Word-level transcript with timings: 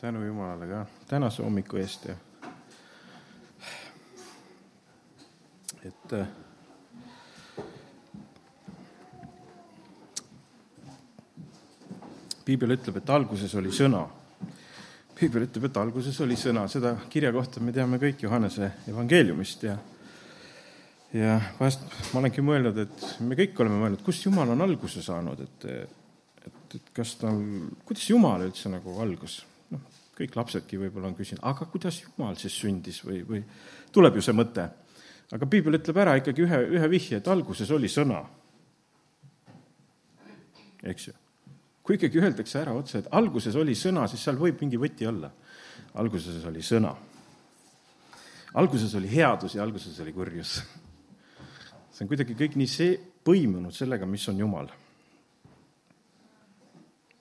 tänu 0.00 0.24
Jumalale 0.24 0.66
ka 0.66 0.86
tänase 1.08 1.42
hommiku 1.42 1.76
eest 1.80 2.04
ja 2.04 2.16
et 5.86 6.12
äh, 6.12 6.26
piibel 12.44 12.76
ütleb, 12.76 13.00
et 13.00 13.10
alguses 13.10 13.54
oli 13.58 13.72
sõna. 13.74 14.04
piibel 15.16 15.46
ütleb, 15.46 15.70
et 15.70 15.80
alguses 15.80 16.20
oli 16.20 16.36
sõna, 16.36 16.66
seda 16.68 16.92
kirja 17.10 17.32
kohta 17.32 17.60
me 17.64 17.72
teame 17.72 17.98
kõik 18.02 18.26
Johannese 18.26 18.72
evangeeliumist 18.92 19.62
ja 19.64 19.78
ja 21.16 21.40
vahest 21.56 21.86
ma 22.12 22.20
olengi 22.20 22.42
mõelnud, 22.44 22.78
et 22.82 23.04
me 23.24 23.38
kõik 23.38 23.60
oleme 23.62 23.80
mõelnud, 23.80 24.02
kust 24.04 24.26
Jumal 24.26 24.52
on 24.52 24.60
alguse 24.60 25.02
saanud, 25.02 25.40
et 25.40 25.68
et, 26.46 26.74
et 26.76 26.90
kas 26.94 27.16
tal, 27.18 27.40
kuidas 27.86 28.10
Jumal 28.10 28.44
üldse 28.44 28.68
nagu 28.70 29.00
algus? 29.00 29.40
Kõik 30.16 30.36
lapsedki 30.36 30.78
võib-olla 30.80 31.10
on 31.10 31.18
küsinud, 31.18 31.42
aga 31.44 31.66
kuidas 31.68 32.00
Jumal 32.02 32.38
siis 32.40 32.56
sündis 32.56 33.02
või, 33.04 33.20
või 33.26 33.42
tuleb 33.92 34.16
ju 34.16 34.24
see 34.24 34.36
mõte. 34.36 34.70
aga 35.32 35.46
piibel 35.46 35.78
ütleb 35.78 35.96
ära 35.96 36.16
ikkagi 36.16 36.42
ühe, 36.46 36.58
ühe 36.78 36.88
vihje, 36.90 37.20
et 37.20 37.28
alguses 37.28 37.70
oli 37.70 37.88
sõna. 37.88 38.24
eks 40.82 41.08
ju 41.08 41.14
kui 41.86 41.94
ikkagi 41.94 42.18
öeldakse 42.18 42.58
ära 42.58 42.74
otse, 42.74 42.98
et 42.98 43.10
alguses 43.14 43.54
oli 43.54 43.76
sõna, 43.78 44.08
siis 44.10 44.24
seal 44.26 44.38
võib 44.40 44.58
mingi 44.60 44.78
võti 44.80 45.06
olla. 45.06 45.30
alguses 45.94 46.44
oli 46.44 46.62
sõna. 46.62 46.94
alguses 48.54 48.94
oli 48.94 49.08
headus 49.08 49.54
ja 49.54 49.62
alguses 49.62 50.00
oli 50.00 50.12
kurjus. 50.12 50.62
see 51.92 52.04
on 52.04 52.08
kuidagi 52.08 52.34
kõik 52.34 52.56
nii 52.56 52.66
see, 52.66 52.98
põimunud 53.24 53.72
sellega, 53.72 54.06
mis 54.06 54.28
on 54.28 54.38
Jumal. 54.38 54.68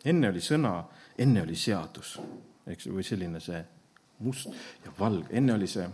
enne 0.05 0.29
oli 0.29 0.41
sõna, 0.41 0.83
enne 1.17 1.41
oli 1.41 1.55
seadus, 1.55 2.17
eks 2.71 2.89
või 2.89 3.05
selline 3.05 3.41
see 3.43 3.61
must 4.25 4.49
ja 4.85 4.93
valge, 4.99 5.29
enne 5.35 5.53
oli 5.53 5.67
see, 5.69 5.85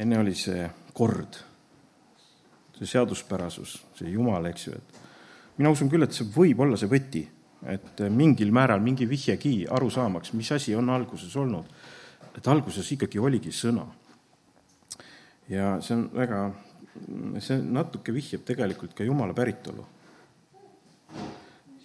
enne 0.00 0.18
oli 0.18 0.34
see 0.36 0.64
kord, 0.96 1.38
see 2.78 2.88
seaduspärasus, 2.88 3.76
see 3.98 4.10
Jumal, 4.12 4.48
eks 4.50 4.66
ju, 4.68 4.78
et 4.78 5.58
mina 5.58 5.72
usun 5.74 5.90
küll, 5.90 6.06
et 6.06 6.16
see 6.16 6.28
võib 6.34 6.62
olla 6.64 6.78
see 6.80 6.90
võti, 6.90 7.24
et 7.68 8.02
mingil 8.14 8.52
määral 8.54 8.82
mingi 8.82 9.08
vihjegi 9.10 9.66
aru 9.74 9.90
saamaks, 9.90 10.32
mis 10.38 10.50
asi 10.54 10.74
on 10.78 10.90
alguses 10.94 11.34
olnud. 11.36 11.66
et 12.38 12.48
alguses 12.48 12.92
ikkagi 12.92 13.18
oligi 13.18 13.50
sõna. 13.50 13.86
ja 15.48 15.78
see 15.80 15.94
on 15.96 16.10
väga, 16.14 16.42
see 17.42 17.58
natuke 17.62 18.14
vihjab 18.14 18.44
tegelikult 18.46 18.94
ka 18.94 19.04
Jumala 19.04 19.34
päritolu. 19.34 19.86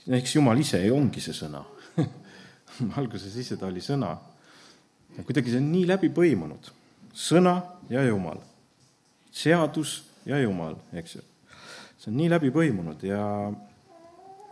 eks 0.08 0.36
Jumal 0.36 0.60
ise 0.60 0.92
ongi 0.92 1.22
see 1.22 1.34
sõna 1.34 1.64
alguses 3.00 3.36
ise 3.40 3.58
ta 3.60 3.68
oli 3.70 3.84
sõna. 3.84 4.14
ja 5.18 5.24
kuidagi 5.26 5.54
see 5.54 5.62
on 5.62 5.70
nii 5.74 5.86
läbi 5.90 6.10
põimunud, 6.14 6.72
sõna 7.14 7.60
ja 7.92 8.02
Jumal, 8.08 8.42
seadus 9.34 10.02
ja 10.26 10.40
Jumal, 10.42 10.76
eks 10.98 11.16
ju. 11.20 11.24
See 12.02 12.12
on 12.12 12.18
nii 12.20 12.32
läbi 12.34 12.52
põimunud 12.54 13.04
ja, 13.06 13.22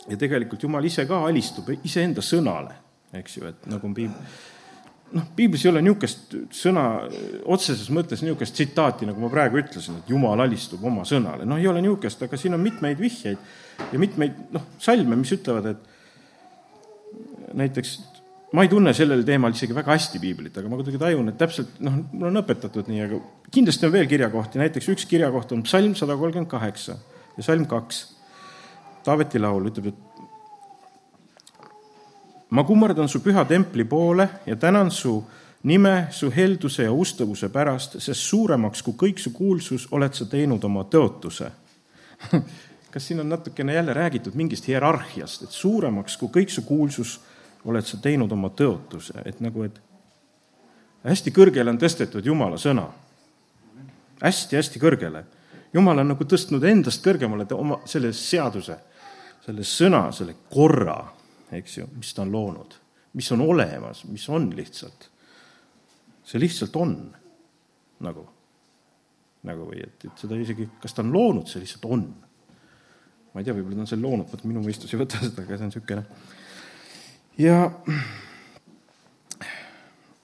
ja 0.07 0.19
tegelikult 0.19 0.63
Jumal 0.63 0.85
ise 0.87 1.07
ka 1.09 1.23
alistub 1.27 1.71
iseenda 1.81 2.23
sõnale, 2.25 2.77
eks 3.17 3.37
ju, 3.39 3.47
et 3.49 3.69
nagu 3.71 3.89
on 3.89 3.95
piib-, 3.97 4.19
noh, 5.17 5.27
piiblis 5.35 5.65
ei 5.65 5.71
ole 5.73 5.81
niisugust 5.83 6.35
sõna 6.55 6.85
otseses 7.51 7.89
mõttes 7.93 8.23
niisugust 8.23 8.55
tsitaati, 8.55 9.09
nagu 9.09 9.23
ma 9.23 9.31
praegu 9.33 9.59
ütlesin, 9.61 9.99
et 9.99 10.11
Jumal 10.13 10.45
alistub 10.45 10.83
oma 10.87 11.03
sõnale, 11.07 11.47
noh, 11.47 11.59
ei 11.59 11.67
ole 11.71 11.83
niisugust, 11.83 12.21
aga 12.27 12.39
siin 12.39 12.55
on 12.57 12.63
mitmeid 12.63 13.01
vihjeid 13.01 13.89
ja 13.91 14.01
mitmeid, 14.01 14.37
noh, 14.53 14.69
salme, 14.79 15.17
mis 15.19 15.33
ütlevad, 15.35 15.73
et 15.73 15.90
näiteks 17.53 17.99
ma 18.53 18.65
ei 18.65 18.69
tunne 18.71 18.93
sellel 18.95 19.23
teemal 19.27 19.53
isegi 19.55 19.75
väga 19.75 19.93
hästi 19.95 20.19
piiblit, 20.19 20.57
aga 20.57 20.69
ma 20.69 20.79
kuidagi 20.79 20.99
tajun, 20.99 21.31
et 21.31 21.37
täpselt 21.39 21.79
noh, 21.83 21.93
mul 22.11 22.29
on 22.31 22.41
õpetatud 22.41 22.89
nii, 22.91 23.01
aga 23.05 23.19
kindlasti 23.53 23.87
on 23.87 23.93
veel 23.95 24.07
kirjakohti, 24.11 24.59
näiteks 24.61 24.89
üks 24.91 25.05
kirjakoht 25.09 25.53
on 25.55 25.63
psalm 25.67 25.93
sada 25.99 26.17
kolmkümmend 26.19 26.51
kaheksa 26.51 26.97
ja 27.37 27.45
salm 27.45 27.65
kaks. 27.69 27.97
Taaveti 29.05 29.39
laul 29.41 29.65
ütleb, 29.71 29.87
et 29.89 29.99
ma 32.53 32.63
kummardan 32.67 33.09
su 33.09 33.19
püha 33.23 33.45
templi 33.49 33.85
poole 33.87 34.27
ja 34.45 34.55
tänan 34.59 34.91
su 34.91 35.23
nime 35.63 36.07
su 36.11 36.31
helduse 36.33 36.83
ja 36.83 36.91
ustavuse 36.93 37.49
pärast, 37.53 37.99
sest 38.01 38.21
suuremaks 38.27 38.81
kui 38.85 38.97
kõik 39.05 39.19
su 39.21 39.31
kuulsus 39.33 39.87
oled 39.95 40.13
sa 40.17 40.25
teinud 40.29 40.63
oma 40.67 40.83
tõotuse 40.91 41.49
kas 42.91 43.07
siin 43.07 43.19
on 43.23 43.29
natukene 43.29 43.73
jälle 43.73 43.93
räägitud 43.93 44.35
mingist 44.35 44.67
hierarhiast, 44.67 45.43
et 45.43 45.51
suuremaks 45.55 46.17
kui 46.17 46.29
kõik 46.33 46.49
su 46.51 46.61
kuulsus 46.67 47.19
oled 47.65 47.85
sa 47.85 47.97
teinud 48.01 48.31
oma 48.31 48.49
tõotuse, 48.49 49.21
et 49.25 49.39
nagu, 49.39 49.63
et 49.63 49.77
hästi 51.03 51.33
kõrgele 51.35 51.69
on 51.69 51.79
tõstetud 51.81 52.25
Jumala 52.25 52.57
sõna 52.57 52.87
hästi,. 52.87 53.91
hästi-hästi 54.21 54.79
kõrgele 54.79 55.23
jumal 55.73 56.01
on 56.03 56.11
nagu 56.13 56.27
tõstnud 56.27 56.65
endast 56.67 57.03
kõrgemale 57.05 57.47
oma 57.55 57.79
selle 57.89 58.11
seaduse, 58.15 58.77
selle 59.45 59.65
sõna, 59.67 60.03
selle 60.15 60.35
korra, 60.51 60.97
eks 61.55 61.79
ju, 61.79 61.87
mis 61.97 62.11
ta 62.15 62.25
on 62.25 62.33
loonud, 62.33 62.75
mis 63.17 63.31
on 63.35 63.45
olemas, 63.45 64.05
mis 64.09 64.27
on 64.29 64.51
lihtsalt. 64.55 65.09
see 66.23 66.39
lihtsalt 66.39 66.75
on 66.79 66.95
nagu, 67.99 68.25
nagu 69.43 69.65
või 69.67 69.81
et, 69.83 70.05
et 70.05 70.21
seda 70.21 70.37
isegi, 70.39 70.69
kas 70.81 70.93
ta 70.93 71.03
on 71.03 71.13
loonud, 71.13 71.47
see 71.47 71.63
lihtsalt 71.63 71.87
on. 71.89 72.05
ma 73.33 73.41
ei 73.41 73.47
tea, 73.47 73.55
võib-olla 73.55 73.81
ta 73.81 73.85
on 73.87 73.91
selle 73.93 74.07
loonud, 74.07 74.29
vot 74.31 74.45
minu 74.45 74.63
mõistus 74.63 74.93
ei 74.93 75.01
võta 75.01 75.19
seda, 75.23 75.43
aga 75.43 75.57
see 75.57 75.67
on 75.67 75.73
niisugune. 75.73 76.05
Ja 77.37 77.71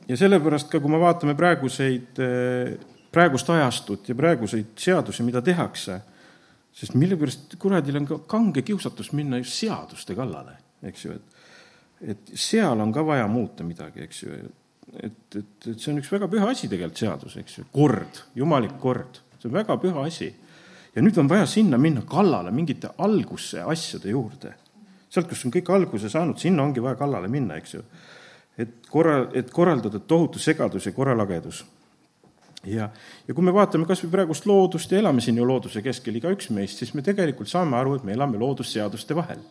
ja 0.08 0.18
sellepärast 0.18 0.70
ka, 0.72 0.80
kui 0.80 0.92
me 0.92 1.00
vaatame 1.00 1.36
praeguseid 1.36 2.20
praegust 3.12 3.50
ajastut 3.50 4.10
ja 4.10 4.16
praeguseid 4.16 4.76
seadusi, 4.80 5.24
mida 5.24 5.42
tehakse, 5.42 6.02
sest 6.72 6.96
mille 6.96 7.18
pärast 7.20 7.58
kuradil 7.60 7.98
on 8.02 8.08
ka 8.08 8.20
kange 8.30 8.62
kiusatus 8.62 9.12
minna 9.18 9.40
just 9.42 9.58
seaduste 9.60 10.16
kallale, 10.16 10.58
eks 10.84 11.06
ju, 11.06 11.18
et 11.18 11.38
et 12.02 12.34
seal 12.38 12.82
on 12.82 12.92
ka 12.94 13.04
vaja 13.06 13.28
muuta 13.28 13.66
midagi, 13.66 14.04
eks 14.06 14.24
ju, 14.24 14.36
et, 14.94 15.38
et, 15.40 15.68
et 15.72 15.80
see 15.80 15.92
on 15.94 16.02
üks 16.02 16.12
väga 16.14 16.30
püha 16.32 16.50
asi 16.52 16.70
tegelikult, 16.70 17.00
seadus, 17.02 17.38
eks 17.42 17.60
ju, 17.60 17.66
kord, 17.74 18.22
jumalik 18.38 18.78
kord, 18.82 19.22
see 19.38 19.50
on 19.50 19.56
väga 19.58 19.80
püha 19.82 20.06
asi. 20.06 20.30
ja 20.96 21.02
nüüd 21.02 21.18
on 21.22 21.30
vaja 21.30 21.46
sinna 21.50 21.78
minna 21.78 22.02
kallale 22.10 22.52
mingite 22.52 22.90
algusse 22.98 23.62
asjade 23.62 24.10
juurde. 24.10 24.54
Sealt, 25.10 25.30
kus 25.30 25.46
on 25.46 25.54
kõik 25.54 25.72
alguse 25.74 26.10
saanud, 26.10 26.40
sinna 26.42 26.64
ongi 26.64 26.84
vaja 26.84 27.00
kallale 27.00 27.30
minna, 27.32 27.58
eks 27.58 27.74
ju. 27.74 27.84
et 28.58 28.88
korra, 28.90 29.28
et 29.34 29.52
korraldada 29.54 30.00
tohutu 30.00 30.40
segadus 30.40 30.86
ja 30.86 30.92
korralagedus 30.92 31.64
ja, 32.66 32.90
ja 33.28 33.36
kui 33.36 33.46
me 33.46 33.54
vaatame 33.54 33.88
kas 33.88 34.02
või 34.04 34.14
praegust 34.16 34.48
loodust 34.50 34.92
ja 34.92 35.02
elame 35.02 35.22
siin 35.24 35.38
ju 35.38 35.46
looduse 35.48 35.82
keskel, 35.86 36.18
igaüks 36.20 36.50
meist, 36.56 36.82
siis 36.82 36.94
me 36.98 37.04
tegelikult 37.06 37.50
saame 37.52 37.78
aru, 37.80 37.98
et 37.98 38.08
me 38.08 38.16
elame 38.16 38.40
loodusseaduste 38.42 39.16
vahel. 39.16 39.44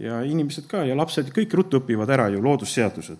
ja 0.00 0.22
inimesed 0.24 0.66
ka 0.66 0.86
ja 0.88 0.96
lapsed, 0.96 1.28
kõik 1.36 1.52
ruttu 1.52 1.82
õpivad 1.82 2.10
ära 2.10 2.28
ju 2.32 2.42
loodusseadused. 2.42 3.18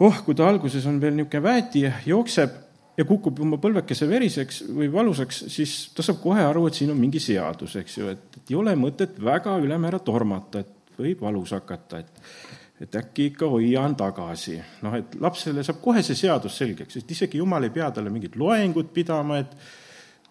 oh, 0.00 0.22
kui 0.24 0.34
ta 0.34 0.48
alguses 0.48 0.86
on 0.86 1.00
veel 1.00 1.14
niisugune 1.14 1.42
väeti, 1.42 1.86
jookseb 2.06 2.69
ja 2.98 3.06
kukub 3.08 3.40
oma 3.40 3.58
põlvekese 3.62 4.08
veriseks 4.08 4.62
või 4.68 4.90
valusaks, 4.92 5.44
siis 5.52 5.74
ta 5.96 6.04
saab 6.04 6.20
kohe 6.22 6.42
aru, 6.44 6.66
et 6.68 6.78
siin 6.78 6.92
on 6.92 6.98
mingi 7.00 7.22
seadus, 7.22 7.76
eks 7.80 7.98
ju, 7.98 8.08
et, 8.12 8.24
et 8.36 8.52
ei 8.52 8.58
ole 8.58 8.74
mõtet 8.78 9.18
väga 9.24 9.56
ülemäära 9.62 10.02
tormata, 10.04 10.64
et 10.64 10.96
võib 11.00 11.22
valus 11.26 11.54
hakata, 11.56 12.04
et 12.04 12.24
et 12.80 12.96
äkki 12.96 13.26
ikka 13.28 13.48
hoian 13.52 13.94
tagasi. 13.96 14.56
noh, 14.82 14.94
et 14.96 15.14
lapsele 15.20 15.62
saab 15.64 15.82
kohe 15.84 16.02
see 16.02 16.16
seadus 16.16 16.56
selgeks, 16.56 16.96
et 16.96 17.10
isegi 17.12 17.38
jumal 17.38 17.66
ei 17.66 17.74
pea 17.74 17.90
talle 17.92 18.10
mingit 18.10 18.38
loengut 18.40 18.92
pidama, 18.94 19.36
et 19.42 19.52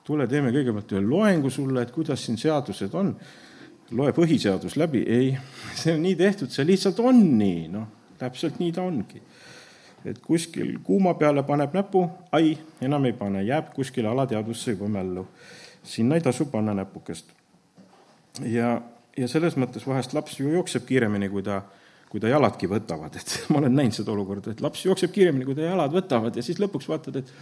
tule, 0.06 0.25
teeme 0.28 0.50
kõigepealt 0.56 0.96
ühe 0.96 1.03
loengu 1.06 1.52
sulle, 1.53 1.84
et 1.84 1.94
kuidas 1.94 2.25
siin 2.25 2.40
seadused 2.42 2.96
on. 2.98 3.14
loe 3.90 4.12
põhiseadus 4.14 4.75
läbi, 4.78 5.00
ei, 5.09 5.30
see 5.80 5.96
on 5.96 6.03
nii 6.06 6.16
tehtud, 6.18 6.52
see 6.53 6.66
lihtsalt 6.66 7.00
on 7.02 7.24
nii, 7.38 7.68
noh, 7.74 7.88
täpselt 8.19 8.59
nii 8.62 8.74
ta 8.74 8.84
ongi. 8.86 9.22
Et 10.06 10.19
kuskil 10.19 10.78
kuuma 10.84 11.13
peale 11.13 11.44
paneb 11.44 11.74
näpu, 11.74 12.06
ai, 12.31 12.57
enam 12.81 13.06
ei 13.06 13.13
pane, 13.13 13.44
jääb 13.44 13.74
kuskile 13.75 14.07
alateadvusse 14.07 14.72
juba 14.72 14.88
mällu. 14.88 15.28
sinna 15.84 16.16
ei 16.16 16.22
tasu 16.22 16.46
panna 16.46 16.74
näpukest. 16.74 17.31
ja, 18.46 18.81
ja 19.18 19.28
selles 19.28 19.57
mõttes 19.57 19.88
vahest 19.88 20.13
laps 20.13 20.40
ju 20.40 20.50
jookseb 20.50 20.86
kiiremini, 20.86 21.30
kui 21.30 21.44
ta 21.44 21.62
kui 22.10 22.22
ta 22.22 22.30
jaladki 22.31 22.68
võtavad, 22.69 23.16
et 23.19 23.34
ma 23.54 23.62
olen 23.62 23.75
näinud 23.78 23.96
seda 23.96 24.13
olukorda, 24.13 24.54
et 24.54 24.62
laps 24.66 24.86
jookseb 24.86 25.13
kiiremini, 25.16 25.46
kui 25.48 25.57
ta 25.57 25.68
jalad 25.68 25.94
võtavad 25.94 26.36
ja 26.36 26.46
siis 26.46 26.60
lõpuks 26.62 26.90
vaatad, 26.90 27.22
et 27.22 27.34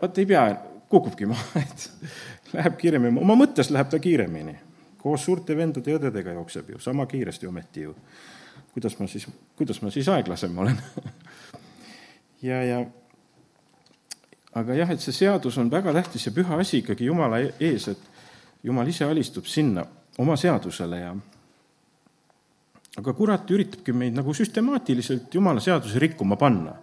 vaata 0.00 0.22
ei 0.22 0.30
pea, 0.30 0.46
kukubki 0.90 1.28
maha, 1.30 1.62
et 1.64 2.54
läheb 2.54 2.78
kiiremini, 2.80 3.22
oma 3.22 3.38
mõttes 3.38 3.70
läheb 3.74 3.92
ta 3.92 4.02
kiiremini. 4.02 4.58
koos 5.06 5.24
suurte 5.24 5.54
vendade 5.56 5.90
ja 5.90 6.00
õdedega 6.00 6.32
jookseb 6.34 6.70
ju, 6.72 6.80
sama 6.82 7.06
kiiresti 7.06 7.46
ometi 7.46 7.86
ju. 7.86 7.94
kuidas 8.74 8.98
ma 8.98 9.06
siis, 9.06 9.28
kuidas 9.56 9.82
ma 9.82 9.90
siis 9.90 10.08
aeglasem 10.08 10.58
olen 10.58 10.80
ja, 12.46 12.62
ja 12.62 12.80
aga 14.56 14.76
jah, 14.78 14.90
et 14.94 15.02
see 15.02 15.14
seadus 15.14 15.58
on 15.60 15.70
väga 15.72 15.92
tähtis 15.98 16.28
ja 16.28 16.32
püha 16.32 16.60
asi 16.62 16.80
ikkagi 16.82 17.10
Jumala 17.10 17.42
ees, 17.44 17.88
et 17.92 18.12
Jumal 18.66 18.88
ise 18.90 19.04
alistub 19.06 19.46
sinna 19.46 19.84
oma 20.18 20.34
seadusele 20.40 20.98
ja 20.98 21.12
aga 22.96 23.12
kurat 23.14 23.50
üritabki 23.52 23.92
meid 23.92 24.16
nagu 24.16 24.34
süstemaatiliselt 24.34 25.34
jumala 25.34 25.60
seadusi 25.60 26.00
rikkuma 26.02 26.36
panna. 26.40 26.74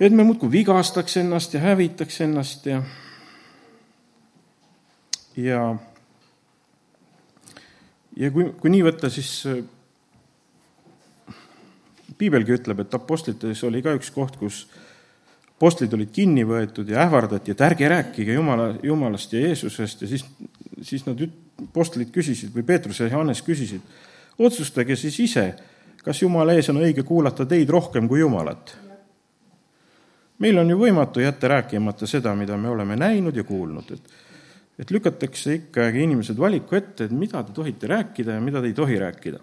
et 0.00 0.12
me 0.12 0.24
muudkui 0.24 0.50
vigastaks 0.52 1.16
ennast 1.16 1.54
ja 1.54 1.60
hävitaks 1.60 2.20
ennast 2.20 2.66
ja, 2.66 2.82
ja, 5.36 5.76
ja 8.16 8.30
kui, 8.30 8.50
kui 8.60 8.70
nii 8.70 8.82
võtta, 8.88 9.10
siis 9.12 9.44
piibelgi 12.20 12.56
ütleb, 12.58 12.84
et 12.84 12.94
Apostlites 12.96 13.64
oli 13.66 13.82
ka 13.84 13.94
üks 13.96 14.12
koht, 14.14 14.36
kus 14.40 14.64
apostlid 15.60 15.92
olid 15.92 16.12
kinni 16.14 16.46
võetud 16.48 16.88
ja 16.88 17.02
ähvardati, 17.04 17.52
et 17.52 17.64
ärge 17.64 17.88
rääkige 17.92 18.36
Jumala, 18.36 18.70
Jumalast 18.82 19.34
ja 19.36 19.42
Jeesusest 19.42 20.06
ja 20.06 20.08
siis, 20.08 20.24
siis 20.80 21.04
nad, 21.04 21.20
apostlid 21.66 22.08
küsisid 22.14 22.54
või 22.54 22.64
Peetrus 22.64 23.02
ja 23.02 23.10
Johannes 23.10 23.42
küsisid, 23.44 23.84
otsustage 24.40 24.96
siis 24.96 25.18
ise, 25.20 25.44
kas 26.00 26.22
Jumala 26.22 26.56
ees 26.56 26.70
on 26.72 26.80
õige 26.80 27.04
kuulata 27.04 27.44
teid 27.48 27.68
rohkem 27.68 28.08
kui 28.08 28.22
Jumalat. 28.22 28.72
meil 30.40 30.58
on 30.58 30.70
ju 30.70 30.78
võimatu 30.80 31.20
jätta 31.20 31.48
rääkimata 31.48 32.06
seda, 32.08 32.32
mida 32.34 32.56
me 32.56 32.68
oleme 32.68 32.96
näinud 32.96 33.36
ja 33.36 33.44
kuulnud, 33.44 33.92
et 33.92 34.18
et 34.80 34.90
lükatakse 34.90 35.54
ikkagi 35.58 36.06
inimesed 36.06 36.38
valiku 36.40 36.78
ette, 36.78 37.04
et 37.04 37.12
mida 37.12 37.42
te 37.44 37.52
tohite 37.52 37.86
rääkida 37.90 38.38
ja 38.38 38.40
mida 38.40 38.62
te 38.62 38.70
ei 38.70 38.72
tohi 38.72 38.96
rääkida. 38.98 39.40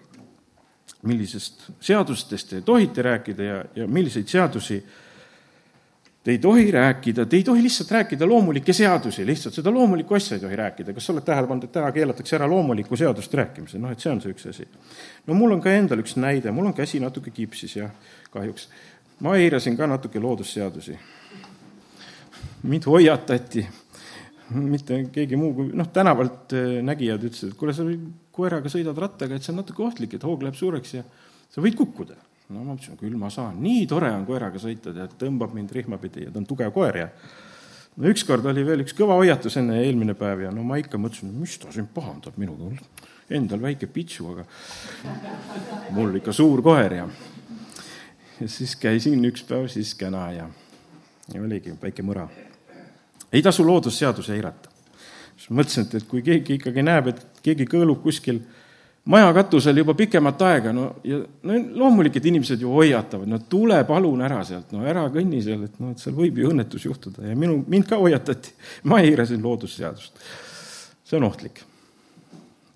Millisest 1.02 1.68
seadustest 1.80 2.48
te 2.50 2.60
tohite 2.60 3.02
rääkida 3.02 3.42
ja, 3.42 3.64
ja 3.76 3.86
milliseid 3.86 4.26
seadusi 4.26 4.82
Te 6.28 6.32
ei 6.34 6.38
tohi 6.38 6.70
rääkida, 6.70 7.24
te 7.26 7.36
ei 7.36 7.42
tohi 7.42 7.62
lihtsalt 7.62 7.90
rääkida 7.90 8.26
loomulikke 8.28 8.72
seadusi, 8.72 9.26
lihtsalt 9.26 9.54
seda 9.54 9.70
loomulikku 9.72 10.14
asja 10.14 10.34
ei 10.36 10.40
tohi 10.42 10.56
rääkida. 10.56 10.92
kas 10.92 11.06
sa 11.06 11.12
oled 11.12 11.24
tähele 11.24 11.46
pannud, 11.48 11.64
et 11.64 11.72
täna 11.72 11.92
keelatakse 11.92 12.36
ära 12.36 12.48
loomulikku 12.50 12.96
seadust 12.96 13.34
rääkimise, 13.34 13.78
noh 13.78 13.94
et 13.94 14.02
see 14.04 14.12
on 14.12 14.20
see 14.20 14.34
üks 14.34 14.44
asi. 14.50 14.66
no 15.26 15.34
mul 15.34 15.54
on 15.56 15.62
ka 15.64 15.72
endal 15.72 16.02
üks 16.02 16.18
näide, 16.20 16.52
mul 16.52 16.68
on 16.68 16.74
käsi 16.74 17.00
natuke 17.00 17.30
kipsis 17.30 17.76
ja 17.76 17.88
kahjuks 18.34 18.68
ma 19.20 19.36
eirasin 19.36 19.76
ka 19.76 19.86
natuke 19.86 20.20
loodusseadusi. 20.20 20.98
mind 22.62 22.84
hoiatati, 22.86 23.66
mitte 24.54 25.02
keegi 25.12 25.38
muu 25.40 25.52
kui 25.56 25.72
noh, 25.76 25.90
tänavalt 25.94 26.54
äh, 26.56 26.78
nägijad 26.84 27.26
ütlesid, 27.28 27.52
et 27.52 27.58
kuule, 27.60 27.74
sa 27.76 27.86
koeraga 28.34 28.72
sõidad 28.72 28.98
rattaga, 28.98 29.36
et 29.36 29.44
see 29.44 29.52
on 29.54 29.60
natuke 29.62 29.84
ohtlik, 29.84 30.16
et 30.16 30.24
hoog 30.26 30.44
läheb 30.46 30.56
suureks 30.58 30.94
ja 30.98 31.04
sa 31.50 31.64
võid 31.64 31.76
kukkuda. 31.78 32.16
No 32.48 32.62
ma 32.62 32.72
mõtlesin, 32.72 32.96
küll 32.96 33.16
ma 33.20 33.28
saan, 33.32 33.58
nii 33.60 33.84
tore 33.90 34.08
on 34.14 34.24
koeraga 34.28 34.60
sõita, 34.62 34.94
tead, 34.96 35.18
tõmbab 35.20 35.52
mind 35.56 35.74
rihma 35.76 35.98
pidi 36.00 36.24
ja 36.24 36.32
ta 36.32 36.40
on 36.40 36.48
tugev 36.48 36.72
koer 36.72 36.96
ja 37.02 37.08
no 37.98 38.08
ükskord 38.08 38.46
oli 38.48 38.64
veel 38.64 38.86
üks 38.86 38.96
kõva 38.96 39.18
hoiatus 39.20 39.58
enne 39.60 39.82
eelmine 39.82 40.14
päev 40.16 40.46
ja 40.46 40.52
no 40.54 40.64
ma 40.64 40.78
ikka 40.80 41.00
mõtlesin, 41.00 41.34
mis 41.36 41.58
ta 41.60 41.72
siin 41.74 41.90
pahandab 41.92 42.38
minuga, 42.40 42.70
endal 43.28 43.60
väike 43.60 43.90
pitsu, 43.92 44.30
aga 44.32 44.46
mul 45.92 46.16
ikka 46.22 46.32
suur 46.32 46.64
koer 46.64 46.96
ja 47.02 47.08
ja 48.40 48.48
siis 48.48 48.76
käisin 48.78 49.24
üks 49.28 49.42
päev 49.46 49.66
siis 49.72 49.94
kena 49.98 50.28
ja, 50.32 50.46
ja 51.34 51.42
oligi 51.42 51.74
väike 51.82 52.04
mõra. 52.06 52.28
Ei 53.32 53.42
tasu 53.42 53.66
loodusseadusi 53.66 54.32
eirata. 54.32 54.70
siis 55.36 55.50
mõtlesin, 55.50 55.86
et, 55.86 55.94
et 55.94 56.08
kui 56.08 56.22
keegi 56.22 56.58
ikkagi 56.58 56.82
näeb, 56.82 57.12
et 57.12 57.42
keegi 57.42 57.68
kõõlub 57.70 58.02
kuskil 58.02 58.40
maja 59.08 59.30
katusel 59.32 59.80
juba 59.80 59.94
pikemat 59.96 60.42
aega, 60.44 60.72
no 60.72 60.88
ja 61.06 61.20
no 61.46 61.56
loomulik, 61.80 62.18
et 62.18 62.26
inimesed 62.28 62.60
ju 62.62 62.72
hoiatavad, 62.74 63.30
no 63.30 63.40
tule 63.50 63.78
palun 63.88 64.20
ära 64.24 64.42
sealt, 64.44 64.72
no 64.74 64.84
ära 64.88 65.06
kõnni 65.12 65.40
seal, 65.44 65.64
et 65.68 65.78
noh, 65.80 65.94
et 65.94 66.02
seal 66.02 66.16
võib 66.16 66.40
ju 66.40 66.52
õnnetus 66.52 66.84
juhtuda 66.88 67.24
ja 67.30 67.36
minu, 67.38 67.62
mind 67.68 67.88
ka 67.88 68.00
hoiatati. 68.00 68.54
ma 68.90 69.00
eirasin 69.04 69.42
loodusseadust. 69.42 70.20
see 71.04 71.16
on 71.16 71.24
ohtlik. 71.24 71.62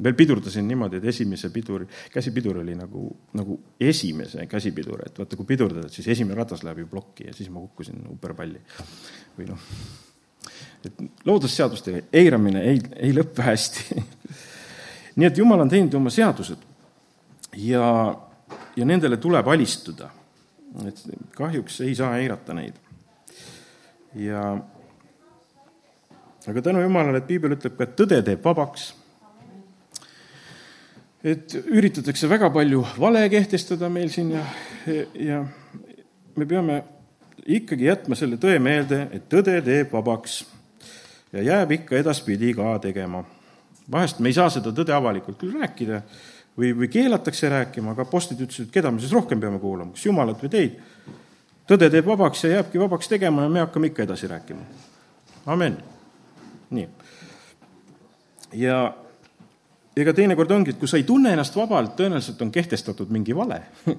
veel 0.03 0.15
pidurdasin 0.19 0.67
niimoodi, 0.67 0.97
et 0.99 1.05
esimese 1.05 1.51
piduri, 1.51 1.87
käsipidur 2.11 2.59
oli 2.59 2.75
nagu, 2.75 3.05
nagu 3.39 3.59
esimese 3.81 4.47
käsipidur, 4.47 5.05
et 5.07 5.19
vaata, 5.19 5.37
kui 5.37 5.47
pidurdad, 5.47 5.91
siis 5.93 6.09
esimene 6.09 6.35
ratas 6.35 6.65
läheb 6.65 6.79
ju 6.79 6.87
plokki 6.87 7.29
ja 7.29 7.35
siis 7.35 7.51
ma 7.51 7.61
kukkusin 7.61 8.01
uperpalli. 8.11 8.59
või 9.37 9.53
noh, 9.53 9.69
et 10.85 11.05
loodusseaduste 11.25 12.05
eiramine 12.13 12.63
ei, 12.73 12.81
ei 12.97 13.13
lõppe 13.15 13.45
hästi 13.47 14.03
nii 15.17 15.29
et 15.29 15.39
Jumal 15.39 15.61
on 15.65 15.71
teinud 15.71 15.95
oma 15.99 16.11
seadused 16.13 16.63
ja, 17.57 17.87
ja 18.77 18.89
nendele 18.89 19.19
tuleb 19.21 19.49
alistuda. 19.49 20.11
et 20.87 21.03
kahjuks 21.37 21.81
ei 21.81 21.95
saa 21.95 22.17
eirata 22.19 22.55
neid. 22.55 22.75
ja 24.15 24.57
aga 26.49 26.63
tänu 26.63 26.81
Jumalale, 26.83 27.19
et 27.19 27.27
piibel 27.27 27.57
ütleb 27.57 27.77
ka, 27.77 27.85
et 27.85 27.97
tõde 27.97 28.23
teeb 28.25 28.45
vabaks. 28.45 28.95
et 31.23 31.55
üritatakse 31.65 32.29
väga 32.29 32.51
palju 32.51 32.87
vale 32.99 33.29
kehtestada 33.31 33.89
meil 33.89 34.09
siin 34.11 34.33
ja, 34.39 34.47
ja 35.15 35.45
me 36.37 36.47
peame 36.47 36.83
ikkagi 37.47 37.87
jätma 37.89 38.19
selle 38.19 38.37
tõe 38.41 38.59
meelde, 38.63 39.07
et 39.13 39.29
tõde 39.29 39.59
teeb 39.65 39.93
vabaks 39.93 40.43
ja 41.33 41.43
jääb 41.43 41.79
ikka 41.79 41.97
edaspidi 41.99 42.55
ka 42.57 42.79
tegema 42.83 43.25
vahest 43.91 44.19
me 44.19 44.31
ei 44.31 44.37
saa 44.37 44.51
seda 44.53 44.73
tõde 44.75 44.95
avalikult 44.95 45.39
küll 45.41 45.57
rääkida 45.61 46.01
või, 46.59 46.73
või 46.77 46.89
keelatakse 46.93 47.51
rääkima, 47.51 47.95
aga 47.95 48.07
apostlid 48.07 48.41
ütlesid, 48.45 48.69
et 48.69 48.75
keda 48.75 48.93
me 48.93 49.03
siis 49.03 49.13
rohkem 49.15 49.41
peame 49.41 49.61
kuulama, 49.63 49.97
kas 49.97 50.07
Jumalat 50.07 50.43
või 50.43 50.53
teid. 50.53 50.79
tõde 51.69 51.91
teeb 51.91 52.07
vabaks 52.07 52.45
ja 52.45 52.57
jääbki 52.57 52.81
vabaks 52.83 53.09
tegema 53.09 53.47
ja 53.47 53.53
me 53.53 53.65
hakkame 53.65 53.91
ikka 53.91 54.07
edasi 54.07 54.31
rääkima. 54.31 54.63
amen. 55.47 55.79
nii. 56.71 56.89
ja 58.53 58.95
ega 59.97 60.13
teinekord 60.13 60.51
ongi, 60.51 60.71
et 60.71 60.79
kui 60.79 60.89
sa 60.89 60.97
ei 60.97 61.05
tunne 61.09 61.33
ennast 61.33 61.57
vabalt, 61.57 61.97
tõenäoliselt 61.97 62.43
on 62.43 62.53
kehtestatud 62.53 63.11
mingi 63.11 63.37
vale 63.37 63.63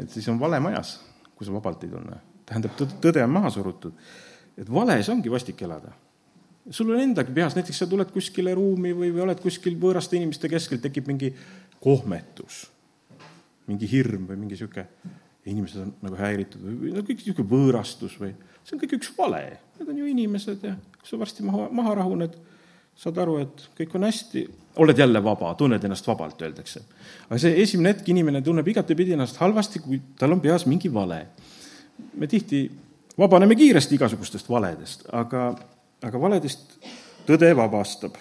et 0.00 0.10
siis 0.10 0.28
on 0.28 0.40
vale 0.40 0.60
majas, 0.60 1.00
kui 1.34 1.46
sa 1.46 1.52
vabalt 1.52 1.84
ei 1.84 1.90
tunne. 1.90 2.20
Tähendab, 2.46 2.74
tõde 3.02 3.24
on 3.24 3.30
maha 3.30 3.50
surutud. 3.50 3.92
et 4.56 4.72
vales 4.72 5.08
ongi 5.08 5.30
vastik 5.30 5.62
elada 5.62 5.92
sul 6.70 6.90
on 6.90 7.00
endagi 7.00 7.34
peas, 7.34 7.54
näiteks 7.56 7.82
sa 7.82 7.86
tuled 7.86 8.10
kuskile 8.14 8.54
ruumi 8.56 8.92
või, 8.96 9.12
või 9.14 9.22
oled 9.26 9.40
kuskil 9.42 9.76
võõraste 9.80 10.18
inimeste 10.18 10.50
keskel, 10.50 10.80
tekib 10.82 11.06
mingi 11.10 11.30
kohmetus, 11.82 12.64
mingi 13.70 13.88
hirm 13.90 14.26
või 14.30 14.40
mingi 14.40 14.56
niisugune, 14.56 14.86
inimesed 15.46 15.84
on 15.84 15.94
nagu 16.02 16.18
häiritud 16.18 16.62
või 16.66 16.92
no 16.96 17.04
kõik 17.06 17.22
niisugune 17.22 17.50
võõrastus 17.52 18.16
või 18.18 18.32
see 18.66 18.74
on 18.74 18.82
kõik 18.82 18.96
üks 18.98 19.12
vale. 19.18 19.42
Need 19.78 19.92
on 19.92 20.02
ju 20.02 20.10
inimesed 20.10 20.66
ja 20.66 20.74
kui 20.98 21.10
sa 21.10 21.18
varsti 21.20 21.46
maha, 21.46 21.68
maha 21.70 21.94
rahuned, 22.00 22.34
saad 22.98 23.18
aru, 23.22 23.38
et 23.44 23.66
kõik 23.78 23.94
on 23.98 24.06
hästi, 24.08 24.46
oled 24.82 24.98
jälle 24.98 25.22
vaba, 25.22 25.52
tunned 25.54 25.84
ennast 25.84 26.06
vabalt, 26.08 26.40
öeldakse. 26.42 26.82
aga 27.28 27.38
see 27.40 27.60
esimene 27.62 27.94
hetk 27.94 28.08
inimene 28.10 28.42
tunneb 28.42 28.66
igatepidi 28.72 29.14
ennast 29.14 29.38
halvasti, 29.38 29.84
kui 29.84 30.00
tal 30.18 30.34
on 30.34 30.42
peas 30.42 30.66
mingi 30.66 30.90
vale. 30.92 31.26
Me 32.14 32.26
tihti 32.26 32.70
vabaneme 33.18 33.56
kiiresti 33.56 33.94
igasugustest 33.94 34.48
valedest, 34.50 35.06
aga 35.12 35.54
aga 36.04 36.20
valedest 36.20 36.76
tõde 37.26 37.48
vabastab. 37.56 38.16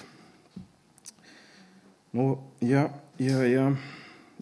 no 2.14 2.28
ja, 2.62 2.90
ja, 3.20 3.44
ja, 3.44 3.66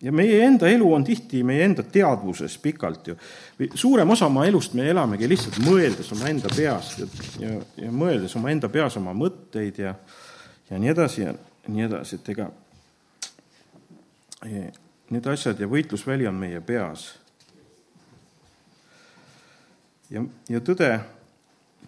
ja 0.01 0.11
meie 0.11 0.43
enda 0.45 0.69
elu 0.69 0.93
on 0.93 1.03
tihti 1.03 1.43
meie 1.43 1.65
enda 1.65 1.83
teadvuses 1.83 2.57
pikalt 2.57 3.07
ju. 3.07 3.15
suurem 3.73 4.09
osa 4.09 4.25
oma 4.25 4.45
elust 4.45 4.73
me 4.73 4.89
elamegi 4.89 5.29
lihtsalt 5.29 5.59
mõeldes 5.65 6.11
omaenda 6.13 6.51
peast 6.55 6.99
ja, 6.99 7.07
ja, 7.39 7.55
ja 7.85 7.91
mõeldes 7.91 8.35
omaenda 8.37 8.69
peas 8.69 8.97
oma 8.97 9.15
mõtteid 9.17 9.81
ja, 9.81 9.95
ja 10.69 10.79
nii 10.79 10.93
edasi 10.93 11.25
ja 11.25 11.33
nii 11.67 11.89
edasi, 11.89 12.19
et 12.19 12.29
ega 12.29 12.51
need 14.43 15.27
asjad 15.31 15.59
ja 15.59 15.69
võitlusväli 15.69 16.27
on 16.27 16.35
meie 16.35 16.61
peas. 16.61 17.13
Ja, 20.13 20.23
ja 20.49 20.61
tõde, 20.63 20.89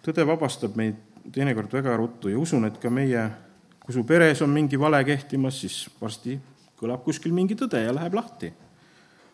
tõde 0.04 0.26
vabastab 0.26 0.76
meid 0.78 0.98
teinekord 1.34 1.72
väga 1.78 1.96
ruttu 1.98 2.30
ja 2.30 2.38
usun, 2.38 2.66
et 2.68 2.78
ka 2.82 2.90
meie, 2.92 3.24
kui 3.82 3.94
su 3.94 4.04
peres 4.06 4.42
on 4.44 4.52
mingi 4.54 4.78
vale 4.80 5.02
kehtimas, 5.06 5.60
siis 5.62 5.86
varsti 6.00 6.36
kõlab 6.76 7.04
kuskil 7.06 7.34
mingi 7.34 7.56
tõde 7.58 7.82
ja 7.82 7.94
läheb 7.94 8.14
lahti. 8.14 8.52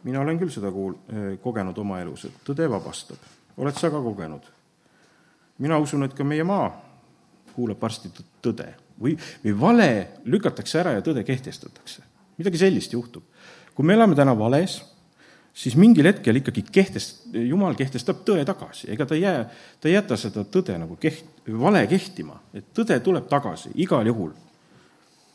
mina 0.02 0.20
olen 0.20 0.38
küll 0.38 0.50
seda 0.50 0.70
kuul-, 0.70 0.98
eh, 1.08 1.38
kogenud 1.42 1.78
oma 1.78 2.00
elus, 2.00 2.24
et 2.24 2.44
tõde 2.44 2.68
vabastab. 2.70 3.18
oled 3.56 3.74
sa 3.74 3.90
ka 3.90 4.00
kogenud? 4.02 4.42
mina 5.58 5.78
usun, 5.78 6.04
et 6.04 6.14
ka 6.14 6.24
meie 6.24 6.44
maa 6.44 6.70
kuulab 7.54 7.80
varsti 7.80 8.08
tõde 8.42 8.72
või, 9.00 9.16
või 9.44 9.52
vale 9.60 9.90
lükatakse 10.24 10.80
ära 10.80 10.92
ja 10.92 11.02
tõde 11.02 11.24
kehtestatakse. 11.24 12.02
midagi 12.38 12.58
sellist 12.58 12.92
juhtub. 12.92 13.22
kui 13.74 13.84
me 13.84 13.94
elame 13.94 14.14
täna 14.14 14.38
vales 14.38 14.91
siis 15.54 15.76
mingil 15.76 16.06
hetkel 16.08 16.40
ikkagi 16.40 16.64
kehtest-, 16.72 17.26
Jumal 17.48 17.76
kehtestab 17.78 18.22
tõe 18.26 18.44
tagasi, 18.48 18.88
ega 18.92 19.06
ta 19.06 19.16
ei 19.16 19.24
jää, 19.24 19.42
ta 19.80 19.90
ei 19.90 19.94
jäta 19.94 20.16
seda 20.20 20.44
tõde 20.48 20.78
nagu 20.80 20.96
keht-, 21.00 21.42
vale 21.60 21.84
kehtima, 21.90 22.38
et 22.54 22.72
tõde 22.76 22.98
tuleb 23.04 23.28
tagasi 23.30 23.74
igal 23.84 24.06
juhul. 24.06 24.32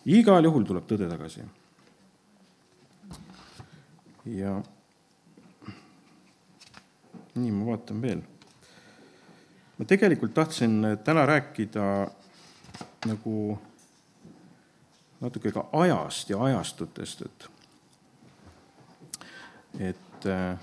igal 0.05 0.43
juhul 0.43 0.65
tuleb 0.65 0.87
tõde 0.89 1.09
tagasi. 1.09 1.45
ja 4.25 4.57
nii, 7.35 7.51
ma 7.51 7.65
vaatan 7.71 8.01
veel. 8.01 8.21
ma 9.77 9.85
tegelikult 9.85 10.33
tahtsin 10.33 10.81
täna 11.03 11.25
rääkida 11.25 12.07
nagu 13.05 13.59
natuke 15.21 15.51
ka 15.51 15.69
ajast 15.71 16.29
ja 16.29 16.41
ajastutest, 16.43 17.21
et 17.21 17.49
et 19.79 20.06
äh, 20.25 20.57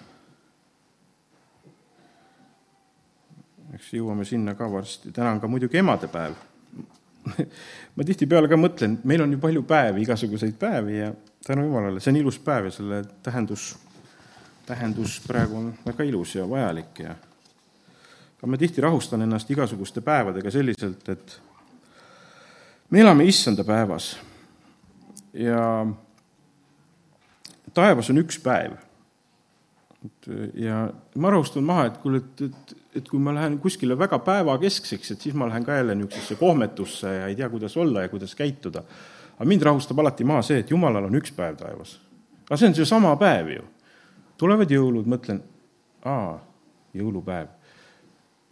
eks 3.74 3.92
jõuame 3.94 4.26
sinna 4.28 4.54
ka 4.58 4.68
varsti, 4.70 5.12
täna 5.14 5.34
on 5.34 5.40
ka 5.42 5.50
muidugi 5.50 5.78
emadepäev 5.80 6.34
ma 7.96 8.06
tihtipeale 8.06 8.50
ka 8.50 8.58
mõtlen, 8.60 8.98
meil 9.08 9.24
on 9.24 9.32
ju 9.32 9.40
palju 9.42 9.62
päevi, 9.68 10.04
igasuguseid 10.04 10.56
päevi 10.60 10.98
ja 10.98 11.12
tänu 11.46 11.64
jumalale, 11.68 12.02
see 12.02 12.12
on 12.12 12.20
ilus 12.20 12.38
päev 12.44 12.68
ja 12.68 12.74
selle 12.74 13.00
tähendus, 13.24 13.74
tähendus 14.66 15.20
praegu 15.26 15.60
on 15.60 15.72
väga 15.86 16.06
ilus 16.08 16.34
ja 16.36 16.46
vajalik 16.48 17.00
ja 17.04 17.14
aga 17.14 18.50
ma 18.50 18.60
tihti 18.60 18.84
rahustan 18.84 19.24
ennast 19.24 19.50
igasuguste 19.50 20.04
päevadega 20.04 20.52
selliselt, 20.52 21.08
et 21.08 21.38
me 22.90 23.00
elame 23.00 23.24
issanda 23.28 23.64
päevas 23.64 24.14
ja 25.32 25.86
taevas 27.74 28.10
on 28.12 28.20
üks 28.20 28.38
päev 28.42 28.76
ja 30.54 30.78
ma 31.16 31.30
rahustan 31.30 31.64
maha, 31.64 31.86
et 31.88 31.98
kuule, 32.02 32.20
et, 32.20 32.42
et, 32.46 32.74
et 33.00 33.08
kui 33.08 33.20
ma 33.22 33.32
lähen 33.34 33.56
kuskile 33.62 33.96
väga 33.98 34.18
päevakeskseks, 34.24 35.14
et 35.14 35.26
siis 35.26 35.36
ma 35.38 35.48
lähen 35.48 35.64
ka 35.64 35.78
jälle 35.78 35.94
niisugusesse 35.96 36.36
kohmetusse 36.40 37.14
ja 37.14 37.28
ei 37.30 37.36
tea, 37.38 37.48
kuidas 37.50 37.76
olla 37.76 38.02
ja 38.02 38.08
kuidas 38.12 38.34
käituda. 38.34 38.84
aga 39.34 39.48
mind 39.48 39.62
rahustab 39.62 39.98
alati 39.98 40.24
maha 40.24 40.42
see, 40.42 40.58
et 40.62 40.70
Jumalal 40.70 41.08
on 41.08 41.20
üks 41.20 41.32
päev 41.36 41.56
taevas. 41.60 41.98
aga 42.48 42.56
see 42.60 42.68
on 42.68 42.74
seesama 42.74 43.16
päev 43.16 43.48
ju. 43.56 43.64
tulevad 44.38 44.70
jõulud, 44.70 45.08
mõtlen, 45.08 45.40
aa, 46.04 46.38
jõulupäev. 46.94 47.48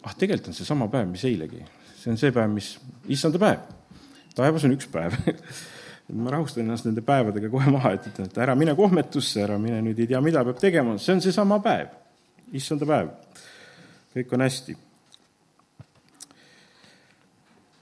ah, 0.03 0.15
tegelikult 0.15 0.49
on 0.53 0.57
seesama 0.57 0.87
päev, 0.87 1.07
mis 1.11 1.25
eilegi. 1.29 1.63
see 1.95 2.11
on 2.11 2.17
see 2.17 2.31
päev, 2.31 2.49
mis, 2.49 2.75
issanda 3.07 3.39
päev. 3.39 3.69
taevas 4.35 4.65
on 4.65 4.73
üks 4.73 4.89
päev 4.89 5.19
ma 6.11 6.31
rahustan 6.31 6.65
ennast 6.65 6.85
nende 6.87 7.01
päevadega 7.05 7.49
kohe 7.49 7.71
maha, 7.71 7.93
et 7.95 8.19
et 8.19 8.37
ära 8.37 8.55
mine 8.59 8.75
kohmetusse, 8.75 9.43
ära 9.43 9.57
mine 9.59 9.79
nüüd 9.81 9.99
ei 9.99 10.07
tea, 10.07 10.21
mida 10.21 10.43
peab 10.43 10.59
tegema, 10.59 10.97
see 10.99 11.15
on 11.15 11.21
seesama 11.23 11.59
päev, 11.63 11.93
issanda 12.51 12.87
päev. 12.89 13.13
kõik 14.13 14.33
on 14.35 14.43
hästi. 14.43 14.77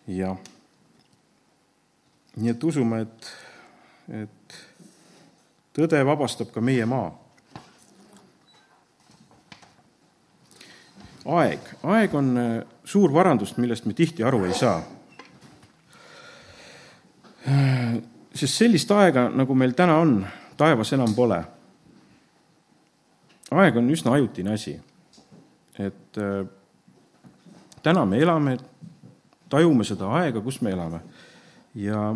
jah. 0.08 0.38
nii 2.36 2.54
et 2.54 2.64
usume, 2.64 3.02
et, 3.02 3.34
et 4.22 4.62
tõde 5.74 6.06
vabastab 6.06 6.54
ka 6.54 6.62
meie 6.62 6.86
maa. 6.86 7.10
aeg, 11.26 11.76
aeg 11.84 12.16
on 12.18 12.34
äh, 12.38 12.56
suur 12.86 13.14
varandus, 13.14 13.58
millest 13.58 13.86
me 13.86 13.94
tihti 13.98 14.24
aru 14.24 14.46
ei 14.46 14.54
saa 14.54 14.82
sest 18.36 18.62
sellist 18.62 18.92
aega, 18.96 19.28
nagu 19.34 19.56
meil 19.58 19.76
täna 19.78 19.98
on, 20.02 20.22
taevas 20.58 20.94
enam 20.96 21.16
pole. 21.16 21.42
aeg 23.52 23.78
on 23.78 23.90
üsna 23.92 24.14
ajutine 24.16 24.54
asi. 24.54 24.80
et 25.80 26.18
äh, 26.18 26.46
täna 27.84 28.06
me 28.06 28.20
elame, 28.20 28.58
tajume 29.50 29.84
seda 29.84 30.12
aega, 30.22 30.42
kus 30.42 30.62
me 30.62 30.72
elame. 30.72 31.02
ja 31.76 32.16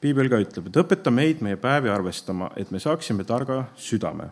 piibel 0.00 0.28
ka 0.28 0.40
ütleb, 0.40 0.68
et 0.68 0.80
õpeta 0.82 1.10
meid 1.10 1.40
meie 1.42 1.56
päevi 1.56 1.90
arvestama, 1.90 2.50
et 2.56 2.70
me 2.70 2.78
saaksime 2.78 3.24
targa 3.24 3.64
südame. 3.76 4.28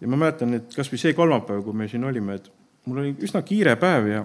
ja 0.00 0.08
ma 0.08 0.16
mäletan, 0.16 0.54
et 0.54 0.74
kas 0.74 0.90
või 0.92 0.98
see 0.98 1.14
kolmapäev, 1.14 1.62
kui 1.64 1.76
me 1.76 1.88
siin 1.88 2.04
olime, 2.04 2.40
et 2.40 2.50
mul 2.86 3.04
oli 3.04 3.14
üsna 3.22 3.42
kiire 3.46 3.76
päev 3.76 4.06
ja 4.10 4.24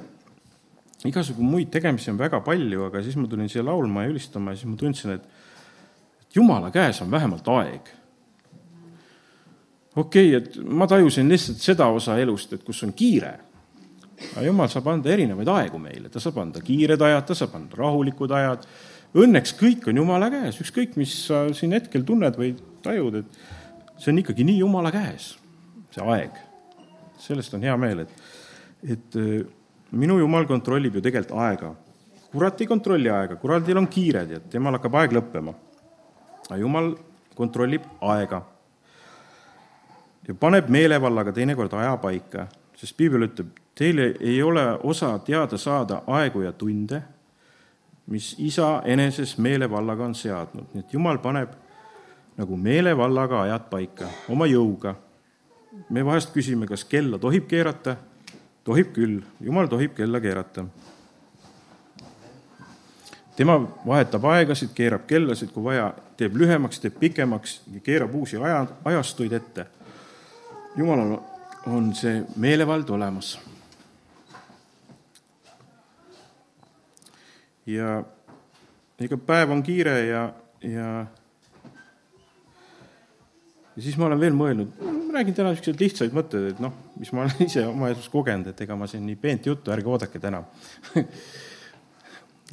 igasugu 1.09 1.43
muid 1.43 1.71
tegemisi 1.74 2.12
on 2.12 2.19
väga 2.19 2.39
palju, 2.45 2.88
aga 2.88 3.01
siis 3.03 3.17
ma 3.19 3.27
tulin 3.29 3.50
siia 3.51 3.63
laulma 3.65 4.05
ja 4.05 4.12
ülistama 4.13 4.53
ja 4.53 4.59
siis 4.59 4.69
ma 4.69 4.77
tundsin, 4.79 5.15
et, 5.17 5.25
et 6.24 6.38
jumala 6.38 6.71
käes 6.74 7.01
on 7.03 7.12
vähemalt 7.12 7.47
aeg. 7.55 7.89
okei 9.95 10.35
okay,, 10.35 10.41
et 10.41 10.57
ma 10.63 10.88
tajusin 10.88 11.29
lihtsalt 11.31 11.63
seda 11.63 11.88
osa 11.88 12.17
elust, 12.21 12.53
et 12.53 12.63
kus 12.63 12.83
on 12.83 12.93
kiire. 12.93 13.33
aga 14.31 14.45
jumal 14.45 14.71
saab 14.71 14.88
anda 14.88 15.12
erinevaid 15.12 15.50
aegu 15.51 15.79
meile, 15.79 16.09
ta 16.09 16.19
saab 16.24 16.39
anda 16.43 16.62
kiired 16.63 17.01
ajad, 17.01 17.25
ta 17.27 17.35
saab 17.35 17.55
anda 17.59 17.81
rahulikud 17.81 18.31
ajad. 18.31 18.67
Õnneks 19.15 19.53
kõik 19.55 19.85
on 19.88 20.00
jumala 20.00 20.27
käes, 20.31 20.57
ükskõik, 20.59 20.95
mis 21.00 21.12
sa 21.27 21.45
siin 21.55 21.71
hetkel 21.75 22.03
tunned 22.03 22.35
või 22.35 22.53
tajud, 22.83 23.21
et 23.21 24.00
see 24.00 24.12
on 24.12 24.19
ikkagi 24.19 24.43
nii 24.47 24.57
jumala 24.59 24.91
käes, 24.91 25.35
see 25.95 26.03
aeg. 26.03 26.41
sellest 27.19 27.53
on 27.55 27.63
hea 27.63 27.75
meel, 27.79 28.03
et, 28.03 28.25
et 28.95 29.15
minu 29.95 30.19
jumal 30.19 30.45
kontrollib 30.47 30.97
ju 30.97 31.01
tegelikult 31.03 31.39
aega. 31.39 31.73
kurat 32.31 32.61
ei 32.61 32.67
kontrolli 32.67 33.09
aega, 33.09 33.35
kuradil 33.39 33.77
on 33.79 33.87
kiire, 33.87 34.25
tead, 34.27 34.49
temal 34.51 34.75
hakkab 34.75 34.95
aeg 34.99 35.15
lõppema. 35.15 35.53
aga 36.49 36.59
jumal 36.59 36.95
kontrollib 37.35 37.83
aega. 38.01 38.41
ja 40.27 40.35
paneb 40.35 40.69
meelevallaga 40.69 41.31
teinekord 41.31 41.73
aja 41.73 41.97
paika, 41.97 42.47
sest 42.75 42.97
piibel 42.97 43.27
ütleb, 43.29 43.51
teil 43.75 43.99
ei 44.19 44.41
ole 44.43 44.65
osa 44.83 45.17
teada 45.19 45.57
saada 45.57 46.01
aegu 46.07 46.41
ja 46.41 46.51
tunde, 46.51 47.01
mis 48.07 48.35
isa 48.37 48.81
eneses 48.85 49.37
meelevallaga 49.37 50.05
on 50.05 50.15
seadnud, 50.15 50.67
nii 50.73 50.83
et 50.85 50.93
jumal 50.93 51.17
paneb 51.23 51.55
nagu 52.37 52.57
meelevallaga 52.57 53.41
ajad 53.47 53.69
paika, 53.69 54.09
oma 54.29 54.45
jõuga. 54.45 54.95
me 55.89 56.05
vahest 56.05 56.31
küsime, 56.33 56.67
kas 56.67 56.83
kella 56.83 57.17
tohib 57.19 57.47
keerata 57.47 57.97
tohib 58.65 58.91
küll, 58.93 59.22
jumal 59.41 59.69
tohib 59.69 59.93
kella 59.95 60.19
keerata. 60.22 60.65
tema 63.36 63.60
vahetab 63.86 64.25
aegasid, 64.31 64.72
keerab 64.75 65.07
kellasid, 65.07 65.51
kui 65.51 65.63
vaja, 65.63 65.89
teeb 66.17 66.36
lühemaks, 66.39 66.79
teeb 66.79 66.95
pikemaks, 67.00 67.60
keerab 67.84 68.15
uusi 68.15 68.38
aja, 68.38 68.65
ajastuid 68.86 69.34
ette. 69.34 69.65
jumalal 70.77 71.19
on 71.65 71.93
see 71.95 72.24
meelevald 72.36 72.89
olemas. 72.89 73.39
ja 77.65 78.03
ega 79.00 79.17
päev 79.17 79.51
on 79.51 79.63
kiire 79.63 80.00
ja, 80.05 80.34
ja 80.62 81.05
ja 83.75 83.84
siis 83.84 83.98
ma 84.00 84.08
olen 84.08 84.20
veel 84.20 84.36
mõelnud, 84.38 84.75
räägin 85.13 85.36
täna 85.36 85.51
niisuguseid 85.51 85.82
lihtsaid 85.82 86.15
mõtteid, 86.15 86.51
et 86.53 86.62
noh, 86.63 86.74
mis 87.00 87.12
ma 87.15 87.25
olen 87.25 87.41
ise 87.48 87.65
oma 87.67 87.89
elus 87.91 88.08
kogenud, 88.12 88.51
et 88.51 88.62
ega 88.65 88.77
ma 88.79 88.88
siin 88.91 89.05
nii 89.08 89.17
peent 89.20 89.50
juttu, 89.50 89.74
ärge 89.75 89.91
oodake 89.91 90.22
täna. 90.24 90.44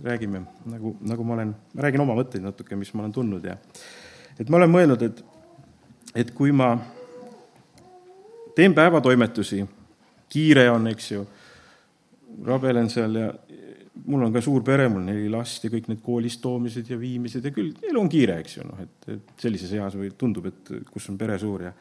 Räägime, 0.02 0.40
nagu, 0.72 0.94
nagu 1.04 1.24
ma 1.28 1.34
olen, 1.34 1.50
räägin 1.76 2.00
oma 2.00 2.14
mõtteid 2.16 2.40
natuke, 2.40 2.78
mis 2.80 2.94
ma 2.96 3.02
olen 3.02 3.12
tundnud 3.12 3.44
ja 3.44 3.58
et 4.40 4.48
ma 4.48 4.56
olen 4.56 4.70
mõelnud, 4.72 5.02
et, 5.04 5.18
et 6.16 6.30
kui 6.32 6.48
ma 6.56 6.70
teen 8.56 8.72
päevatoimetusi, 8.74 9.66
kiire 10.32 10.64
on, 10.72 10.88
eks 10.88 11.10
ju, 11.12 11.26
rabelen 12.48 12.88
seal 12.90 13.20
ja 13.20 13.28
mul 14.06 14.24
on 14.26 14.32
ka 14.32 14.40
suur 14.44 14.64
pere, 14.64 14.88
mul 14.88 15.04
neli 15.04 15.28
last 15.32 15.66
ja 15.66 15.70
kõik 15.72 15.90
need 15.90 16.00
koolist 16.04 16.40
toomised 16.44 16.88
ja 16.88 16.96
viimised 16.98 17.44
ja 17.44 17.52
küll, 17.54 17.74
elu 17.84 18.00
on 18.00 18.08
kiire, 18.12 18.38
eks 18.42 18.56
ju, 18.58 18.64
noh, 18.68 18.80
et, 18.82 19.10
et 19.12 19.44
sellises 19.44 19.74
eas 19.76 19.96
või 19.98 20.10
tundub, 20.18 20.48
et 20.48 20.72
kus 20.88 21.10
on 21.12 21.20
pere 21.20 21.36
suur 21.40 21.68
ja 21.68 21.74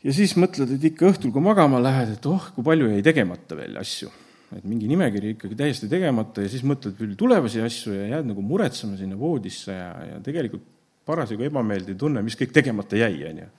ja 0.00 0.14
siis 0.16 0.32
mõtled, 0.40 0.72
et 0.76 0.88
ikka 0.90 1.10
õhtul, 1.10 1.32
kui 1.34 1.44
magama 1.44 1.80
lähed, 1.82 2.14
et 2.16 2.26
oh, 2.30 2.50
kui 2.54 2.64
palju 2.66 2.88
jäi 2.94 3.04
tegemata 3.04 3.58
veel 3.58 3.76
asju. 3.80 4.10
et 4.56 4.64
mingi 4.66 4.88
nimekiri 4.90 5.36
ikkagi 5.36 5.54
täiesti 5.54 5.86
tegemata 5.86 6.42
ja 6.42 6.50
siis 6.50 6.64
mõtled 6.66 6.96
veel 6.98 7.12
tulevasi 7.18 7.60
asju 7.62 7.92
ja 7.94 8.06
jääd 8.16 8.26
nagu 8.32 8.42
muretsema 8.42 8.96
sinna 8.98 9.18
voodisse 9.18 9.76
ja, 9.76 9.90
ja 10.08 10.16
tegelikult 10.24 10.64
parasjagu 11.06 11.46
ebameeldiv 11.46 11.98
tunne, 12.00 12.22
mis 12.22 12.34
kõik 12.38 12.50
tegemata 12.56 12.98
jäi, 12.98 13.14
on 13.28 13.38
ju. 13.44 13.50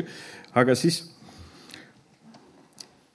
aga 0.60 0.76
siis 0.78 1.02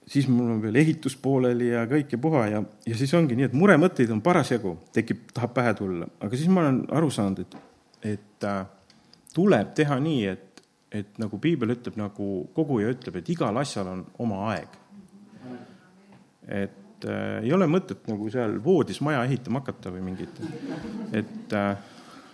siis 0.07 0.27
mul 0.29 0.51
on 0.55 0.61
veel 0.61 0.77
ehitus 0.81 1.15
pooleli 1.17 1.71
ja 1.71 1.85
kõik 1.89 2.13
ja 2.13 2.19
puha 2.21 2.45
ja, 2.51 2.61
ja 2.85 2.97
siis 2.97 3.13
ongi 3.17 3.37
nii, 3.37 3.49
et 3.49 3.57
muremõtteid 3.57 4.11
on 4.13 4.21
parasjagu, 4.25 4.75
tekib, 4.93 5.25
tahab 5.33 5.55
pähe 5.55 5.73
tulla, 5.77 6.07
aga 6.21 6.37
siis 6.37 6.51
ma 6.51 6.65
olen 6.65 6.81
aru 6.99 7.11
saanud, 7.13 7.41
et, 7.41 7.57
et 8.13 8.47
äh, 8.49 8.61
tuleb 9.33 9.73
teha 9.77 9.97
nii, 10.01 10.21
et, 10.31 10.63
et 11.01 11.21
nagu 11.21 11.39
piibel 11.41 11.73
ütleb, 11.75 11.97
nagu 11.99 12.29
koguja 12.55 12.93
ütleb, 12.93 13.19
et 13.21 13.33
igal 13.33 13.57
asjal 13.61 13.91
on 13.91 14.05
oma 14.25 14.43
aeg. 14.53 14.79
et 16.45 17.09
äh, 17.09 17.41
ei 17.41 17.53
ole 17.53 17.67
mõtet 17.67 18.05
nagu 18.11 18.29
seal 18.29 18.59
voodis 18.63 19.01
maja 19.01 19.25
ehitama 19.25 19.63
hakata 19.63 19.93
või 19.95 20.05
mingit, 20.11 20.41
et 21.13 21.53
äh, 21.57 21.75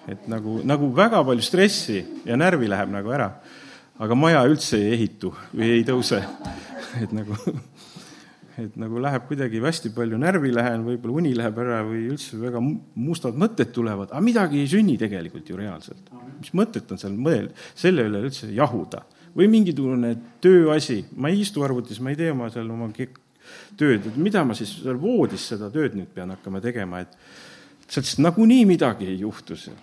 et 0.09 0.27
nagu, 0.29 0.59
nagu 0.65 0.89
väga 0.97 1.21
palju 1.25 1.45
stressi 1.45 1.99
ja 2.25 2.37
närvi 2.39 2.69
läheb 2.71 2.89
nagu 2.89 3.11
ära, 3.13 3.27
aga 4.01 4.17
maja 4.17 4.41
üldse 4.49 4.79
ei 4.81 4.95
ehitu 4.95 5.29
või 5.53 5.75
ei 5.75 5.83
tõuse 5.85 6.23
et 7.03 7.13
nagu, 7.15 7.37
et 8.61 8.75
nagu 8.79 9.01
läheb 9.03 9.27
kuidagi 9.29 9.61
hästi 9.63 9.93
palju 9.95 10.19
närvi 10.21 10.51
lähen, 10.53 10.85
võib-olla 10.87 11.21
uni 11.21 11.33
läheb 11.37 11.61
ära 11.63 11.81
või 11.87 12.05
üldse 12.11 12.39
väga 12.41 12.61
mustad 12.61 13.37
mõtted 13.39 13.73
tulevad, 13.75 14.11
aga 14.11 14.23
midagi 14.25 14.61
ei 14.61 14.69
sünni 14.71 14.97
tegelikult 15.01 15.49
ju 15.49 15.59
reaalselt. 15.59 16.11
mis 16.39 16.53
mõtet 16.57 16.91
on 16.91 17.01
seal 17.01 17.15
mõelda, 17.15 17.55
selle 17.75 18.07
üle 18.09 18.23
üldse 18.27 18.51
jahuda 18.55 19.05
või 19.35 19.47
mingisugune 19.51 20.15
tööasi, 20.43 21.05
ma 21.15 21.31
ei 21.31 21.43
istu 21.45 21.63
arvutis, 21.63 22.01
ma 22.03 22.11
ei 22.11 22.19
tee 22.19 22.33
oma 22.33 22.49
seal 22.51 22.69
oma 22.71 22.89
tööd, 22.91 24.07
et 24.07 24.17
mida 24.19 24.43
ma 24.47 24.55
siis 24.57 24.73
seal 24.81 24.99
voodis 24.99 25.47
seda 25.53 25.71
tööd 25.71 25.95
nüüd 25.97 26.11
pean 26.13 26.33
hakkama 26.35 26.61
tegema, 26.63 27.01
et 27.03 27.15
sealt 27.91 28.19
nagunii 28.23 28.65
midagi 28.67 29.07
ei 29.07 29.19
juhtu 29.23 29.57
seal 29.59 29.79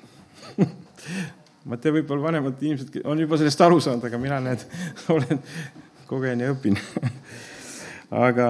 ma 1.69 1.77
ei 1.77 1.83
tea, 1.83 1.93
võib-olla 1.99 2.29
vanemad 2.29 2.62
inimesed 2.65 3.00
on 3.09 3.21
juba 3.21 3.38
sellest 3.41 3.62
aru 3.65 3.81
saanud, 3.83 4.05
aga 4.09 4.21
mina 4.21 4.41
näed, 4.45 4.65
olen, 5.15 5.43
kogen 6.09 6.43
ja 6.45 6.53
õpin 6.55 6.79
aga, 8.27 8.49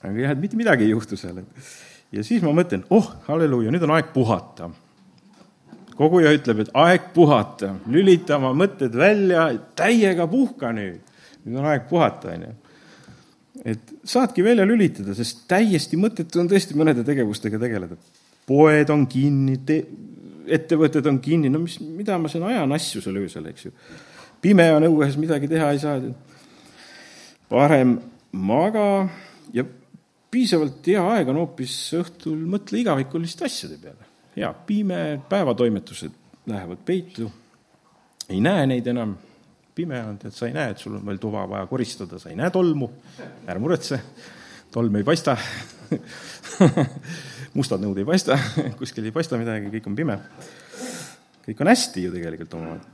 aga 0.00 0.14
jah, 0.14 0.32
et 0.34 0.40
mitte 0.42 0.58
midagi 0.60 0.86
ei 0.86 0.94
juhtu 0.94 1.18
seal. 1.20 1.42
ja 2.12 2.24
siis 2.26 2.44
ma 2.44 2.54
mõtlen, 2.56 2.86
oh, 2.94 3.12
halleluuja, 3.28 3.74
nüüd 3.74 3.86
on 3.86 3.94
aeg 3.98 4.12
puhata. 4.14 4.70
koguja 5.98 6.32
ütleb, 6.34 6.64
et 6.64 6.74
aeg 6.86 7.12
puhata, 7.14 7.74
lülita 7.86 8.38
oma 8.40 8.54
mõtted 8.56 8.94
välja, 8.96 9.50
täiega 9.78 10.26
puhka 10.30 10.72
nüüd. 10.72 11.00
nüüd 11.44 11.58
on 11.58 11.72
aeg 11.74 11.88
puhata, 11.90 12.36
onju 12.36 12.54
et 13.64 13.92
saadki 14.04 14.44
välja 14.44 14.64
lülitada, 14.66 15.14
sest 15.14 15.44
täiesti 15.50 15.98
mõttetu 16.00 16.40
on 16.42 16.48
tõesti 16.50 16.76
mõnede 16.78 17.04
tegevustega 17.06 17.60
tegeleda. 17.62 17.96
poed 18.46 18.90
on 18.90 19.06
kinni, 19.06 19.54
ettevõtted 20.50 21.06
on 21.06 21.20
kinni, 21.22 21.50
no 21.52 21.60
mis, 21.62 21.78
mida 21.80 22.18
ma 22.18 22.28
siin 22.28 22.42
ajan 22.48 22.72
asju 22.74 23.02
seal 23.04 23.20
öösel, 23.20 23.46
eks 23.52 23.68
ju. 23.68 23.72
pime 24.42 24.66
on 24.74 24.88
õues, 24.88 25.16
midagi 25.16 25.48
teha 25.48 25.70
ei 25.72 25.78
saa. 25.78 26.00
Parem 27.52 27.96
maga 28.32 28.86
ja 29.52 29.64
piisavalt 30.32 30.86
hea 30.88 31.02
aeg 31.14 31.28
on 31.32 31.42
hoopis 31.42 31.74
õhtul 31.98 32.40
mõtle 32.48 32.80
igavikuliste 32.80 33.46
asjade 33.48 33.76
peale. 33.82 34.08
hea, 34.32 34.48
pime, 34.66 35.20
päevatoimetused 35.28 36.14
lähevad 36.48 36.80
peitu, 36.86 37.28
ei 38.32 38.40
näe 38.40 38.64
neid 38.70 38.86
enam, 38.88 39.12
pime 39.76 40.00
on, 40.00 40.16
tead, 40.18 40.32
sa 40.32 40.48
ei 40.48 40.54
näe, 40.56 40.72
et 40.72 40.80
sul 40.80 40.96
on 40.96 41.04
veel 41.06 41.20
tuba 41.20 41.44
vaja 41.50 41.68
koristada, 41.68 42.18
sa 42.18 42.30
ei 42.32 42.38
näe 42.40 42.48
tolmu, 42.50 42.88
ära 43.44 43.60
muretse, 43.60 44.00
tolm 44.72 44.96
ei 44.96 45.04
paista. 45.04 45.36
Mustad 47.58 47.84
nõud 47.84 48.00
ei 48.00 48.08
paista, 48.08 48.38
kuskil 48.80 49.04
ei 49.04 49.12
paista 49.12 49.36
midagi, 49.36 49.68
kõik 49.76 49.92
on 49.92 49.98
pime. 49.98 50.16
kõik 51.44 51.60
on 51.60 51.68
hästi 51.68 52.06
ju 52.06 52.16
tegelikult 52.16 52.56
omavahel 52.56 52.88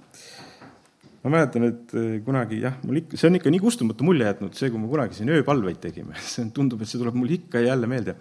ma 1.25 1.33
mäletan, 1.35 1.67
et 1.67 1.97
eh, 1.99 2.21
kunagi 2.25 2.61
jah, 2.63 2.79
mul 2.87 3.01
ikka, 3.03 3.19
see 3.19 3.31
on 3.31 3.39
ikka 3.41 3.53
nii 3.53 3.63
kustumatu 3.63 4.07
mulje 4.07 4.29
jätnud, 4.29 4.55
see, 4.59 4.71
kui 4.71 4.83
me 4.83 4.91
kunagi 4.91 5.19
siin 5.19 5.33
ööpalveid 5.35 5.81
tegime, 5.83 6.17
see 6.33 6.47
tundub, 6.55 6.85
et 6.85 6.91
see 6.91 7.01
tuleb 7.01 7.19
mul 7.19 7.35
ikka 7.39 7.63
ja 7.63 7.75
jälle 7.75 7.91
meelde. 7.91 8.17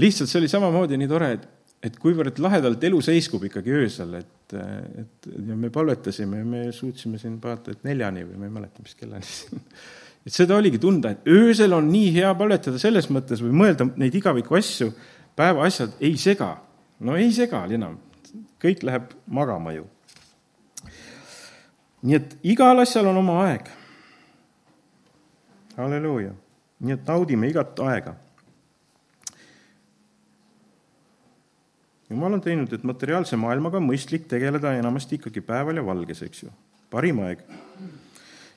lihtsalt 0.00 0.30
see 0.30 0.40
oli 0.42 0.50
samamoodi 0.50 0.98
nii 0.98 1.10
tore, 1.10 1.32
et, 1.38 1.48
et 1.86 1.96
kuivõrd 2.02 2.38
lahedalt 2.42 2.84
elu 2.90 3.00
seiskub 3.04 3.46
ikkagi 3.48 3.72
öösel, 3.78 4.18
et, 4.20 4.58
et 5.04 5.30
ja 5.46 5.56
me 5.56 5.70
palvetasime 5.74 6.42
ja 6.42 6.50
me 6.56 6.66
suutsime 6.74 7.18
siin 7.18 7.38
vaata, 7.42 7.74
et 7.74 7.86
neljani 7.86 8.26
või 8.26 8.42
ma 8.42 8.50
ei 8.50 8.54
mäleta, 8.58 8.84
mis 8.84 8.98
kellani 8.98 9.30
siin 9.30 9.62
et 10.26 10.34
seda 10.34 10.58
oligi 10.58 10.78
tunda, 10.80 11.14
et 11.14 11.30
öösel 11.30 11.72
on 11.72 11.86
nii 11.90 12.10
hea 12.18 12.32
palvetada 12.36 12.80
selles 12.80 13.08
mõttes 13.12 13.40
või 13.40 13.54
mõelda 13.56 13.86
neid 14.00 14.14
igaviku 14.18 14.58
asju, 14.58 14.90
päeva 15.36 15.64
asjad 15.64 15.94
ei 16.04 16.18
sega. 16.20 16.56
no 17.00 17.16
ei 17.16 17.30
sega 17.32 17.64
enam, 17.72 17.96
kõik 18.60 18.84
läheb 18.84 19.14
magama 19.26 19.72
ju 19.72 19.86
nii 22.02 22.16
et 22.16 22.34
igal 22.54 22.80
asjal 22.82 23.10
on 23.10 23.20
oma 23.20 23.42
aeg. 23.44 23.68
halleluuja, 25.76 26.32
nii 26.84 26.96
et 26.96 27.06
naudime 27.08 27.48
igat 27.48 27.78
aega. 27.84 28.14
jumal 32.10 32.34
on 32.34 32.42
teinud, 32.42 32.72
et 32.72 32.84
materiaalse 32.84 33.36
maailmaga 33.38 33.78
on 33.78 33.86
mõistlik 33.86 34.26
tegeleda 34.28 34.72
enamasti 34.74 35.20
ikkagi 35.20 35.44
päeval 35.46 35.78
ja 35.78 35.84
valges, 35.86 36.24
eks 36.26 36.42
ju, 36.42 36.50
parim 36.90 37.20
aeg. 37.26 37.44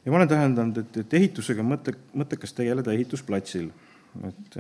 ja 0.05 0.12
ma 0.12 0.19
olen 0.19 0.31
täheldanud, 0.31 0.81
et, 0.81 0.97
et 1.03 1.13
ehitusega 1.19 1.63
mõte, 1.63 1.93
mõttekas 2.17 2.55
tegeleda 2.57 2.95
ehitusplatsil, 2.95 3.69
et 4.27 4.59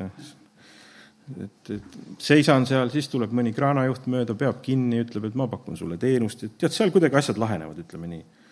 et, 1.39 1.69
et 1.71 1.97
seisan 2.19 2.65
seal, 2.67 2.89
siis 2.91 3.07
tuleb 3.07 3.31
mõni 3.31 3.53
kraanajuht 3.55 4.09
mööda, 4.11 4.35
peab 4.35 4.57
kinni, 4.61 4.99
ütleb, 5.05 5.29
et 5.29 5.35
ma 5.39 5.47
pakun 5.47 5.77
sulle 5.79 5.95
teenust, 5.97 6.43
et 6.43 6.57
tead, 6.59 6.73
seal 6.75 6.91
kuidagi 6.91 7.15
asjad 7.15 7.39
lahenevad, 7.39 7.79
ütleme 7.79 8.09
nii 8.11 8.42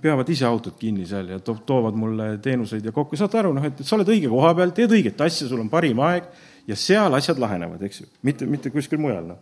peavad 0.00 0.28
ise 0.32 0.46
autod 0.48 0.76
kinni 0.80 1.06
seal 1.08 1.28
ja 1.34 1.38
to-, 1.44 1.56
toovad 1.66 1.96
mulle 1.98 2.28
teenuseid 2.42 2.84
ja 2.84 2.92
kokku, 2.94 3.18
saad 3.18 3.34
aru, 3.40 3.52
noh, 3.56 3.64
et 3.66 3.82
sa 3.84 3.96
oled 3.96 4.10
õige 4.14 4.30
koha 4.32 4.52
peal, 4.56 4.72
teed 4.76 4.94
õiget 4.96 5.20
asja, 5.24 5.48
sul 5.50 5.62
on 5.62 5.70
parim 5.72 6.00
aeg 6.04 6.28
ja 6.70 6.76
seal 6.78 7.14
asjad 7.16 7.40
lahenevad, 7.42 7.82
eks 7.84 8.02
ju, 8.02 8.08
mitte, 8.26 8.48
mitte 8.50 8.72
kuskil 8.74 9.02
mujal, 9.02 9.26
noh. 9.34 9.40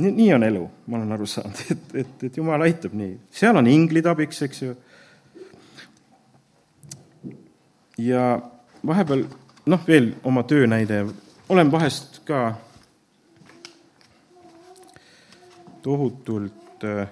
nii, 0.00 0.14
nii 0.16 0.30
on 0.36 0.46
elu, 0.46 0.62
ma 0.86 1.00
olen 1.00 1.16
aru 1.18 1.28
saanud, 1.28 1.64
et, 1.74 1.84
et, 2.04 2.24
et 2.30 2.40
jumal 2.40 2.64
aitab 2.66 2.96
nii. 2.96 3.18
seal 3.40 3.60
on 3.60 3.68
inglid 3.70 4.08
abiks, 4.10 4.40
eks 4.48 4.64
ju. 4.64 4.74
ja 8.06 8.24
vahepeal, 8.86 9.26
noh, 9.68 9.86
veel 9.86 10.12
oma 10.24 10.46
töönäide, 10.48 11.04
olen 11.50 11.72
vahest 11.72 12.22
ka 12.28 12.44
tohutult 15.82 16.84
äh, 16.84 17.08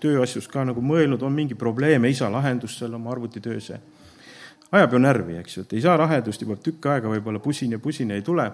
tööasjus 0.00 0.48
ka 0.52 0.64
nagu 0.66 0.82
mõelnud, 0.84 1.22
on 1.22 1.34
mingi 1.34 1.56
probleem, 1.58 2.04
ei 2.04 2.14
saa 2.14 2.30
lahendust 2.32 2.80
seal 2.80 2.94
oma 2.96 3.12
arvutitöös 3.14 3.70
ja 3.70 3.78
ajab 4.72 4.96
ju 4.96 5.02
närvi, 5.02 5.38
eks 5.40 5.56
ju, 5.56 5.66
et 5.66 5.76
ei 5.76 5.84
saa 5.84 5.96
lahendust 6.00 6.42
juba 6.42 6.58
tükk 6.60 6.90
aega, 6.90 7.10
võib-olla 7.10 7.40
pusin 7.42 7.76
ja 7.76 7.80
pusin 7.82 8.10
ei 8.14 8.24
tule. 8.26 8.50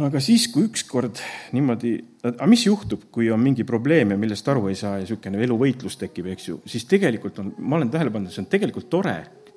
aga 0.00 0.20
siis, 0.22 0.46
kui 0.48 0.64
ükskord 0.64 1.18
niimoodi, 1.52 1.96
aga 2.24 2.46
mis 2.48 2.62
juhtub, 2.64 3.08
kui 3.12 3.30
on 3.30 3.40
mingi 3.42 3.64
probleem 3.68 4.14
ja 4.14 4.18
millest 4.20 4.48
aru 4.48 4.68
ei 4.70 4.78
saa 4.78 4.94
ja 4.96 5.02
niisugune 5.02 5.42
eluvõitlus 5.44 5.98
tekib, 6.00 6.30
eks 6.32 6.48
ju, 6.48 6.60
siis 6.66 6.86
tegelikult 6.88 7.38
on, 7.42 7.52
ma 7.58 7.76
olen 7.76 7.90
tähele 7.90 8.12
pannud, 8.14 8.32
see 8.32 8.44
on 8.44 8.48
tegelikult 8.52 8.88
tore, 8.92 9.16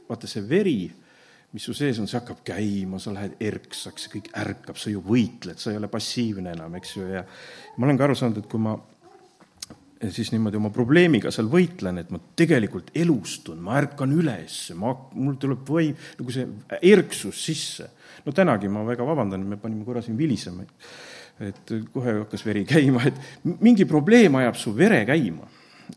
vaata 0.10 0.28
see 0.28 0.44
veri, 0.50 0.92
mis 1.54 1.68
su 1.70 1.76
sees 1.78 2.00
on, 2.02 2.10
see 2.10 2.18
hakkab 2.18 2.42
käima, 2.48 3.00
sa 3.00 3.14
lähed 3.14 3.38
erksaks, 3.40 4.10
kõik 4.12 4.32
ärkab, 4.42 4.80
sa 4.82 4.92
ju 4.92 5.04
võitled, 5.06 5.62
sa 5.62 5.72
ei 5.72 5.78
ole 5.80 5.88
passiivne 5.92 6.56
enam, 6.58 6.76
eks 6.80 6.96
ju, 6.98 7.06
ja 7.14 7.24
ma 7.78 7.88
olen 7.88 8.00
ka 8.00 8.08
aru 8.10 8.18
saanud, 8.18 8.42
et 8.42 8.50
kui 8.50 8.64
ma 8.64 8.74
siis 10.12 10.32
niimoodi 10.34 10.60
oma 10.60 10.72
probleemiga 10.74 11.32
seal 11.32 11.48
võitlen, 11.52 12.00
et 12.02 12.12
ma 12.14 12.20
tegelikult 12.40 12.92
elustun, 12.98 13.62
ma 13.64 13.78
ärkan 13.80 14.14
üles, 14.16 14.58
ma, 14.80 14.94
mul 15.16 15.38
tuleb 15.42 15.64
või 15.70 15.92
nagu 15.94 16.36
see 16.36 16.48
erksus 16.82 17.40
sisse. 17.46 17.90
no 18.26 18.32
tänagi 18.32 18.70
ma 18.72 18.84
väga 18.88 19.06
vabandan, 19.08 19.46
me 19.48 19.58
panime 19.58 19.86
korra 19.86 20.02
siin 20.02 20.18
vilisema, 20.18 20.66
et 21.44 21.74
kohe 21.94 22.20
hakkas 22.22 22.46
veri 22.46 22.64
käima, 22.74 23.06
et 23.08 23.20
mingi 23.62 23.86
probleem 23.90 24.36
ajab 24.42 24.60
su 24.60 24.76
vere 24.76 25.04
käima. 25.06 25.48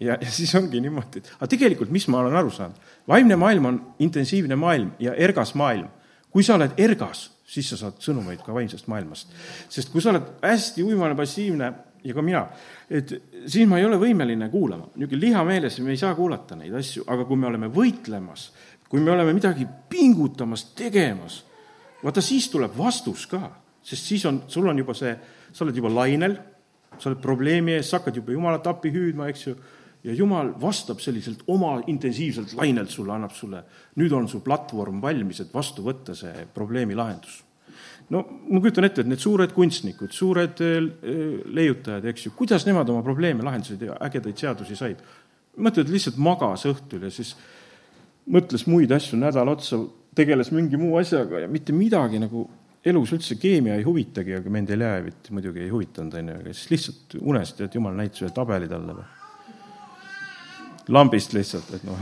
ja, 0.00 0.18
ja 0.20 0.30
siis 0.30 0.54
ongi 0.54 0.80
niimoodi, 0.80 1.22
et 1.22 1.32
aga 1.38 1.50
tegelikult, 1.50 1.90
mis 1.90 2.08
ma 2.08 2.20
olen 2.20 2.36
aru 2.36 2.50
saanud, 2.50 2.92
vaimne 3.08 3.36
maailm 3.36 3.72
on 3.72 3.80
intensiivne 3.98 4.56
maailm 4.56 4.92
ja 5.00 5.14
ergas 5.14 5.54
maailm. 5.54 5.88
kui 6.30 6.44
sa 6.44 6.54
oled 6.54 6.74
ergas, 6.76 7.30
siis 7.46 7.68
sa 7.70 7.78
saad 7.80 8.02
sõnumeid 8.02 8.42
ka 8.44 8.54
vaimsest 8.54 8.88
maailmast. 8.90 9.32
sest 9.68 9.92
kui 9.92 10.02
sa 10.02 10.10
oled 10.10 10.26
hästi 10.42 10.84
uimane, 10.84 11.16
passiivne 11.16 11.72
ja 12.06 12.14
ka 12.14 12.22
mina, 12.24 12.42
et 12.90 13.12
siis 13.46 13.66
ma 13.68 13.80
ei 13.80 13.86
ole 13.86 13.98
võimeline 14.00 14.48
kuulama. 14.52 14.90
niisugune 14.94 15.20
liha 15.24 15.44
meeles, 15.46 15.78
me 15.84 15.94
ei 15.94 16.00
saa 16.00 16.14
kuulata 16.14 16.56
neid 16.58 16.74
asju, 16.74 17.04
aga 17.12 17.26
kui 17.28 17.38
me 17.40 17.48
oleme 17.50 17.70
võitlemas, 17.72 18.50
kui 18.88 19.02
me 19.02 19.12
oleme 19.14 19.34
midagi 19.36 19.66
pingutamas, 19.90 20.68
tegemas, 20.78 21.40
vaata 22.02 22.22
siis 22.22 22.48
tuleb 22.52 22.76
vastus 22.78 23.26
ka, 23.30 23.42
sest 23.82 24.12
siis 24.12 24.26
on, 24.26 24.44
sul 24.48 24.68
on 24.70 24.78
juba 24.78 24.94
see, 24.94 25.14
sa 25.52 25.64
oled 25.64 25.76
juba 25.76 25.90
lainel, 25.92 26.36
sa 26.96 27.10
oled 27.10 27.22
probleemi 27.22 27.76
ees, 27.76 27.90
sa 27.90 28.00
hakkad 28.00 28.22
juba 28.22 28.34
Jumalat 28.36 28.66
appi 28.70 28.92
hüüdma, 28.94 29.30
eks 29.32 29.48
ju, 29.48 29.56
ja 30.06 30.14
Jumal 30.14 30.52
vastab 30.60 31.02
selliselt 31.02 31.42
oma 31.50 31.80
intensiivselt 31.90 32.54
lainelt 32.54 32.92
sulle, 32.94 33.16
annab 33.16 33.34
sulle, 33.34 33.64
nüüd 33.98 34.14
on 34.14 34.30
su 34.30 34.40
platvorm 34.44 35.02
valmis, 35.02 35.42
et 35.42 35.54
vastu 35.54 35.82
võtta 35.86 36.14
see 36.14 36.46
probleemi 36.54 36.94
lahendus 36.94 37.45
no 38.14 38.22
ma 38.22 38.60
kujutan 38.60 38.86
ette, 38.86 39.02
et 39.02 39.10
need 39.10 39.22
suured 39.22 39.52
kunstnikud, 39.56 40.12
suured 40.14 40.62
äh, 40.64 40.78
leiutajad, 41.58 42.06
eks 42.12 42.28
ju, 42.28 42.34
kuidas 42.38 42.66
nemad 42.68 42.90
oma 42.92 43.02
probleeme 43.06 43.46
lahendasid 43.46 43.82
ja 43.88 43.98
ägedaid 44.06 44.38
seadusi 44.42 44.78
said? 44.78 45.02
mõtled, 45.56 45.88
lihtsalt 45.88 46.18
magas 46.20 46.66
õhtul 46.68 47.06
ja 47.06 47.10
siis 47.12 47.32
mõtles 48.28 48.66
muid 48.68 48.90
asju 48.92 49.16
nädal 49.16 49.48
otsa, 49.48 49.78
tegeles 50.16 50.50
mingi 50.52 50.76
muu 50.80 50.98
asjaga 51.00 51.40
ja 51.44 51.48
mitte 51.48 51.72
midagi 51.72 52.20
nagu 52.20 52.44
elus 52.86 53.14
üldse 53.16 53.38
keemia 53.40 53.78
ei 53.78 53.86
huvitagi, 53.86 54.36
aga 54.36 54.52
Mendeljeevit 54.52 55.30
muidugi 55.34 55.64
ei 55.64 55.72
huvitanud, 55.72 56.14
on 56.20 56.28
ju, 56.30 56.36
aga 56.42 56.52
siis 56.52 56.70
lihtsalt 56.74 57.16
unest, 57.22 57.64
et 57.64 57.74
jumal 57.74 57.96
näitas 57.96 58.22
ühe 58.22 58.30
tabeli 58.36 58.68
talle 58.70 59.00
või? 59.00 59.08
lambist 60.94 61.32
lihtsalt, 61.34 61.72
et 61.74 61.88
noh, 61.88 61.98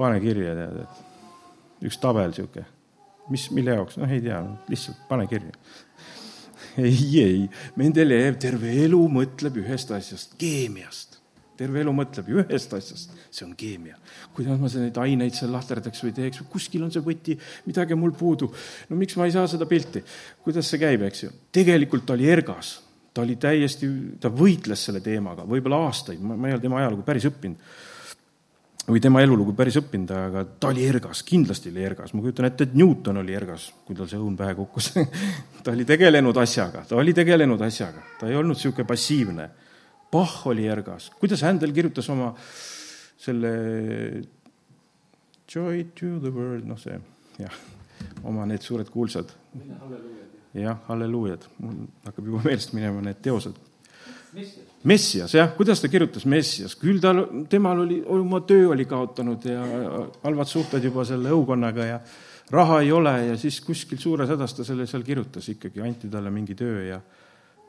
pane 0.00 0.18
kirja, 0.24 0.56
tead, 0.58 0.80
et 0.82 1.86
üks 1.86 2.00
tabel 2.02 2.32
niisugune 2.32 2.79
mis, 3.30 3.46
mille 3.54 3.76
jaoks, 3.78 3.98
noh, 4.00 4.10
ei 4.10 4.22
tea, 4.24 4.40
lihtsalt 4.70 5.06
pane 5.08 5.26
kirja. 5.30 5.54
ei, 6.80 7.06
ei, 7.20 7.46
Mendelejev 7.80 8.38
terve 8.42 8.74
elu 8.84 9.00
mõtleb 9.12 9.60
ühest 9.62 9.90
asjast, 9.94 10.36
keemiast. 10.40 11.18
terve 11.60 11.82
elu 11.82 11.92
mõtleb 11.92 12.28
ühest 12.32 12.72
asjast, 12.76 13.12
see 13.28 13.44
on 13.46 13.54
keemia. 13.58 13.98
kuidas 14.36 14.60
ma 14.60 14.70
neid 14.72 15.00
aineid 15.02 15.36
seal 15.36 15.52
lahterdaks 15.52 16.04
või 16.06 16.14
teeks, 16.16 16.44
kuskil 16.52 16.84
on 16.86 16.92
see 16.94 17.04
võti, 17.04 17.36
midagi 17.66 17.96
on 17.96 18.02
mul 18.04 18.14
puudu. 18.16 18.50
no 18.88 19.00
miks 19.00 19.18
ma 19.20 19.28
ei 19.28 19.34
saa 19.36 19.48
seda 19.50 19.68
pilti? 19.70 20.02
kuidas 20.44 20.70
see 20.70 20.82
käib, 20.82 21.04
eks 21.08 21.26
ju? 21.26 21.34
tegelikult 21.52 22.06
ta 22.06 22.16
oli 22.16 22.30
ergas, 22.30 22.78
ta 23.14 23.26
oli 23.26 23.36
täiesti, 23.36 23.90
ta 24.22 24.32
võitles 24.32 24.88
selle 24.88 25.02
teemaga 25.04 25.46
võib-olla 25.46 25.84
aastaid, 25.88 26.22
ma, 26.22 26.38
ei 26.48 26.56
ole 26.56 26.62
tema 26.62 26.82
ajalugu 26.82 27.06
päris 27.06 27.28
õppinud 27.30 27.88
või 28.90 29.02
tema 29.02 29.22
elulugu 29.24 29.54
päris 29.56 29.78
õppinud, 29.80 30.10
aga 30.14 30.44
ta 30.60 30.70
oli 30.70 30.84
ergas, 30.88 31.22
kindlasti 31.26 31.70
oli 31.72 31.84
ergas. 31.86 32.12
ma 32.14 32.24
kujutan 32.24 32.48
ette, 32.48 32.68
et 32.68 32.74
Newton 32.78 33.20
oli 33.22 33.34
ergas, 33.36 33.70
kui 33.86 33.96
tal 33.96 34.08
see 34.10 34.20
õun 34.20 34.36
pähe 34.38 34.54
kukkus 34.58 34.92
ta 35.64 35.74
oli 35.74 35.86
tegelenud 35.88 36.36
asjaga, 36.42 36.84
ta 36.88 36.98
oli 37.00 37.14
tegelenud 37.16 37.62
asjaga, 37.66 38.04
ta 38.20 38.30
ei 38.30 38.38
olnud 38.38 38.58
niisugune 38.58 38.88
passiivne. 38.88 39.48
Bach 40.10 40.46
oli 40.50 40.66
ergas, 40.66 41.10
kuidas 41.20 41.44
Händel 41.46 41.72
kirjutas 41.74 42.08
oma 42.10 42.32
selle 43.20 43.52
Joy 45.50 45.84
to 45.98 46.18
the 46.22 46.30
world, 46.34 46.66
noh 46.66 46.78
see, 46.78 46.98
jah, 47.38 47.60
oma 48.26 48.46
need 48.46 48.62
suured 48.62 48.90
kuulsad. 48.90 49.30
jah, 50.54 50.82
halleluujad, 50.88 51.46
mul 51.62 51.86
hakkab 52.06 52.26
juba 52.26 52.42
meelest 52.48 52.74
minema 52.74 53.02
need 53.06 53.22
teosed 53.22 53.58
Messias, 54.84 55.34
jah, 55.36 55.50
kuidas 55.56 55.82
ta 55.82 55.90
kirjutas 55.92 56.24
Messias, 56.24 56.72
küll 56.80 57.02
tal, 57.02 57.26
temal 57.52 57.82
oli, 57.82 57.98
oma 58.08 58.40
töö 58.48 58.70
oli 58.72 58.86
kaotanud 58.88 59.44
ja 59.44 59.64
halvad 60.22 60.48
suhted 60.48 60.84
juba 60.88 61.04
selle 61.04 61.34
õukonnaga 61.36 61.84
ja 61.84 61.98
raha 62.50 62.78
ei 62.80 62.92
ole 62.92 63.12
ja 63.26 63.34
siis 63.38 63.60
kuskil 63.60 64.00
suures 64.00 64.30
hädas 64.32 64.56
ta 64.56 64.64
selle 64.64 64.86
seal 64.88 65.04
kirjutas 65.04 65.50
ikkagi, 65.52 65.82
anti 65.84 66.08
talle 66.08 66.32
mingi 66.32 66.56
töö 66.56 66.86
ja 66.86 67.00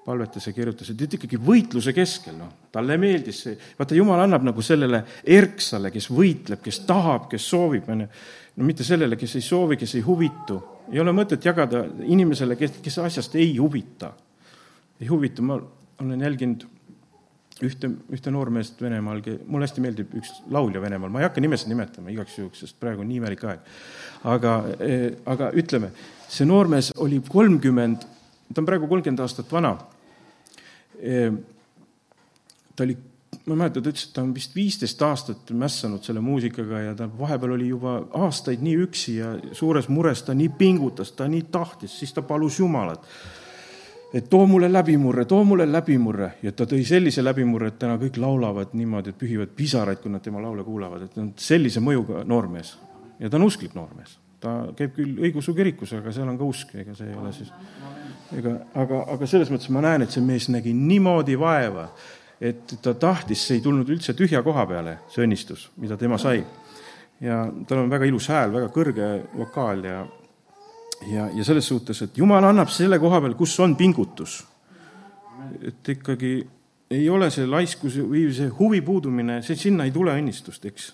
palvetas 0.06 0.48
ja 0.48 0.54
kirjutas, 0.56 0.90
et 0.90 1.04
ikkagi 1.04 1.38
võitluse 1.38 1.94
keskel, 1.94 2.38
noh, 2.40 2.54
talle 2.74 2.96
meeldis 2.98 3.44
see, 3.44 3.58
vaata, 3.78 3.96
jumal 3.98 4.24
annab 4.24 4.48
nagu 4.48 4.64
sellele 4.66 5.04
erksale, 5.36 5.92
kes 5.94 6.08
võitleb, 6.10 6.64
kes 6.64 6.82
tahab, 6.88 7.28
kes 7.30 7.46
soovib, 7.52 7.92
on 7.92 8.06
ju, 8.06 8.08
no 8.56 8.70
mitte 8.72 8.88
sellele, 8.88 9.20
kes 9.20 9.36
ei 9.38 9.46
soovi, 9.46 9.78
kes 9.78 10.00
ei 10.00 10.06
huvitu. 10.06 10.58
ei 10.92 11.00
ole 11.00 11.14
mõtet 11.16 11.46
jagada 11.46 11.84
inimesele, 12.08 12.56
kes, 12.56 12.80
kes 12.82 12.98
asjast 13.04 13.36
ei 13.36 13.58
huvita. 13.58 14.14
ei 15.02 15.08
huvitu, 15.08 15.44
ma 15.44 15.60
olen 16.02 16.22
jälginud 16.22 16.66
ühte, 17.68 17.90
ühte 18.14 18.32
noormeest 18.34 18.82
Venemaal, 18.82 19.22
mulle 19.48 19.68
hästi 19.68 19.84
meeldib 19.84 20.16
üks 20.20 20.34
laulja 20.52 20.82
Venemaal, 20.84 21.12
ma 21.14 21.22
ei 21.22 21.28
hakka 21.28 21.44
nimesid 21.44 21.70
nimetama 21.72 22.12
igaks 22.14 22.38
juhuks, 22.40 22.64
sest 22.64 22.80
praegu 22.82 23.04
on 23.04 23.10
nii 23.10 23.22
imelik 23.22 23.46
aeg. 23.50 23.70
aga, 24.32 24.56
eh, 24.80 25.08
aga 25.26 25.52
ütleme, 25.58 25.92
see 26.30 26.46
noormees 26.46 26.92
oli 27.02 27.22
kolmkümmend, 27.28 28.06
ta 28.54 28.62
on 28.62 28.68
praegu 28.68 28.90
kolmkümmend 28.90 29.24
aastat 29.24 29.52
vana. 29.52 29.76
Eh, 31.02 31.32
ta 32.76 32.86
oli, 32.86 32.98
ma 33.46 33.56
ei 33.56 33.60
mäleta, 33.64 33.82
ta 33.82 33.90
ütles, 33.90 34.08
et 34.08 34.16
ta 34.16 34.22
on 34.22 34.34
vist 34.36 34.56
viisteist 34.56 35.02
aastat 35.02 35.52
mässanud 35.58 36.06
selle 36.06 36.22
muusikaga 36.22 36.86
ja 36.86 36.96
ta 36.96 37.10
vahepeal 37.10 37.58
oli 37.58 37.70
juba 37.72 38.00
aastaid 38.22 38.62
nii 38.62 38.80
üksi 38.86 39.18
ja 39.18 39.36
suures 39.58 39.90
mures, 39.90 40.22
ta 40.26 40.38
nii 40.38 40.50
pingutas, 40.58 41.14
ta 41.18 41.28
nii 41.28 41.48
tahtis, 41.52 42.00
siis 42.00 42.14
ta 42.14 42.22
palus 42.22 42.60
Jumalat 42.60 43.06
et 44.14 44.30
too 44.30 44.46
mulle 44.48 44.74
läbimurre, 44.74 45.26
too 45.26 45.44
mulle 45.44 45.66
läbimurre 45.72 46.32
ja 46.44 46.52
ta 46.52 46.66
tõi 46.70 46.84
sellise 46.88 47.24
läbimurre, 47.24 47.72
et 47.72 47.80
täna 47.80 47.98
kõik 48.02 48.20
laulavad 48.20 48.74
niimoodi, 48.76 49.14
et 49.14 49.20
pühivad 49.20 49.54
pisaraid, 49.56 50.02
kui 50.04 50.12
nad 50.12 50.24
tema 50.24 50.42
laule 50.44 50.66
kuulavad, 50.68 51.08
et 51.08 51.18
on 51.22 51.32
sellise 51.40 51.84
mõjuga 51.84 52.26
noormees. 52.28 52.78
ja 53.20 53.30
ta 53.30 53.38
on 53.38 53.48
usklik 53.48 53.76
noormees, 53.78 54.18
ta 54.42 54.56
käib 54.76 54.96
küll 54.96 55.20
õigeusu 55.22 55.56
kirikus, 55.56 55.94
aga 55.94 56.12
seal 56.12 56.28
on 56.28 56.38
ka 56.38 56.44
usk, 56.44 56.76
ega 56.76 56.96
see 56.98 57.12
ei 57.12 57.16
ole 57.16 57.34
siis, 57.34 57.52
ega, 58.38 58.56
aga, 58.76 59.04
aga 59.16 59.28
selles 59.30 59.52
mõttes 59.54 59.70
ma 59.70 59.84
näen, 59.86 60.04
et 60.04 60.12
see 60.12 60.24
mees 60.26 60.50
nägi 60.50 60.74
niimoodi 60.74 61.38
vaeva, 61.40 61.88
et 62.42 62.76
ta 62.82 62.94
tahtis, 62.98 63.46
see 63.48 63.60
ei 63.60 63.64
tulnud 63.64 63.90
üldse 63.90 64.16
tühja 64.18 64.42
koha 64.44 64.66
peale, 64.68 64.98
see 65.14 65.24
õnnistus, 65.24 65.70
mida 65.78 65.98
tema 65.98 66.18
sai. 66.18 66.44
ja 67.22 67.46
tal 67.68 67.84
on 67.84 67.90
väga 67.90 68.06
ilus 68.10 68.28
hääl, 68.34 68.52
väga 68.52 68.72
kõrge 68.74 69.12
vokaal 69.38 69.86
ja 69.86 70.02
ja, 71.08 71.30
ja 71.34 71.44
selles 71.44 71.68
suhtes, 71.68 72.02
et 72.02 72.18
Jumal 72.18 72.46
annab 72.46 72.70
selle 72.74 73.00
koha 73.00 73.22
peal, 73.22 73.36
kus 73.40 73.60
on 73.60 73.76
pingutus. 73.76 74.42
et 75.62 75.90
ikkagi 75.90 76.48
ei 76.92 77.10
ole 77.10 77.30
see 77.32 77.48
laiskus 77.48 77.98
või 77.98 78.28
see 78.36 78.50
huvi 78.60 78.82
puudumine, 78.86 79.42
see, 79.44 79.56
sinna 79.56 79.88
ei 79.88 79.92
tule 79.92 80.14
õnnistust, 80.16 80.66
eks. 80.70 80.92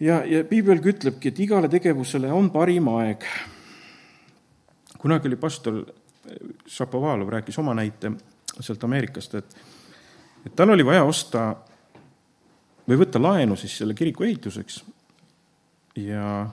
ja, 0.00 0.22
ja 0.24 0.44
piibelgi 0.48 0.92
ütlebki, 0.94 1.32
et 1.32 1.42
igale 1.46 1.68
tegevusele 1.68 2.32
on 2.32 2.50
parim 2.54 2.88
aeg. 2.94 3.26
kunagi 4.98 5.28
oli 5.28 5.36
pastor 5.36 5.84
Šapovalov 6.66 7.28
rääkis 7.28 7.58
oma 7.60 7.74
näite 7.76 8.14
sealt 8.60 8.84
Ameerikast, 8.84 9.34
et, 9.34 9.56
et 10.46 10.56
tal 10.56 10.72
oli 10.72 10.86
vaja 10.86 11.04
osta 11.04 11.50
või 12.88 13.00
võtta 13.00 13.20
laenu 13.20 13.56
siis 13.56 13.76
selle 13.80 13.94
kiriku 13.96 14.24
ehituseks 14.24 14.82
ja 16.00 16.46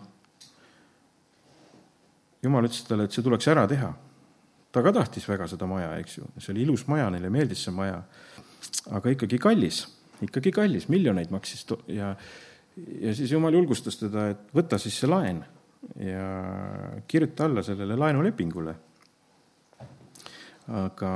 jumal 2.43 2.67
ütles 2.67 2.86
talle, 2.88 3.06
et 3.08 3.15
see 3.15 3.25
tuleks 3.25 3.47
ära 3.51 3.67
teha. 3.69 3.91
ta 4.71 4.80
ka 4.80 4.93
tahtis 4.95 5.25
väga 5.27 5.49
seda 5.51 5.67
maja, 5.67 5.97
eks 5.99 6.17
ju, 6.17 6.27
see 6.39 6.54
oli 6.54 6.62
ilus 6.63 6.86
maja, 6.88 7.10
neile 7.12 7.30
meeldis 7.30 7.65
see 7.65 7.73
maja, 7.75 7.97
aga 8.95 9.12
ikkagi 9.12 9.39
kallis, 9.41 9.82
ikkagi 10.23 10.54
kallis, 10.56 10.88
miljoneid 10.88 11.32
maksis 11.34 11.65
ja 11.91 12.15
ja 13.01 13.12
siis 13.15 13.32
jumal 13.32 13.54
julgustas 13.54 13.97
teda, 13.99 14.30
et 14.32 14.54
võta 14.56 14.80
siis 14.80 14.95
see 14.95 15.10
laen 15.10 15.41
ja 15.99 16.25
kirjuta 17.08 17.49
alla 17.49 17.63
sellele 17.65 17.97
laenulepingule. 17.99 18.75
aga 20.71 21.12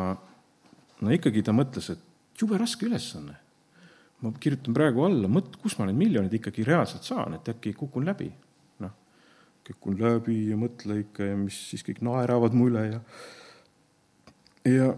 no 1.02 1.14
ikkagi 1.16 1.44
ta 1.46 1.54
mõtles, 1.56 1.90
et 1.94 2.42
jube 2.42 2.58
raske 2.60 2.86
ülesanne. 2.86 3.38
ma 4.22 4.32
kirjutan 4.40 4.74
praegu 4.74 5.06
alla, 5.06 5.30
mõt-, 5.32 5.56
kus 5.62 5.78
ma 5.80 5.86
need 5.88 6.00
miljonid 6.00 6.34
ikkagi 6.34 6.64
reaalselt 6.68 7.04
saan, 7.04 7.36
et 7.38 7.50
äkki 7.56 7.74
kukun 7.74 8.06
läbi 8.06 8.34
kukun 9.66 9.98
läbi 10.00 10.38
ja 10.52 10.60
mõtle 10.60 11.00
ikka 11.02 11.32
ja 11.32 11.40
mis 11.40 11.58
siis 11.72 11.84
kõik 11.86 12.04
naeravad 12.06 12.54
mu 12.58 12.70
üle 12.70 12.86
ja 12.90 13.02
ja 14.66 14.94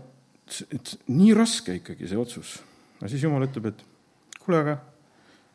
et 0.72 0.94
nii 1.12 1.34
raske 1.36 1.78
ikkagi 1.82 2.08
see 2.08 2.20
otsus. 2.20 2.58
aga 3.00 3.10
siis 3.12 3.24
jumal 3.24 3.46
ütleb, 3.48 3.72
et 3.72 3.82
kuule, 4.44 4.62
aga 4.62 4.78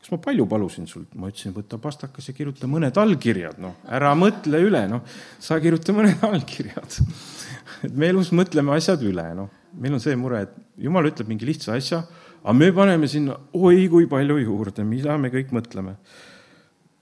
kas 0.02 0.10
ma 0.12 0.18
palju 0.22 0.46
palusin 0.50 0.88
sult? 0.90 1.14
ma 1.14 1.30
ütlesin, 1.30 1.54
võta 1.56 1.78
pastakas 1.80 2.28
ja 2.28 2.36
kirjuta 2.36 2.68
mõned 2.70 2.96
allkirjad, 2.98 3.60
noh, 3.62 3.78
ära 3.88 4.12
mõtle 4.18 4.60
üle, 4.64 4.82
noh, 4.90 5.04
sa 5.40 5.60
kirjuta 5.62 5.94
mõned 5.96 6.24
allkirjad. 6.28 6.98
Et 7.86 7.94
me 7.98 8.10
elus 8.12 8.30
mõtleme 8.34 8.74
asjad 8.76 9.00
üle, 9.06 9.24
noh, 9.34 9.48
meil 9.78 9.96
on 9.96 10.02
see 10.02 10.14
mure, 10.18 10.44
et 10.44 10.82
jumal 10.84 11.06
ütleb 11.08 11.30
mingi 11.30 11.46
lihtsa 11.48 11.74
asja, 11.74 12.02
aga 12.42 12.52
me 12.54 12.68
paneme 12.74 13.08
sinna 13.10 13.34
oi 13.58 13.88
kui 13.90 14.06
palju 14.10 14.36
juurde, 14.38 14.84
mida 14.86 15.16
me 15.18 15.32
kõik 15.32 15.50
mõtleme 15.56 15.96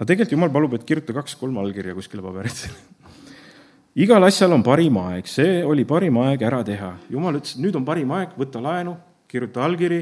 aga 0.00 0.08
tegelikult 0.08 0.32
jumal 0.32 0.52
palub, 0.54 0.78
et 0.78 0.88
kirjuta 0.88 1.12
kaks-kolm 1.12 1.60
allkirja 1.60 1.92
kuskile 1.92 2.24
paberile 2.24 2.72
igal 4.00 4.24
asjal 4.24 4.54
on 4.54 4.62
parim 4.64 4.96
aeg, 5.02 5.28
see 5.28 5.60
oli 5.66 5.84
parim 5.84 6.16
aeg 6.22 6.42
ära 6.46 6.62
teha. 6.64 6.94
jumal 7.12 7.36
ütles, 7.36 7.56
et 7.56 7.64
nüüd 7.64 7.76
on 7.76 7.84
parim 7.84 8.10
aeg, 8.16 8.32
võta 8.38 8.62
laenu, 8.62 8.96
kirjuta 9.30 9.64
allkiri, 9.66 10.00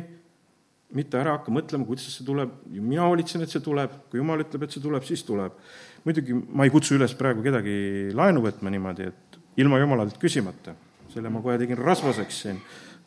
mitte 0.95 1.19
ära 1.21 1.35
hakka 1.37 1.53
mõtlema, 1.53 1.87
kuidas 1.89 2.09
see 2.13 2.25
tuleb, 2.25 2.53
mina 2.71 3.09
hoolitsen, 3.09 3.43
et 3.45 3.53
see 3.53 3.65
tuleb, 3.65 3.93
kui 4.11 4.21
jumal 4.21 4.45
ütleb, 4.45 4.65
et 4.65 4.77
see 4.77 4.85
tuleb, 4.85 5.05
siis 5.05 5.25
tuleb. 5.27 5.57
muidugi 6.05 6.33
ma 6.33 6.65
ei 6.65 6.71
kutsu 6.73 6.95
üles 6.95 7.13
praegu 7.19 7.43
kedagi 7.45 8.13
laenu 8.17 8.41
võtma 8.45 8.71
niimoodi, 8.71 9.09
et 9.09 9.41
ilma 9.61 9.81
jumalalt 9.81 10.21
küsimata, 10.21 10.77
selle 11.13 11.29
ma 11.29 11.43
kohe 11.43 11.59
tegin 11.59 11.81
rasvaseks 11.81 12.43
siin 12.45 12.61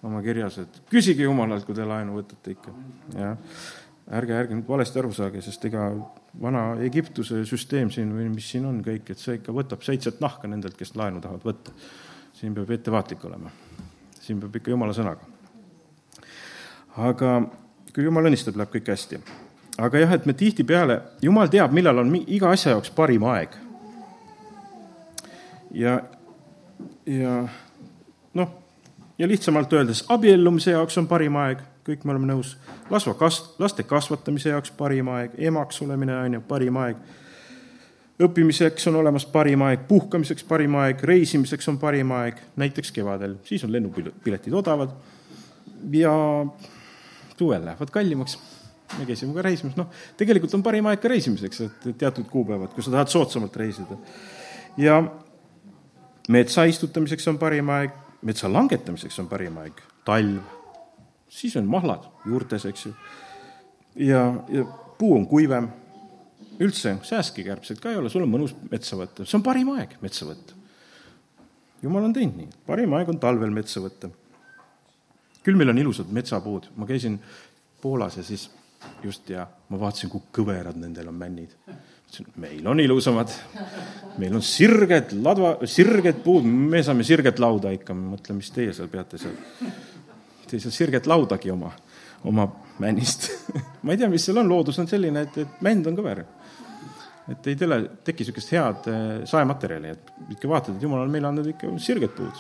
oma 0.04 0.22
kirjas, 0.22 0.58
et 0.58 0.82
küsige 0.92 1.24
jumalalt, 1.24 1.66
kui 1.66 1.78
te 1.78 1.86
laenu 1.86 2.18
võtate 2.20 2.58
ikka, 2.58 2.74
jah. 3.16 3.38
Ärge, 4.12 4.34
ärge 4.36 4.58
nüüd 4.58 4.68
valesti 4.68 5.00
aru 5.00 5.14
saage, 5.16 5.40
sest 5.46 5.64
ega 5.70 5.86
vana 6.40 6.76
Egiptuse 6.84 7.44
süsteem 7.46 7.92
siin 7.92 8.12
või 8.16 8.30
mis 8.32 8.48
siin 8.54 8.66
on 8.66 8.80
kõik, 8.86 9.10
et 9.12 9.20
see 9.20 9.40
ikka 9.40 9.54
võtab 9.56 9.84
seitset 9.84 10.22
nahka 10.24 10.48
nendelt, 10.48 10.78
kes 10.80 10.96
laenu 10.96 11.22
tahavad 11.22 11.44
võtta. 11.46 11.76
siin 12.34 12.54
peab 12.56 12.72
ettevaatlik 12.72 13.26
olema. 13.26 13.52
siin 14.22 14.40
peab 14.40 14.56
ikka 14.56 14.72
jumala 14.72 14.94
sõnaga. 14.94 15.28
aga 16.98 17.42
kui 17.94 18.04
jumal 18.04 18.30
õnnistab, 18.30 18.56
läheb 18.56 18.72
kõik 18.72 18.94
hästi. 18.94 19.20
aga 19.78 19.98
jah, 19.98 20.14
et 20.14 20.26
me 20.26 20.34
tihtipeale, 20.34 21.02
jumal 21.22 21.48
teab, 21.48 21.72
millal 21.72 22.00
on 22.00 22.16
iga 22.28 22.52
asja 22.52 22.72
jaoks 22.72 22.90
parim 22.90 23.24
aeg. 23.24 23.50
ja, 25.72 26.02
ja 27.06 27.48
noh, 28.34 28.56
ja 29.18 29.28
lihtsamalt 29.28 29.74
öeldes, 29.74 30.06
abiellumise 30.10 30.72
jaoks 30.72 30.98
on 30.98 31.08
parim 31.08 31.36
aeg 31.36 31.68
kõik 31.92 32.06
me 32.06 32.16
oleme 32.16 32.32
nõus, 32.32 32.56
lasva 32.90 33.14
kas-, 33.20 33.44
laste 33.62 33.84
kasvatamise 33.88 34.54
jaoks 34.54 34.72
parim 34.78 35.12
aeg, 35.14 35.36
emaks 35.52 35.82
olemine 35.86 36.16
on 36.18 36.38
ju 36.40 36.44
parim 36.48 36.80
aeg, 36.82 37.00
õppimiseks 38.22 38.88
on 38.92 39.00
olemas 39.02 39.26
parim 39.30 39.64
aeg, 39.66 39.88
puhkamiseks 39.90 40.46
parim 40.48 40.76
aeg, 40.82 41.02
reisimiseks 41.08 41.68
on 41.72 41.80
parim 41.82 42.12
aeg, 42.16 42.40
näiteks 42.62 42.94
kevadel, 42.96 43.38
siis 43.48 43.64
on 43.66 43.74
lennupiletid 43.74 44.54
odavad 44.54 44.94
ja 45.92 46.14
suvel 47.38 47.66
lähevad 47.66 47.90
kallimaks. 47.90 48.38
me 49.00 49.06
käisime 49.06 49.34
ka 49.34 49.42
reisimas, 49.42 49.76
noh, 49.80 49.88
tegelikult 50.20 50.54
on 50.54 50.64
parim 50.64 50.86
aeg 50.92 51.00
ka 51.02 51.08
reisimiseks, 51.08 51.62
et 51.62 51.86
teatud 51.98 52.28
kuupäevad, 52.30 52.74
kui 52.76 52.84
sa 52.84 52.92
tahad 52.92 53.08
soodsamalt 53.08 53.56
reisida. 53.56 53.98
ja 54.78 55.02
metsa 56.30 56.64
istutamiseks 56.64 57.28
on 57.28 57.38
parim 57.38 57.70
aeg, 57.70 57.96
metsa 58.22 58.52
langetamiseks 58.52 59.20
on 59.20 59.30
parim 59.32 59.58
aeg, 59.58 59.80
talv 60.06 60.61
siis 61.32 61.56
on 61.60 61.70
mahlad 61.72 62.08
juurtes, 62.28 62.66
eks 62.68 62.86
ju. 62.86 62.94
ja, 64.08 64.24
ja 64.52 64.66
puu 65.00 65.16
on 65.18 65.28
kuivem. 65.28 65.70
üldse, 66.62 66.98
säästke 67.08 67.44
kärbsed 67.44 67.80
ka 67.82 67.90
ei 67.90 67.98
ole, 67.98 68.10
sul 68.14 68.26
on 68.26 68.30
mõnus 68.30 68.52
metsa 68.70 69.00
võtta, 69.00 69.26
see 69.26 69.40
on 69.40 69.46
parim 69.46 69.72
aeg 69.74 69.96
metsa 70.04 70.28
võtta. 70.30 70.58
jumal 71.82 72.10
on 72.10 72.14
teinud 72.14 72.38
nii, 72.38 72.50
parim 72.68 72.94
aeg 72.98 73.10
on 73.10 73.22
talvel 73.22 73.54
metsa 73.56 73.84
võtta. 73.84 74.12
küll 75.42 75.58
meil 75.58 75.74
on 75.74 75.82
ilusad 75.82 76.12
metsapuud, 76.12 76.74
ma 76.76 76.90
käisin 76.90 77.20
Poolas 77.82 78.20
ja 78.20 78.24
siis 78.24 78.52
just 79.04 79.30
ja 79.30 79.48
ma 79.70 79.80
vaatasin, 79.82 80.10
kui 80.12 80.22
kõverad 80.34 80.78
nendel 80.78 81.10
on 81.10 81.18
männid. 81.18 81.56
ütlesin, 81.66 82.28
meil 82.44 82.68
on 82.68 82.80
ilusamad, 82.80 83.32
meil 84.22 84.36
on 84.36 84.44
sirged 84.46 85.16
ladva, 85.24 85.56
sirged 85.66 86.22
puud, 86.26 86.46
me 86.46 86.84
saame 86.84 87.06
sirget 87.08 87.40
lauda 87.40 87.72
ikka, 87.74 87.96
ma 87.98 88.16
mõtlen, 88.16 88.42
mis 88.42 88.52
teie 88.54 88.74
seal 88.76 88.92
peate 88.92 89.18
seal. 89.22 89.38
Ei 90.54 90.64
saa 90.64 90.74
sirget 90.74 91.08
laudagi 91.08 91.52
oma, 91.52 91.72
oma 92.28 92.48
männist. 92.80 93.30
Ma 93.84 93.94
ei 93.94 94.02
tea, 94.02 94.10
mis 94.12 94.26
seal 94.26 94.42
on, 94.42 94.50
loodus 94.50 94.80
on 94.82 94.90
selline, 94.90 95.26
et, 95.28 95.42
et 95.46 95.66
mänd 95.66 95.88
on 95.90 95.98
kõver 95.98 96.26
et 97.32 97.48
ei 97.48 97.56
tule, 97.56 97.78
teki 98.06 98.26
niisugust 98.26 98.54
head 98.56 98.88
äh, 98.92 99.10
saematerjali, 99.30 99.94
et 99.96 100.12
ikka 100.36 100.50
vaatad, 100.52 100.76
et 100.76 100.86
jumal 100.86 101.04
on 101.06 101.12
meile 101.14 101.30
andnud 101.30 101.48
ikka 101.54 101.70
sirged 101.82 102.14
puud, 102.18 102.40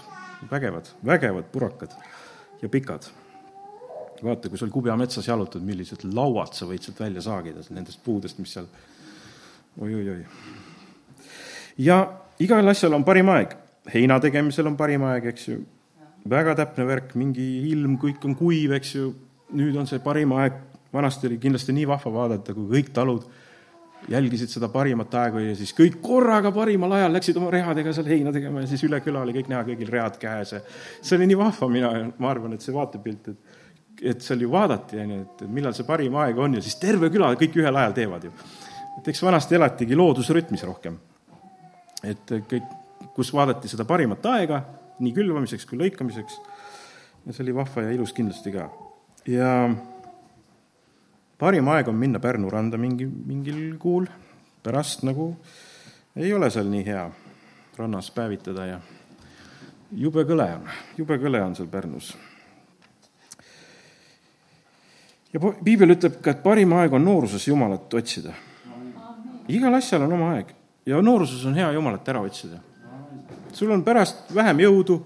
vägevad, 0.51 0.89
vägevad 1.05 1.49
purakad 1.53 1.93
ja 2.61 2.69
pikad. 2.69 3.09
vaata, 4.23 4.49
kui 4.49 4.57
sa 4.57 4.67
kubjametsas 4.69 5.27
jalutad, 5.27 5.63
millised 5.65 6.03
lauad 6.13 6.53
sa 6.53 6.67
võid 6.69 6.83
sealt 6.85 6.99
välja 7.01 7.23
saagida, 7.25 7.63
nendest 7.73 8.03
puudest, 8.05 8.37
mis 8.37 8.51
seal 8.53 8.67
oi-oi-oi. 9.81 10.25
ja 11.77 12.01
igal 12.39 12.67
asjal 12.67 12.93
on 12.93 13.05
parim 13.05 13.29
aeg, 13.33 13.55
heina 13.93 14.19
tegemisel 14.21 14.69
on 14.69 14.77
parim 14.77 15.07
aeg, 15.09 15.31
eks 15.33 15.47
ju, 15.47 15.61
väga 16.29 16.55
täpne 16.59 16.85
värk, 16.87 17.15
mingi 17.19 17.45
ilm, 17.71 17.97
kõik 18.01 18.25
on 18.27 18.35
kuiv, 18.37 18.75
eks 18.77 18.95
ju, 18.95 19.13
nüüd 19.57 19.77
on 19.79 19.87
see 19.89 20.01
parim 20.03 20.33
aeg, 20.37 20.59
vanasti 20.93 21.29
oli 21.29 21.39
kindlasti 21.41 21.73
nii 21.75 21.87
vahva 21.89 22.11
vaadata, 22.13 22.53
kui 22.53 22.67
kõik 22.75 22.91
talud 22.95 23.25
jälgisid 24.09 24.49
seda 24.49 24.67
parimat 24.73 25.13
aega 25.13 25.41
ja 25.43 25.53
siis 25.57 25.75
kõik 25.77 25.99
korraga 26.01 26.49
parimal 26.53 26.95
ajal 26.97 27.13
läksid 27.13 27.37
oma 27.37 27.51
rehadega 27.53 27.93
seal 27.93 28.09
heina 28.09 28.33
tegema 28.33 28.63
ja 28.63 28.69
siis 28.71 28.81
üle 28.87 28.97
küla 29.05 29.21
oli 29.21 29.35
kõik 29.35 29.51
näha, 29.51 29.61
kõigil 29.67 29.91
read 29.93 30.17
käes 30.21 30.55
ja 30.55 30.61
see 30.65 31.19
oli 31.19 31.27
nii 31.29 31.37
vahva, 31.37 31.69
mina, 31.69 31.91
ma 32.17 32.31
arvan, 32.31 32.55
et 32.57 32.65
see 32.65 32.73
vaatepilt, 32.75 33.29
et 33.33 33.59
et 34.01 34.23
seal 34.23 34.41
ju 34.41 34.49
vaadati, 34.49 34.97
on 34.97 35.11
ju, 35.13 35.21
et 35.21 35.41
millal 35.53 35.75
see 35.77 35.85
parim 35.85 36.15
aeg 36.17 36.39
on 36.41 36.57
ja 36.57 36.61
siis 36.63 36.77
terve 36.81 37.11
küla 37.13 37.35
kõik 37.37 37.57
ühel 37.59 37.75
ajal 37.77 37.93
teevad 37.93 38.23
ju. 38.25 38.31
et 38.97 39.07
eks 39.13 39.21
vanasti 39.21 39.55
elatigi 39.55 39.95
loodusrütmis 39.95 40.63
rohkem. 40.65 40.97
et 42.03 42.33
kõik, 42.49 42.71
kus 43.13 43.33
vaadati 43.33 43.69
seda 43.69 43.85
parimat 43.85 44.25
aega, 44.25 44.63
nii 45.01 45.15
külvamiseks 45.15 45.67
kui 45.69 45.79
lõikamiseks, 45.81 46.37
ja 47.25 47.33
see 47.33 47.45
oli 47.45 47.55
vahva 47.55 47.85
ja 47.85 47.95
ilus 47.95 48.13
kindlasti 48.17 48.53
ka. 48.53 48.69
ja 49.29 49.49
parim 51.41 51.67
aeg 51.73 51.89
on 51.89 51.97
minna 51.97 52.19
Pärnu 52.19 52.49
randa 52.49 52.77
mingi, 52.77 53.05
mingil 53.05 53.77
kuul, 53.81 54.07
pärast 54.63 55.05
nagu 55.07 55.33
ei 56.15 56.33
ole 56.33 56.49
seal 56.53 56.69
nii 56.69 56.85
hea 56.85 57.05
rannas 57.77 58.11
päevitada 58.11 58.65
ja 58.67 58.79
jube 59.91 60.25
kõle 60.27 60.47
on, 60.57 60.67
jube 60.97 61.17
kõle 61.21 61.41
on 61.43 61.55
seal 61.55 61.69
Pärnus. 61.71 62.13
ja 65.33 65.39
piibel 65.39 65.95
ütleb 65.95 66.21
ka, 66.21 66.35
et 66.35 66.43
parim 66.43 66.73
aeg 66.77 66.93
on 66.93 67.05
nooruses 67.05 67.47
Jumalat 67.47 67.93
otsida. 67.93 68.33
igal 69.47 69.73
asjal 69.75 70.07
on 70.07 70.13
oma 70.19 70.33
aeg 70.35 70.55
ja 70.85 71.01
nooruses 71.01 71.45
on 71.45 71.55
hea 71.55 71.71
Jumalat 71.71 72.09
ära 72.09 72.21
otsida. 72.21 72.59
Sul 73.55 73.71
on 73.71 73.83
pärast 73.83 74.33
vähem 74.35 74.59
jõudu, 74.65 74.99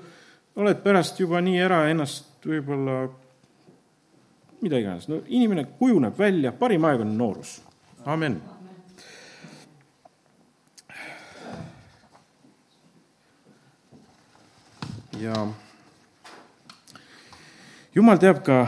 oled 0.55 0.81
pärast 0.83 1.19
juba 1.19 1.41
nii 1.41 1.61
ära 1.61 1.85
ennast 1.91 2.45
võib-olla 2.45 3.03
mida 4.61 4.79
iganes, 4.79 5.07
no 5.11 5.21
inimene 5.27 5.67
kujuneb 5.79 6.17
välja, 6.17 6.53
parim 6.55 6.85
aeg 6.87 7.03
on 7.05 7.17
noorus, 7.17 7.59
amen. 8.05 8.41
ja 15.15 15.45
jumal 17.95 18.19
teab 18.19 18.41
ka 18.43 18.65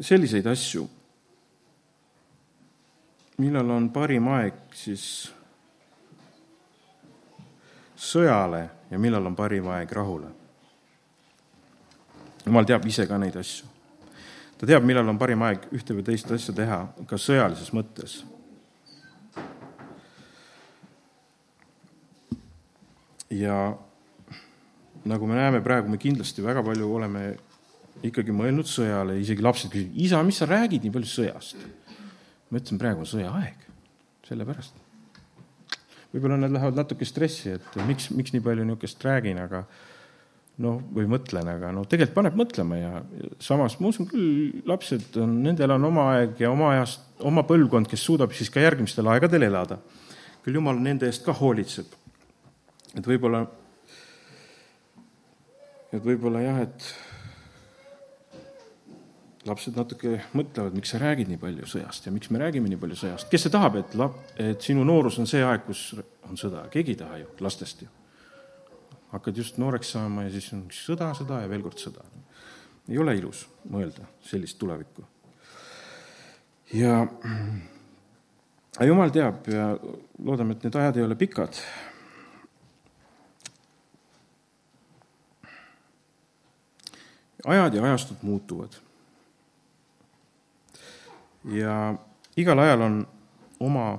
selliseid 0.00 0.46
asju, 0.48 0.86
millal 3.42 3.74
on 3.74 3.90
parim 3.92 4.30
aeg 4.32 4.62
siis 4.78 5.06
sõjale 7.96 8.68
ja 8.90 8.98
millal 8.98 9.26
on 9.26 9.36
parim 9.36 9.68
aeg 9.68 9.92
rahule. 9.92 10.32
jumal 12.46 12.64
teab 12.64 12.86
ise 12.86 13.06
ka 13.06 13.18
neid 13.18 13.36
asju 13.36 13.74
ta 14.58 14.66
teab, 14.66 14.84
millal 14.86 15.08
on 15.12 15.18
parim 15.20 15.42
aeg 15.44 15.66
ühte 15.76 15.96
või 15.96 16.04
teist 16.06 16.30
asja 16.32 16.54
teha, 16.56 16.78
ka 17.08 17.18
sõjalises 17.20 17.72
mõttes. 17.76 18.22
ja 23.34 23.74
nagu 25.10 25.26
me 25.26 25.34
näeme 25.34 25.58
praegu, 25.64 25.90
me 25.90 25.98
kindlasti 25.98 26.44
väga 26.44 26.62
palju 26.62 26.86
oleme 26.86 27.22
ikkagi 28.06 28.30
mõelnud 28.30 28.68
sõjale, 28.70 29.16
isegi 29.18 29.42
lapsed 29.42 29.72
küsivad, 29.72 29.96
isa, 30.06 30.20
mis 30.22 30.38
sa 30.38 30.46
räägid 30.46 30.86
nii 30.86 30.94
palju 30.94 31.10
sõjast? 31.10 31.66
ma 32.48 32.60
ütlesin, 32.60 32.78
praegu 32.78 33.02
on 33.02 33.10
sõjaaeg, 33.10 33.66
sellepärast. 34.28 34.83
Võib-olla 36.14 36.38
nad 36.38 36.54
lähevad 36.54 36.78
natuke 36.78 37.06
stressi, 37.08 37.56
et 37.58 37.76
miks, 37.88 38.08
miks 38.14 38.34
nii 38.34 38.42
palju 38.44 38.64
niisugust 38.66 39.02
räägin, 39.02 39.40
aga 39.42 39.64
noh, 40.62 40.78
või 40.94 41.08
mõtlen, 41.10 41.48
aga 41.50 41.72
noh, 41.74 41.86
tegelikult 41.90 42.14
paneb 42.20 42.38
mõtlema 42.38 42.78
ja 42.78 42.92
samas 43.42 43.74
ma 43.80 43.90
usun 43.90 44.06
küll, 44.10 44.60
lapsed 44.68 45.18
on, 45.22 45.40
nendel 45.42 45.74
on 45.74 45.88
oma 45.90 46.06
aeg 46.12 46.38
ja 46.44 46.52
oma 46.54 46.70
ajast, 46.76 47.02
oma 47.26 47.42
põlvkond, 47.48 47.90
kes 47.90 48.06
suudab 48.06 48.34
siis 48.36 48.52
ka 48.54 48.62
järgmistel 48.62 49.10
aegadel 49.10 49.48
elada. 49.48 49.80
küll 50.44 50.60
jumal 50.60 50.76
nende 50.76 51.08
eest 51.08 51.24
ka 51.24 51.32
hoolitseb. 51.32 51.86
et 52.94 53.06
võib-olla, 53.06 53.46
et 55.90 56.04
võib-olla 56.04 56.44
jah, 56.44 56.62
et 56.68 56.88
lapsed 59.44 59.76
natuke 59.76 60.18
mõtlevad, 60.32 60.76
miks 60.76 60.94
sa 60.94 61.00
räägid 61.02 61.28
nii 61.28 61.40
palju 61.42 61.66
sõjast 61.68 62.06
ja 62.06 62.12
miks 62.14 62.30
me 62.32 62.40
räägime 62.40 62.70
nii 62.70 62.80
palju 62.80 62.96
sõjast. 63.02 63.28
kes 63.30 63.46
see 63.46 63.52
tahab, 63.52 63.76
et 63.82 63.98
lap-, 63.98 64.22
et 64.40 64.62
sinu 64.62 64.86
noorus 64.88 65.18
on 65.20 65.28
see 65.28 65.44
aeg, 65.44 65.66
kus 65.66 65.90
on 66.28 66.40
sõda, 66.40 66.64
keegi 66.72 66.96
ei 66.96 67.02
taha 67.04 67.20
ju, 67.20 67.28
lastest 67.44 67.84
ju 67.84 67.92
hakkad 69.14 69.36
just 69.36 69.58
nooreks 69.58 69.92
saama 69.94 70.26
ja 70.26 70.30
siis 70.34 70.48
on 70.56 70.64
sõda, 70.74 71.12
sõda 71.14 71.44
ja 71.44 71.50
veel 71.50 71.62
kord 71.62 71.78
sõda. 71.78 72.02
ei 72.88 72.98
ole 72.98 73.14
ilus 73.16 73.44
mõelda 73.70 74.08
sellist 74.26 74.58
tulevikku. 74.58 75.04
ja 76.74 77.06
jumal 78.88 79.14
teab 79.14 79.46
ja 79.48 79.68
loodame, 80.18 80.56
et 80.56 80.66
need 80.66 80.78
ajad 80.80 80.96
ei 80.98 81.06
ole 81.06 81.14
pikad. 81.14 81.60
ajad 87.44 87.74
ja 87.74 87.82
ajastud 87.84 88.22
muutuvad. 88.22 88.74
Ja 91.44 91.94
igal 92.36 92.58
ajal 92.58 92.80
on 92.80 93.06
oma, 93.60 93.98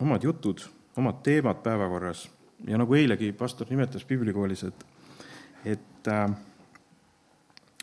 omad 0.00 0.22
jutud, 0.22 0.60
omad 0.96 1.22
teemad 1.22 1.62
päevakorras 1.62 2.28
ja 2.66 2.78
nagu 2.78 2.94
eilegi 2.94 3.32
pastor 3.32 3.66
nimetas 3.70 4.04
piiblikoolis, 4.04 4.64
et, 4.64 4.86
et 5.64 6.08
äh, 6.08 6.30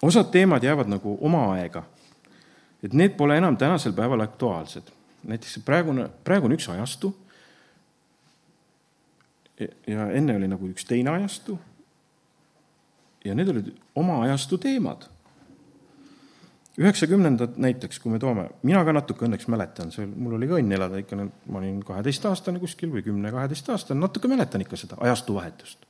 osad 0.01 0.31
teemad 0.31 0.63
jäävad 0.63 0.89
nagu 0.91 1.17
oma 1.21 1.51
aega. 1.53 1.83
et 2.83 2.93
need 2.93 3.15
pole 3.17 3.37
enam 3.37 3.57
tänasel 3.57 3.93
päeval 3.93 4.19
aktuaalsed. 4.19 4.83
näiteks 5.23 5.59
praegune, 5.65 6.09
praegu 6.23 6.45
on 6.45 6.51
üks 6.51 6.69
ajastu 6.69 7.15
ja 9.87 10.11
enne 10.11 10.35
oli 10.35 10.47
nagu 10.47 10.67
üks 10.67 10.85
teine 10.85 11.09
ajastu 11.09 11.59
ja 13.25 13.35
need 13.35 13.49
olid 13.49 13.71
oma 13.95 14.21
ajastu 14.23 14.57
teemad 14.57 15.07
üheksakümnendad 16.81 17.55
näiteks, 17.61 17.99
kui 18.03 18.11
me 18.11 18.19
toome, 18.19 18.49
mina 18.67 18.81
ka 18.85 18.93
natuke 18.95 19.27
õnneks 19.27 19.47
mäletan, 19.51 19.91
see, 19.95 20.07
mul 20.07 20.35
oli 20.37 20.49
ka 20.49 20.57
õnn 20.59 20.75
elada 20.75 20.99
ikka, 20.99 21.17
ma 21.23 21.61
olin 21.61 21.79
kaheteistaastane 21.87 22.59
kuskil 22.59 22.91
või 22.91 23.03
kümne-kaheteistaastane, 23.05 23.99
natuke 24.01 24.29
mäletan 24.31 24.65
ikka 24.65 24.79
seda 24.79 24.99
ajastuvahetust. 25.05 25.85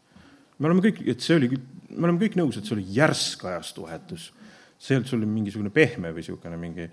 me 0.60 0.70
oleme 0.70 0.86
kõik, 0.86 1.02
et 1.10 1.26
see 1.26 1.36
oli, 1.40 1.50
me 1.90 2.08
oleme 2.08 2.22
kõik 2.22 2.38
nõus, 2.38 2.60
et 2.60 2.70
see 2.70 2.78
oli 2.78 2.86
järsk 2.94 3.46
ajastuvahetus. 3.50 4.32
see 4.78 4.98
olnud 4.98 5.10
sul 5.10 5.26
mingisugune 5.26 5.70
pehme 5.74 6.12
või 6.12 6.22
niisugune 6.22 6.58
mingi, 6.60 6.90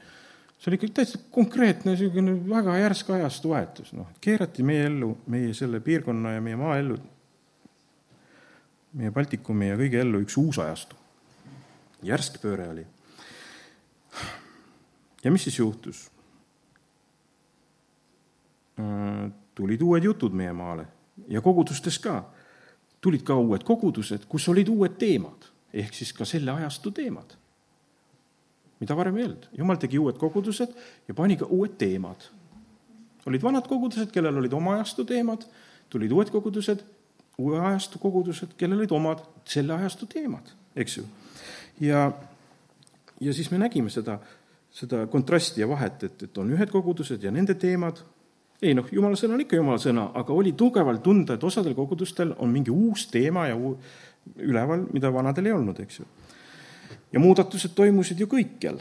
see 0.57 0.71
oli 0.71 0.79
ikka 0.79 0.89
täitsa 0.95 1.19
konkreetne 1.31 1.93
niisugune 1.93 2.39
väga 2.49 2.79
järsk 2.79 3.11
ajastuvahetus, 3.11 3.93
noh, 3.93 4.09
keerati 4.21 4.63
meie 4.63 4.87
ellu, 4.87 5.19
meie 5.27 5.53
selle 5.55 5.81
piirkonna 5.81 6.33
ja 6.39 6.41
meie 6.41 6.57
maa 6.57 6.79
ellu, 6.81 6.97
meie 8.97 9.13
Baltikumi 9.13 9.69
ja 9.69 9.77
kõige 9.77 10.01
ellu 10.01 10.25
üks 10.25 10.41
uus 10.41 10.59
ajastu. 10.59 10.97
järsk 12.03 12.41
pööre 12.41 12.69
oli 12.71 12.87
ja 15.25 15.31
mis 15.31 15.45
siis 15.45 15.59
juhtus? 15.59 16.11
Äh, 18.81 19.31
tulid 19.55 19.83
uued 19.83 20.05
jutud 20.05 20.33
meie 20.33 20.53
maale 20.53 20.87
ja 21.29 21.41
kogudustes 21.41 21.99
ka. 21.99 22.25
tulid 23.01 23.23
ka 23.27 23.35
uued 23.35 23.65
kogudused, 23.67 24.29
kus 24.31 24.45
olid 24.49 24.69
uued 24.71 24.95
teemad, 24.99 25.49
ehk 25.75 25.95
siis 25.95 26.13
ka 26.15 26.25
selle 26.25 26.53
ajastu 26.53 26.93
teemad, 26.95 27.35
mida 28.81 28.97
varem 28.97 29.17
ei 29.19 29.25
olnud. 29.25 29.49
jumal 29.59 29.77
tegi 29.77 29.99
uued 29.99 30.19
kogudused 30.19 30.75
ja 31.09 31.15
pani 31.15 31.37
ka 31.37 31.47
uued 31.47 31.77
teemad. 31.79 32.31
olid 33.27 33.43
vanad 33.43 33.69
kogudused, 33.69 34.11
kellel 34.11 34.39
olid 34.39 34.53
oma 34.53 34.75
ajastu 34.75 35.05
teemad, 35.05 35.45
tulid 35.91 36.13
uued 36.13 36.31
kogudused, 36.31 36.85
uue 37.39 37.61
ajastu 37.61 37.99
kogudused, 37.99 38.55
kellel 38.57 38.79
olid 38.79 38.93
omad 38.93 39.23
selle 39.45 39.75
ajastu 39.75 40.07
teemad, 40.07 40.55
eks 40.77 40.97
ju. 40.97 41.05
ja, 41.81 42.13
ja 43.21 43.35
siis 43.35 43.51
me 43.51 43.59
nägime 43.59 43.91
seda 43.91 44.19
seda 44.73 45.07
kontrasti 45.13 45.61
ja 45.61 45.69
vahet, 45.69 46.03
et, 46.09 46.23
et 46.29 46.39
on 46.39 46.51
ühed 46.55 46.71
kogudused 46.73 47.23
ja 47.23 47.31
nende 47.35 47.55
teemad, 47.61 48.01
ei 48.63 48.75
noh, 48.79 48.87
jumala 48.95 49.19
sõna 49.19 49.37
on 49.37 49.45
ikka 49.45 49.59
jumala 49.59 49.81
sõna, 49.83 50.07
aga 50.19 50.33
oli 50.33 50.55
tugevalt 50.59 51.03
tunda, 51.05 51.37
et 51.37 51.45
osadel 51.45 51.75
kogudustel 51.77 52.33
on 52.39 52.53
mingi 52.53 52.73
uus 52.73 53.09
teema 53.11 53.49
ja 53.51 53.57
uu, 53.59 53.75
üleval, 54.41 54.87
mida 54.95 55.11
vanadel 55.13 55.51
ei 55.51 55.57
olnud, 55.57 55.81
eks 55.83 56.01
ju. 56.01 56.07
ja 57.13 57.21
muudatused 57.21 57.75
toimusid 57.77 58.21
ju 58.21 58.29
kõikjal. 58.31 58.81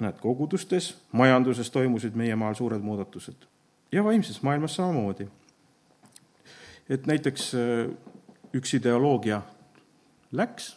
näed, 0.00 0.16
kogudustes, 0.22 0.94
majanduses 1.12 1.70
toimusid 1.70 2.16
meie 2.18 2.36
maal 2.36 2.54
suured 2.58 2.82
muudatused 2.82 3.44
ja 3.92 4.04
vaimses 4.04 4.42
maailmas 4.42 4.76
samamoodi. 4.76 5.28
et 6.88 7.06
näiteks 7.06 7.54
äh, 7.54 7.90
üks 8.54 8.74
ideoloogia 8.74 9.42
läks 10.32 10.76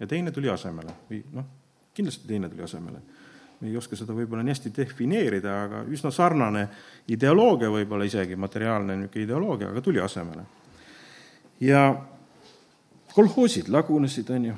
ja 0.00 0.06
teine 0.06 0.32
tuli 0.32 0.48
asemele 0.48 0.94
või 1.10 1.22
noh, 1.32 1.44
kindlasti 1.94 2.28
teine 2.28 2.48
tuli 2.48 2.62
asemele. 2.62 3.02
Ei 3.64 3.76
oska 3.76 3.96
seda 3.96 4.14
võib-olla 4.16 4.42
nii 4.44 4.52
hästi 4.54 4.72
defineerida, 4.76 5.54
aga 5.66 5.82
üsna 5.90 6.10
sarnane 6.12 6.66
ideoloogia 7.08 7.70
võib-olla 7.72 8.06
isegi, 8.08 8.36
materiaalne 8.36 8.96
niisugune 8.96 9.24
ideoloogia, 9.24 9.70
aga 9.72 9.80
tuli 9.80 10.00
asemele. 10.00 10.44
ja 11.60 11.84
kolhoosid 13.14 13.68
lagunesid, 13.68 14.30
on 14.30 14.44
ju, 14.44 14.54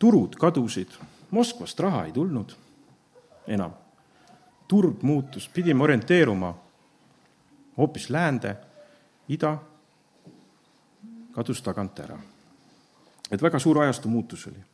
turud 0.00 0.36
kadusid, 0.36 0.98
Moskvast 1.32 1.80
raha 1.80 2.04
ei 2.04 2.12
tulnud 2.12 2.52
enam. 3.46 3.72
turg 4.68 5.02
muutus, 5.02 5.48
pidime 5.48 5.82
orienteeruma 5.84 6.54
hoopis 7.76 8.10
läände, 8.10 8.56
ida 9.28 9.58
kadus 11.32 11.62
tagant 11.62 11.98
ära. 11.98 12.18
et 13.30 13.42
väga 13.42 13.58
suur 13.58 13.78
ajastu 13.82 14.08
muutus 14.08 14.46
oli. 14.46 14.71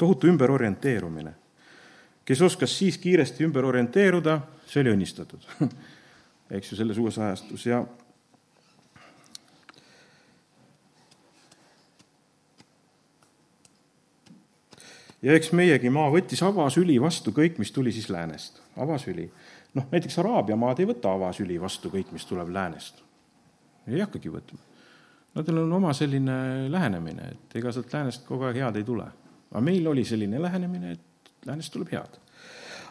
Tohutu 0.00 0.30
ümberorienteerumine. 0.32 1.34
kes 2.24 2.42
oskas 2.42 2.78
siis 2.78 2.98
kiiresti 2.98 3.44
ümber 3.44 3.64
orienteeruda, 3.68 4.40
see 4.66 4.80
oli 4.84 4.94
õnnistatud 4.96 5.48
eks 6.50 6.72
ju, 6.72 6.78
selles 6.80 6.98
uues 6.98 7.18
ajastus 7.18 7.66
ja 7.66 7.84
ja 15.22 15.36
eks 15.36 15.52
meiegi 15.56 15.92
maa 15.92 16.10
võttis 16.12 16.42
avasüli 16.44 16.98
vastu 17.02 17.34
kõik, 17.36 17.60
mis 17.60 17.72
tuli 17.72 17.92
siis 17.92 18.08
läänest, 18.10 18.60
avasüli. 18.76 19.28
noh, 19.74 19.86
näiteks 19.92 20.18
Araabia 20.18 20.56
maad 20.56 20.80
ei 20.80 20.88
võta 20.90 21.14
avasüli 21.14 21.60
vastu 21.60 21.92
kõik, 21.92 22.12
mis 22.12 22.26
tuleb 22.26 22.48
läänest. 22.48 23.02
ei 23.86 24.00
hakkagi 24.00 24.32
võtma. 24.32 24.58
Nendel 25.34 25.60
on 25.62 25.72
oma 25.72 25.92
selline 25.94 26.66
lähenemine, 26.70 27.28
et 27.32 27.56
ega 27.60 27.70
sealt 27.72 27.92
läänest 27.92 28.24
kogu 28.26 28.48
aeg 28.48 28.56
head 28.58 28.76
ei 28.80 28.84
tule. 28.84 29.06
Aga 29.50 29.62
meil 29.64 29.86
oli 29.90 30.04
selline 30.04 30.42
lähenemine, 30.42 30.92
et 30.96 31.32
läänest 31.46 31.72
tuleb 31.72 31.92
head. 31.94 32.18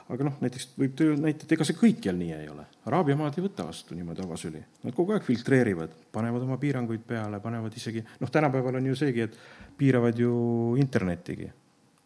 aga 0.10 0.26
noh, 0.26 0.40
näiteks 0.42 0.72
võib 0.80 0.96
töö 0.98 1.16
näita, 1.22 1.46
et 1.46 1.52
ega 1.54 1.66
see 1.68 1.78
kõikjal 1.78 2.18
nii 2.18 2.34
ei 2.34 2.48
ole. 2.50 2.66
Araabia 2.90 3.16
maad 3.16 3.38
ei 3.38 3.46
võta 3.46 3.68
vastu 3.68 3.96
niimoodi 3.96 4.24
avasüli. 4.26 4.62
Nad 4.84 4.96
kogu 4.98 5.14
aeg 5.14 5.24
filtreerivad, 5.28 5.94
panevad 6.12 6.48
oma 6.48 6.58
piiranguid 6.58 7.06
peale, 7.06 7.40
panevad 7.44 7.78
isegi, 7.78 8.02
noh, 8.20 8.32
tänapäeval 8.34 8.82
on 8.82 8.90
ju 8.90 8.98
seegi, 8.98 9.28
et 9.28 9.38
piiravad 9.78 10.18
ju 10.18 10.34
internetigi 10.82 11.52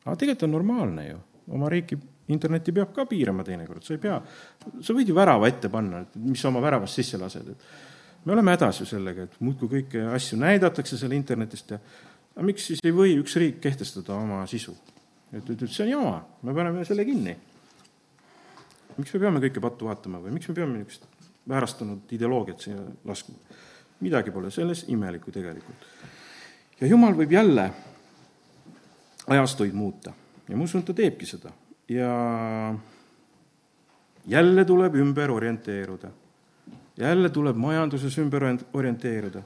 aga 0.04 0.16
tegelikult 0.20 0.48
on 0.48 0.54
normaalne 0.58 1.08
ju, 1.08 1.22
oma 1.56 1.70
riiki 1.72 1.98
internetti 2.34 2.74
peab 2.76 2.94
ka 2.96 3.06
piirama 3.08 3.44
teinekord, 3.48 3.84
sa 3.84 3.96
ei 3.96 4.02
pea, 4.04 4.20
sa 4.84 4.96
võid 4.96 5.10
ju 5.12 5.16
värava 5.16 5.50
ette 5.52 5.72
panna, 5.72 6.04
et 6.04 6.16
mis 6.20 6.42
sa 6.42 6.50
oma 6.52 6.64
väravast 6.64 7.00
sisse 7.00 7.20
lased, 7.20 7.50
et 7.52 8.24
me 8.24 8.36
oleme 8.36 8.56
hädas 8.56 8.82
ju 8.84 8.88
sellega, 8.88 9.28
et 9.28 9.40
muudkui 9.44 9.72
kõiki 9.78 10.06
asju 10.16 10.40
näidatakse 10.40 11.00
seal 11.00 11.16
internetist 11.16 11.76
ja 11.76 11.80
aga 12.36 12.46
miks 12.46 12.68
siis 12.70 12.84
ei 12.84 12.94
või 12.96 13.18
üks 13.22 13.36
riik 13.42 13.60
kehtestada 13.64 14.16
oma 14.18 14.44
sisu? 14.50 14.76
et, 15.34 15.50
et 15.50 15.66
see 15.68 15.86
on 15.86 15.92
jama, 15.92 16.16
me 16.44 16.56
paneme 16.56 16.86
selle 16.86 17.06
kinni. 17.06 17.36
miks 18.98 19.14
me 19.14 19.24
peame 19.26 19.44
kõike 19.48 19.64
pattu 19.64 19.90
vaatama 19.90 20.22
või 20.24 20.36
miks 20.38 20.50
me 20.50 20.58
peame 20.58 20.80
niisugust 20.80 21.08
väärastunud 21.50 22.12
ideoloogiat 22.16 22.68
siia 22.68 22.80
laskma? 23.06 23.38
midagi 24.04 24.32
pole 24.36 24.52
selles 24.52 24.86
imelikku 24.92 25.32
tegelikult. 25.32 25.88
ja 26.82 26.88
jumal 26.88 27.16
võib 27.18 27.32
jälle 27.32 27.70
ajastuid 29.28 29.74
muuta 29.74 30.14
ja 30.50 30.58
ma 30.58 30.66
usun, 30.68 30.84
et 30.84 30.90
ta 30.92 30.98
teebki 30.98 31.26
seda 31.30 31.54
ja 31.90 32.10
jälle 34.26 34.66
tuleb 34.66 34.96
ümber 34.96 35.32
orienteeruda. 35.32 36.12
jälle 36.98 37.30
tuleb 37.30 37.56
majanduses 37.56 38.18
ümber 38.18 38.44
orienteeruda. 38.74 39.42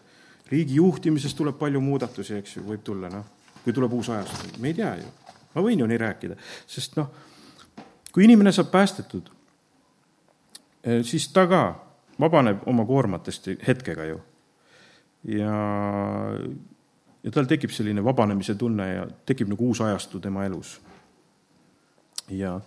Riigi 0.51 0.75
juhtimises 0.75 1.33
tuleb 1.35 1.57
palju 1.59 1.81
muudatusi, 1.81 2.37
eks 2.41 2.57
ju, 2.57 2.65
võib 2.67 2.83
tulla, 2.85 3.09
noh, 3.11 3.25
kui 3.63 3.75
tuleb 3.75 3.93
uus 3.97 4.09
ajastu, 4.13 4.53
me 4.61 4.71
ei 4.71 4.77
tea 4.77 4.93
ju. 5.01 5.09
ma 5.55 5.63
võin 5.65 5.79
ju 5.81 5.87
nii 5.89 5.97
rääkida, 5.97 6.37
sest 6.69 6.95
noh, 6.99 7.09
kui 8.13 8.25
inimene 8.27 8.51
saab 8.55 8.71
päästetud, 8.71 9.29
eh, 10.83 11.03
siis 11.03 11.27
ta 11.33 11.47
ka 11.49 11.61
vabaneb 12.19 12.65
oma 12.67 12.85
koormatest 12.85 13.49
hetkega 13.67 14.05
ju. 14.11 14.21
ja 15.37 15.53
ja 17.23 17.31
tal 17.31 17.47
tekib 17.49 17.73
selline 17.75 18.03
vabanemise 18.03 18.55
tunne 18.55 18.87
ja 18.87 19.07
tekib 19.25 19.49
nagu 19.51 19.67
uus 19.67 19.81
ajastu 19.81 20.19
tema 20.23 20.45
elus. 20.45 20.79
ja 22.29 22.59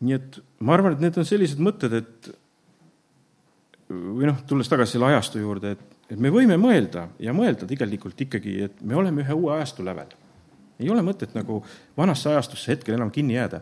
nii 0.00 0.14
et 0.16 0.38
ma 0.60 0.74
arvan, 0.74 0.96
et 0.96 1.02
need 1.04 1.18
on 1.18 1.26
sellised 1.26 1.60
mõtted, 1.62 1.94
et 1.94 2.30
või 3.92 4.28
noh, 4.28 4.42
tulles 4.48 4.68
tagasi 4.70 4.96
selle 4.96 5.10
ajastu 5.12 5.42
juurde, 5.42 5.76
et, 5.76 5.96
et 6.10 6.20
me 6.20 6.32
võime 6.32 6.58
mõelda 6.60 7.08
ja 7.22 7.34
mõelda 7.36 7.68
tegelikult 7.68 8.20
ikkagi, 8.26 8.58
et 8.68 8.82
me 8.82 8.96
oleme 8.98 9.24
ühe 9.24 9.38
uue 9.38 9.54
ajastu 9.56 9.84
lävel. 9.84 10.12
ei 10.82 10.90
ole 10.90 11.02
mõtet 11.02 11.34
nagu 11.34 11.62
vanasse 11.96 12.30
ajastusse 12.30 12.72
hetkel 12.72 12.94
enam 12.94 13.10
kinni 13.10 13.34
jääda. 13.34 13.60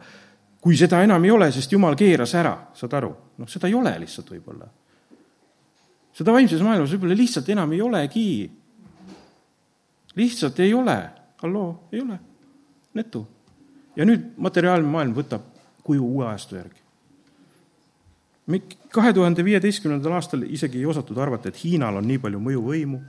kui 0.60 0.76
seda 0.76 1.02
enam 1.02 1.24
ei 1.24 1.30
ole, 1.30 1.52
sest 1.52 1.72
jumal 1.72 1.96
keeras 1.96 2.34
ära, 2.34 2.56
saad 2.74 2.94
aru, 2.94 3.14
noh, 3.38 3.48
seda 3.48 3.68
ei 3.68 3.74
ole 3.74 3.98
lihtsalt 3.98 4.30
võib-olla 4.30 4.68
seda 6.16 6.34
vaimses 6.34 6.62
maailmas 6.64 6.92
võib-olla 6.94 7.16
lihtsalt 7.18 7.48
enam 7.54 7.72
ei 7.72 7.82
olegi. 7.82 8.50
lihtsalt 10.18 10.58
ei 10.60 10.74
ole, 10.74 10.96
halloo, 11.42 11.88
ei 11.92 12.00
ole, 12.02 12.18
netu. 12.94 13.26
ja 13.96 14.04
nüüd 14.04 14.34
materiaalne 14.36 14.88
maailm 14.88 15.14
võtab 15.16 15.46
kuju 15.84 16.04
uue 16.04 16.26
ajastu 16.28 16.58
järgi. 16.58 16.79
Kahe 18.92 19.12
tuhande 19.14 19.44
viieteistkümnendal 19.44 20.16
aastal 20.18 20.42
isegi 20.46 20.80
ei 20.80 20.86
osatud 20.86 21.18
arvata, 21.18 21.50
et 21.50 21.58
Hiinal 21.64 22.00
on 22.00 22.08
nii 22.08 22.18
palju 22.22 22.40
mõjuvõimu, 22.46 23.00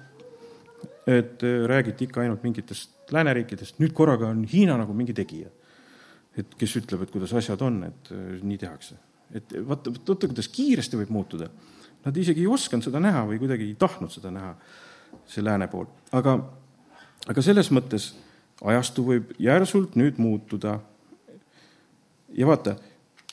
et 1.07 1.43
äh, 1.47 1.63
räägiti 1.71 2.09
ikka 2.09 2.21
ainult 2.21 2.43
mingitest 2.43 3.11
lääneriikidest, 3.11 3.79
nüüd 3.81 3.93
korraga 3.97 4.29
on 4.31 4.43
Hiina 4.47 4.77
nagu 4.79 4.93
mingi 4.93 5.13
tegija. 5.17 5.49
et 6.37 6.53
kes 6.55 6.77
ütleb, 6.79 7.01
et 7.03 7.11
kuidas 7.11 7.33
asjad 7.35 7.61
on, 7.61 7.83
et 7.83 8.11
äh, 8.15 8.39
nii 8.43 8.57
tehakse. 8.57 8.95
et 9.33 9.53
vaata, 9.67 9.91
vaata, 9.91 10.27
kuidas 10.27 10.47
kiiresti 10.47 10.97
võib 10.97 11.09
muutuda 11.11 11.49
Nad 12.05 12.17
isegi 12.17 12.41
ei 12.41 12.49
osanud 12.49 12.85
seda 12.85 13.01
näha 13.01 13.25
või 13.29 13.37
kuidagi 13.41 13.67
ei 13.69 13.75
tahtnud 13.79 14.11
seda 14.13 14.31
näha, 14.33 14.55
see 15.29 15.43
lääne 15.43 15.67
pool. 15.69 15.85
aga, 16.11 16.37
aga 17.29 17.43
selles 17.45 17.69
mõttes 17.71 18.11
ajastu 18.65 19.05
võib 19.05 19.35
järsult 19.39 19.95
nüüd 19.99 20.17
muutuda. 20.17 20.79
ja 22.33 22.47
vaata, 22.47 22.75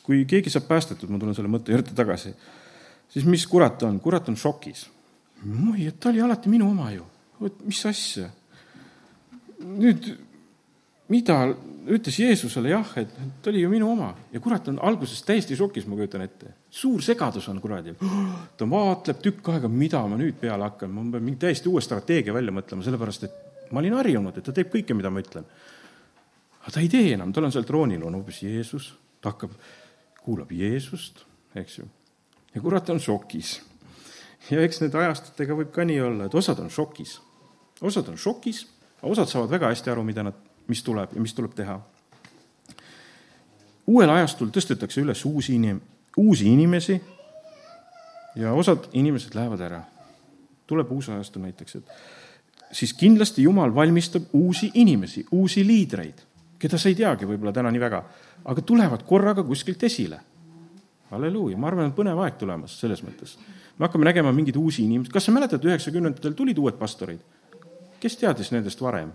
kui 0.08 0.24
keegi 0.28 0.50
saab 0.50 0.64
päästetud, 0.70 1.10
ma 1.12 1.20
tulen 1.20 1.36
selle 1.36 1.50
mõtte 1.52 1.74
juurde 1.74 1.92
tagasi, 1.96 2.32
siis 3.12 3.26
mis 3.28 3.44
kurat 3.46 3.82
on, 3.84 4.00
kurat 4.00 4.28
on 4.32 4.36
šokis. 4.40 4.86
oi, 5.44 5.84
et 5.86 6.00
ta 6.00 6.08
oli 6.08 6.24
alati 6.24 6.48
minu 6.48 6.70
oma 6.70 6.90
ju, 6.94 7.04
vot 7.40 7.60
mis 7.68 7.84
asja. 7.86 8.30
nüüd 9.58 10.08
mida 11.08 11.38
ütles 11.88 12.18
Jeesusele 12.20 12.72
jah, 12.72 12.90
et 13.00 13.12
ta 13.42 13.50
oli 13.50 13.62
ju 13.62 13.70
minu 13.72 13.88
oma 13.90 14.10
ja 14.32 14.40
kurat 14.44 14.68
on 14.68 14.78
alguses 14.84 15.22
täiesti 15.24 15.56
šokis, 15.56 15.86
ma 15.88 15.96
kujutan 15.96 16.24
ette. 16.24 16.52
suur 16.70 17.02
segadus 17.02 17.48
on 17.48 17.60
kuradil. 17.60 17.96
ta 18.56 18.68
vaatleb 18.68 19.22
tükk 19.24 19.48
aega, 19.54 19.68
mida 19.68 20.04
ma 20.06 20.18
nüüd 20.20 20.36
peale 20.40 20.68
hakkan, 20.68 20.92
ma 20.92 21.04
pean 21.12 21.24
mingi 21.24 21.40
täiesti 21.46 21.68
uue 21.68 21.80
strateegia 21.84 22.34
välja 22.34 22.52
mõtlema, 22.52 22.84
sellepärast 22.84 23.24
et 23.24 23.72
ma 23.72 23.80
olin 23.80 23.96
harjunud, 23.96 24.36
et 24.36 24.44
ta 24.44 24.52
teeb 24.52 24.72
kõike, 24.72 24.96
mida 24.96 25.10
ma 25.10 25.24
ütlen. 25.24 25.48
aga 26.60 26.74
ta 26.74 26.80
ei 26.80 26.88
tee 26.92 27.12
enam, 27.14 27.32
tal 27.32 27.48
on 27.48 27.52
seal 27.52 27.64
troonil 27.64 28.04
on 28.04 28.20
hoopis 28.20 28.42
Jeesus, 28.42 28.92
ta 29.22 29.32
hakkab, 29.32 29.56
kuulab 30.22 30.52
Jeesust, 30.52 31.24
eks 31.54 31.78
ju. 31.78 31.86
ja 32.54 32.60
kurat 32.60 32.90
on 32.90 33.00
šokis. 33.00 33.60
ja 34.50 34.62
eks 34.62 34.80
nende 34.80 34.98
ajastutega 34.98 35.54
võib 35.54 35.70
ka 35.72 35.84
nii 35.84 36.00
olla, 36.00 36.26
et 36.28 36.34
osad 36.34 36.58
on 36.62 36.70
šokis, 36.70 37.18
osad 37.80 38.08
on 38.08 38.18
šokis, 38.18 38.66
osad 39.02 39.28
saavad 39.28 39.50
väga 39.50 39.72
hästi 39.72 39.90
aru, 39.90 40.04
mida 40.04 40.22
nad 40.26 40.46
mis 40.68 40.82
tuleb 40.84 41.14
ja 41.14 41.20
mis 41.20 41.34
tuleb 41.34 41.54
teha. 41.56 41.80
uuel 43.88 44.10
ajastul 44.12 44.50
tõstetakse 44.52 45.00
üles 45.00 45.24
uusi 45.24 45.54
inim-, 45.56 45.80
uusi 46.16 46.48
inimesi 46.52 46.98
ja 48.36 48.52
osad 48.52 48.90
inimesed 48.92 49.34
lähevad 49.34 49.60
ära. 49.60 49.82
tuleb 50.66 50.90
uus 50.92 51.08
ajastu 51.08 51.40
näiteks, 51.40 51.76
et 51.76 51.84
siis 52.72 52.92
kindlasti 52.92 53.42
Jumal 53.42 53.74
valmistab 53.74 54.22
uusi 54.32 54.70
inimesi, 54.74 55.24
uusi 55.32 55.66
liidreid, 55.66 56.20
keda 56.58 56.78
sa 56.78 56.90
ei 56.90 56.96
teagi 56.98 57.28
võib-olla 57.28 57.52
täna 57.54 57.70
nii 57.72 57.82
väga, 57.82 58.02
aga 58.50 58.64
tulevad 58.66 59.04
korraga 59.06 59.44
kuskilt 59.46 59.82
esile. 59.84 60.20
halleluuja, 61.10 61.56
ma 61.56 61.70
arvan, 61.70 61.88
et 61.88 61.96
põnev 61.96 62.18
aeg 62.20 62.36
tulemas 62.36 62.74
selles 62.80 63.02
mõttes. 63.02 63.38
me 63.78 63.86
hakkame 63.86 64.04
nägema 64.04 64.32
mingeid 64.32 64.56
uusi 64.56 64.84
inimesi, 64.84 65.12
kas 65.12 65.24
sa 65.24 65.32
mäletad, 65.32 65.64
üheksakümnendatel 65.64 66.34
tulid 66.34 66.58
uued 66.58 66.78
pastorid? 66.78 67.20
kes 68.00 68.16
teadis 68.16 68.52
nendest 68.52 68.80
varem? 68.80 69.12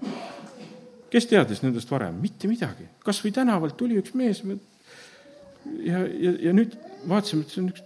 kes 1.09 1.27
teadis 1.27 1.63
nendest 1.63 1.91
varem? 1.91 2.15
mitte 2.21 2.47
midagi. 2.47 2.87
kas 3.03 3.23
või 3.23 3.31
tänavalt 3.31 3.77
tuli 3.77 3.99
üks 4.01 4.13
mees 4.13 4.43
ja, 4.43 5.99
ja, 5.99 6.31
ja 6.39 6.53
nüüd 6.53 6.77
vaatasime, 7.07 7.43
et 7.43 7.49
see 7.49 7.61
on 7.63 7.69
üks 7.73 7.83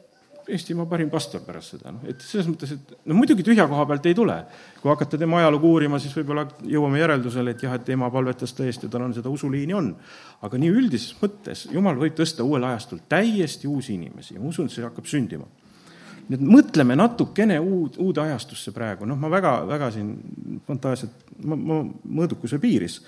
Eestimaa 0.47 0.85
parim 0.87 1.09
pastor 1.11 1.41
pärast 1.43 1.73
seda, 1.73 1.91
noh, 1.91 2.03
et 2.07 2.21
selles 2.23 2.47
mõttes, 2.47 2.71
et 2.71 2.91
no 3.09 3.15
muidugi 3.17 3.43
tühja 3.43 3.65
koha 3.67 3.83
pealt 3.89 4.05
ei 4.07 4.15
tule. 4.15 4.37
kui 4.79 4.89
hakata 4.89 5.17
tema 5.19 5.41
ajalugu 5.41 5.73
uurima, 5.75 5.99
siis 5.99 6.13
võib-olla 6.15 6.45
jõuame 6.63 7.01
järeldusele, 7.01 7.51
et 7.51 7.63
jah, 7.65 7.73
et 7.75 7.89
ema 7.91 8.07
palvetas 8.13 8.55
tõesti, 8.55 8.87
tal 8.91 9.03
on 9.03 9.15
seda 9.15 9.29
usuliini, 9.29 9.75
on. 9.75 9.89
aga 10.41 10.59
nii 10.61 10.71
üldises 10.71 11.17
mõttes, 11.19 11.65
jumal 11.73 11.99
võib 11.99 12.15
tõsta 12.15 12.47
uuel 12.47 12.63
ajastul 12.63 13.03
täiesti 13.09 13.67
uusi 13.67 13.97
inimesi 13.97 14.37
ja 14.37 14.41
ma 14.41 14.47
usun, 14.53 14.71
et 14.71 14.77
see 14.77 14.87
hakkab 14.87 15.09
sündima. 15.11 15.49
nii 16.29 16.39
et 16.39 16.47
mõtleme 16.55 16.95
natukene 16.95 17.59
uud, 17.59 17.99
uude 17.99 18.23
ajastusse 18.23 18.71
praegu, 18.71 19.05
noh, 19.05 19.19
ma 19.19 19.31
väga, 19.31 19.53
väga 19.67 19.91
siin 19.91 20.15
fantaasiat, 20.67 21.27
ma, 21.43 21.59
ma 21.59 21.83
mõõdukuse 22.21 22.59
piiris. 22.63 23.01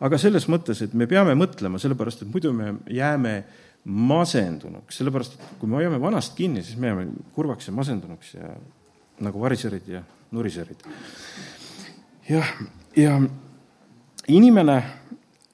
aga 0.00 0.18
selles 0.18 0.48
mõttes, 0.48 0.82
et 0.82 0.94
me 0.94 1.06
peame 1.06 1.38
mõtlema, 1.38 1.78
sellepärast 1.78 2.22
et 2.22 2.34
muidu 2.34 2.52
me 2.52 2.74
jääme 2.90 3.44
masendunuks, 3.84 4.98
sellepärast 5.00 5.36
et 5.36 5.52
kui 5.60 5.68
me 5.70 5.78
hoiame 5.78 6.00
vanast 6.00 6.34
kinni, 6.36 6.62
siis 6.64 6.76
me 6.78 6.90
jääme 6.90 7.06
kurvaks 7.34 7.70
ja 7.70 7.72
masendunuks 7.72 8.34
ja 8.34 8.50
nagu 9.24 9.40
variserid 9.40 9.88
ja 9.88 10.02
nuriserid. 10.30 10.84
jah, 12.28 12.50
ja 12.96 13.20
inimene 14.28 14.82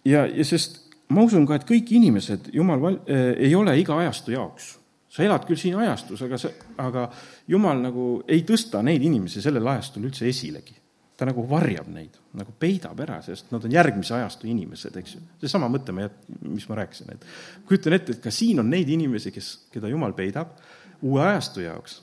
ja, 0.04 0.26
ja 0.26 0.44
sest 0.44 0.82
ma 1.08 1.22
usun 1.22 1.46
ka, 1.46 1.60
et 1.60 1.68
kõik 1.68 1.92
inimesed, 1.94 2.50
jumal 2.52 2.82
val- 2.82 3.02
äh,, 3.08 3.30
ei 3.46 3.54
ole 3.54 3.78
iga 3.78 3.98
ajastu 3.98 4.34
jaoks. 4.34 4.78
sa 5.08 5.22
elad 5.22 5.46
küll 5.48 5.56
siin 5.56 5.78
ajastus, 5.80 6.22
aga 6.22 6.38
sa, 6.38 6.50
aga 6.82 7.06
jumal 7.48 7.78
nagu 7.80 8.22
ei 8.28 8.42
tõsta 8.44 8.82
neid 8.84 9.02
inimesi 9.02 9.40
sellel 9.42 9.66
ajastul 9.66 10.10
üldse 10.10 10.28
esilegi 10.28 10.74
ta 11.16 11.24
nagu 11.24 11.42
varjab 11.48 11.88
neid, 11.88 12.16
nagu 12.36 12.52
peidab 12.60 12.98
ära, 13.00 13.18
sest 13.24 13.48
nad 13.52 13.64
on 13.64 13.72
järgmise 13.72 14.14
ajastu 14.18 14.48
inimesed, 14.50 14.96
eks 15.00 15.14
ju. 15.16 15.22
seesama 15.40 15.68
mõte, 15.72 15.94
mis 15.96 16.66
ma 16.68 16.76
rääkisin, 16.82 17.14
et 17.14 17.24
kujutan 17.68 17.96
ette, 17.96 18.16
et 18.16 18.22
ka 18.24 18.32
siin 18.34 18.60
on 18.60 18.68
neid 18.70 18.90
inimesi, 18.92 19.32
kes, 19.32 19.52
keda 19.72 19.88
Jumal 19.88 20.12
peidab 20.16 20.52
uue 21.00 21.22
ajastu 21.24 21.64
jaoks. 21.64 22.02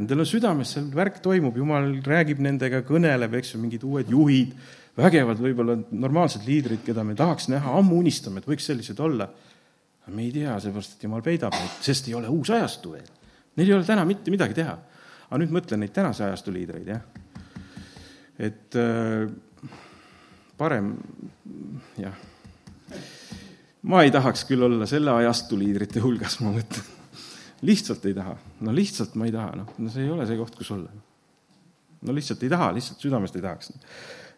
Nendel 0.00 0.22
on 0.24 0.28
südames, 0.28 0.74
seal 0.74 0.88
värk 0.94 1.20
toimub, 1.22 1.56
Jumal 1.62 1.92
räägib 2.06 2.42
nendega, 2.42 2.82
kõneleb, 2.86 3.38
eks 3.38 3.54
ju, 3.54 3.62
mingid 3.62 3.86
uued 3.86 4.10
juhid, 4.10 4.58
vägevad 4.98 5.38
võib-olla 5.42 5.78
normaalsed 5.90 6.42
liidrid, 6.46 6.82
keda 6.86 7.06
me 7.06 7.14
tahaks 7.18 7.46
näha, 7.52 7.76
ammu 7.78 8.02
unistame, 8.02 8.42
et 8.42 8.50
võiks 8.50 8.66
sellised 8.66 8.98
olla. 8.98 9.30
aga 10.00 10.16
me 10.16 10.26
ei 10.26 10.34
tea, 10.34 10.58
seepärast 10.58 10.98
et 10.98 11.06
Jumal 11.06 11.22
peidab 11.22 11.54
neid, 11.54 11.80
sest 11.86 12.10
ei 12.10 12.18
ole 12.18 12.30
uus 12.30 12.50
ajastu 12.50 12.96
veel. 12.98 13.10
Neil 13.58 13.68
ei 13.68 13.78
ole 13.78 13.86
täna 13.86 14.04
mitte 14.04 14.30
midagi 14.30 14.58
teha. 14.58 14.78
aga 15.30 15.38
nüüd 15.38 15.52
mõtlen 15.54 15.84
neid 15.84 15.92
tänase 15.94 16.24
ajastu 16.26 16.50
liidreid, 16.50 16.88
jah 16.90 17.29
et 18.40 18.76
äh, 18.78 19.28
parem 20.60 20.94
jah, 22.00 22.16
ma 23.88 24.02
ei 24.04 24.12
tahaks 24.12 24.46
küll 24.48 24.64
olla 24.64 24.88
selle 24.88 25.12
ajastu 25.22 25.58
liidrite 25.60 26.02
hulgas, 26.04 26.38
ma 26.44 26.52
mõtlen. 26.54 26.88
lihtsalt 27.68 28.04
ei 28.08 28.16
taha, 28.16 28.36
no 28.64 28.74
lihtsalt 28.76 29.16
ma 29.20 29.28
ei 29.28 29.34
taha, 29.34 29.54
noh, 29.60 29.72
no 29.78 29.92
see 29.92 30.06
ei 30.06 30.12
ole 30.12 30.26
see 30.28 30.38
koht, 30.40 30.56
kus 30.56 30.72
olla. 30.76 30.92
no 32.00 32.16
lihtsalt 32.16 32.44
ei 32.44 32.52
taha, 32.52 32.70
lihtsalt 32.76 33.04
südamest 33.04 33.36
ei 33.36 33.44
tahaks. 33.44 33.72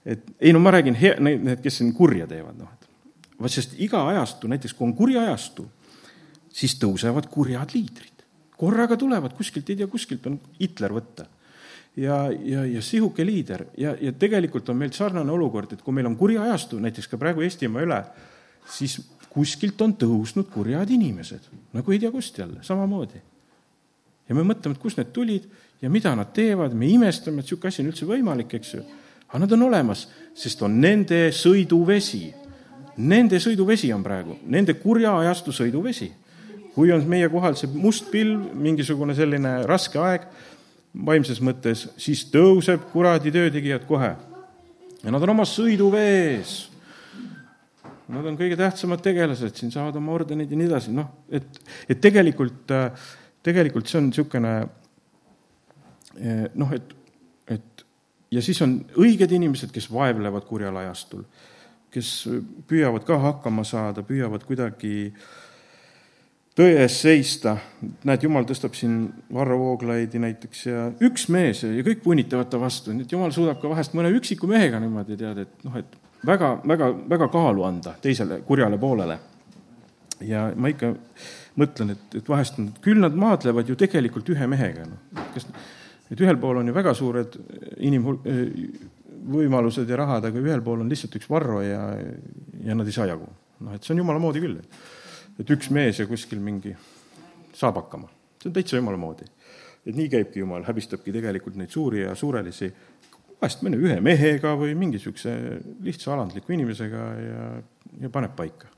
et 0.05 0.33
ei 0.41 0.55
no 0.55 0.63
ma 0.63 0.75
räägin 0.75 0.99
need, 0.99 1.61
kes 1.63 1.79
siin 1.81 1.93
kurja 1.95 2.27
teevad, 2.31 2.59
noh, 2.59 2.73
et 2.75 3.39
vot 3.43 3.55
sest 3.55 3.79
iga 3.83 4.03
ajastu, 4.11 4.51
näiteks 4.51 4.75
kui 4.79 4.89
on 4.89 4.97
kuri 4.99 5.19
ajastu, 5.21 5.67
siis 6.53 6.75
tõusevad 6.83 7.31
kurjad 7.31 7.75
liidrid. 7.75 8.27
korraga 8.59 8.99
tulevad 8.99 9.35
kuskilt, 9.35 9.71
ei 9.71 9.79
tea, 9.79 9.91
kuskilt 9.91 10.27
on 10.31 10.39
Hitler 10.59 10.95
võtta 10.95 11.27
ja, 11.97 12.18
ja, 12.45 12.64
ja 12.64 12.82
sihuke 12.82 13.24
liider 13.26 13.66
ja, 13.78 13.95
ja 14.01 14.12
tegelikult 14.12 14.68
on 14.72 14.78
meil 14.80 14.93
sarnane 14.97 15.32
olukord, 15.32 15.72
et 15.72 15.82
kui 15.82 15.95
meil 15.95 16.09
on 16.09 16.16
kuri 16.16 16.38
ajastu, 16.40 16.80
näiteks 16.80 17.11
ka 17.11 17.20
praegu 17.20 17.45
Eestimaa 17.45 17.84
üle, 17.84 17.99
siis 18.68 18.99
kuskilt 19.32 19.80
on 19.84 19.95
tõusnud 20.01 20.49
kurjad 20.53 20.90
inimesed, 20.93 21.51
nagu 21.76 21.93
ei 21.93 22.01
tea 22.01 22.12
kust 22.12 22.38
jälle, 22.38 22.62
samamoodi. 22.64 23.20
ja 24.28 24.34
me 24.34 24.45
mõtleme, 24.47 24.76
et 24.76 24.82
kust 24.82 25.01
need 25.01 25.12
tulid 25.12 25.49
ja 25.82 25.90
mida 25.90 26.14
nad 26.16 26.32
teevad, 26.32 26.74
me 26.74 26.88
imestame, 26.88 27.40
et 27.43 27.49
niisugune 27.49 27.72
asi 27.72 27.82
on 27.82 27.90
üldse 27.90 28.09
võimalik, 28.09 28.55
eks 28.55 28.74
ju. 28.74 28.84
aga 29.28 29.45
nad 29.45 29.53
on 29.53 29.68
olemas, 29.68 30.07
sest 30.34 30.62
on 30.62 30.80
nende 30.80 31.28
sõiduvesi. 31.34 32.30
Nende 33.03 33.38
sõiduvesi 33.40 33.88
on 33.95 34.03
praegu, 34.05 34.36
nende 34.53 34.74
kurja 34.76 35.14
ajastu 35.18 35.53
sõiduvesi. 35.53 36.12
kui 36.74 36.93
on 36.93 37.05
meie 37.09 37.28
kohal 37.28 37.57
see 37.57 37.68
must 37.68 38.07
pilv, 38.11 38.47
mingisugune 38.57 39.14
selline 39.14 39.66
raske 39.68 39.99
aeg 39.99 40.22
vaimses 40.93 41.40
mõttes, 41.45 41.86
siis 42.01 42.26
tõuseb 42.32 42.84
kuradi 42.93 43.32
töötegijad 43.32 43.86
kohe. 43.88 44.14
ja 45.03 45.11
nad 45.11 45.22
on 45.22 45.34
oma 45.34 45.45
sõiduvees. 45.49 46.68
Nad 48.12 48.26
on 48.28 48.36
kõige 48.36 48.59
tähtsamad 48.61 49.01
tegelased, 49.03 49.57
siin 49.57 49.72
saavad 49.72 49.97
oma 49.97 50.12
ordenid 50.12 50.51
ja 50.51 50.57
nii 50.59 50.66
edasi, 50.68 50.93
noh, 50.93 51.09
et, 51.30 51.47
et 51.88 52.01
tegelikult, 52.01 52.74
tegelikult 53.43 53.88
see 53.88 53.99
on 53.99 54.11
niisugune 54.11 54.53
noh, 56.61 56.74
et, 56.76 56.93
et 57.49 57.86
ja 58.30 58.43
siis 58.45 58.61
on 58.62 58.76
õiged 59.01 59.32
inimesed, 59.32 59.72
kes 59.72 59.88
vaevlevad 59.93 60.45
kurjal 60.45 60.76
ajastul, 60.82 61.24
kes 61.93 62.12
püüavad 62.68 63.07
ka 63.09 63.16
hakkama 63.22 63.64
saada, 63.64 64.05
püüavad 64.05 64.45
kuidagi 64.45 64.93
äh, 65.09 65.24
tõe 66.59 66.73
eest 66.83 67.03
seista, 67.07 67.57
näed, 68.05 68.25
jumal 68.27 68.47
tõstab 68.49 68.77
siin 68.77 69.07
Varro 69.33 69.57
Vooglaidi 69.61 70.21
näiteks 70.21 70.65
ja 70.69 70.87
üks 71.05 71.29
mees 71.33 71.63
ja 71.65 71.85
kõik 71.87 72.03
punnitavad 72.05 72.51
ta 72.53 72.61
vastu, 72.61 72.93
nii 72.93 73.07
et 73.07 73.15
jumal 73.15 73.33
suudab 73.35 73.61
ka 73.63 73.71
vahest 73.73 73.97
mõne 73.97 74.13
üksiku 74.13 74.51
mehega 74.51 74.81
niimoodi 74.83 75.17
tead, 75.21 75.43
et 75.47 75.67
noh, 75.67 75.79
et 75.81 75.97
väga, 76.29 76.55
väga, 76.69 76.91
väga 77.15 77.29
kaalu 77.33 77.67
anda 77.69 77.97
teisele 78.05 78.43
kurjale 78.49 78.79
poolele. 78.81 79.19
ja 80.29 80.51
ma 80.55 80.71
ikka 80.71 80.93
mõtlen, 81.59 81.97
et, 81.97 82.19
et 82.21 82.29
vahest 82.29 82.61
on, 82.61 82.71
küll 82.85 83.01
nad 83.01 83.17
maadlevad 83.17 83.69
ju 83.69 83.77
tegelikult 83.79 84.29
ühe 84.35 84.47
mehega, 84.49 84.87
noh, 84.89 85.29
kas, 85.35 85.49
et 86.13 86.21
ühel 86.21 86.39
pool 86.41 86.61
on 86.61 86.69
ju 86.69 86.77
väga 86.77 86.95
suured 86.95 87.39
inimhul-, 87.81 88.21
võimalused 89.33 89.89
ja 89.89 89.99
rahad, 89.99 90.29
aga 90.29 90.43
ühel 90.43 90.63
pool 90.65 90.85
on 90.85 90.91
lihtsalt 90.93 91.17
üks 91.17 91.31
Varro 91.31 91.63
ja, 91.65 91.85
ja 92.61 92.77
nad 92.77 92.89
ei 92.89 92.95
saa 92.95 93.09
jagu. 93.09 93.29
noh, 93.63 93.73
et 93.73 93.85
see 93.85 93.97
on 93.97 94.05
jumala 94.05 94.21
moodi 94.21 94.43
küll 94.43 94.61
et 94.61 94.83
üks 95.51 95.70
mees 95.70 95.99
ja 95.99 96.07
kuskil 96.07 96.40
mingi 96.40 96.74
saab 97.57 97.80
hakkama. 97.80 98.09
see 98.40 98.51
on 98.51 98.57
täitsa 98.57 98.76
jumala 98.76 98.97
moodi. 98.97 99.24
et 99.86 99.97
nii 99.97 100.09
käibki 100.09 100.38
jumal, 100.38 100.64
häbistabki 100.64 101.12
tegelikult 101.12 101.57
neid 101.57 101.70
suuri 101.70 102.03
ja 102.03 102.14
suurelisi, 102.14 102.72
vahest 103.40 103.62
mõne 103.66 103.80
ühe 103.80 103.99
mehega 104.01 104.55
või 104.59 104.76
mingi 104.78 105.01
niisuguse 105.01 105.34
lihtsa 105.82 106.12
alandliku 106.14 106.53
inimesega 106.53 107.07
ja, 107.18 107.47
ja 108.05 108.11
paneb 108.12 108.36
paika 108.38 108.70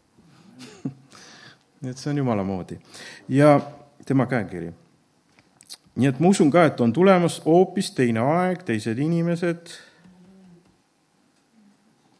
nii 1.84 1.92
et 1.92 2.00
see 2.00 2.10
on 2.14 2.22
jumala 2.22 2.44
moodi. 2.44 2.78
ja 3.28 3.60
tema 4.06 4.26
käekiri. 4.26 4.72
nii 5.96 6.08
et 6.08 6.20
ma 6.20 6.28
usun 6.32 6.50
ka, 6.50 6.64
et 6.70 6.80
on 6.80 6.92
tulemas 6.92 7.40
hoopis 7.44 7.90
teine 7.94 8.20
aeg, 8.20 8.64
teised 8.66 8.98
inimesed, 8.98 9.74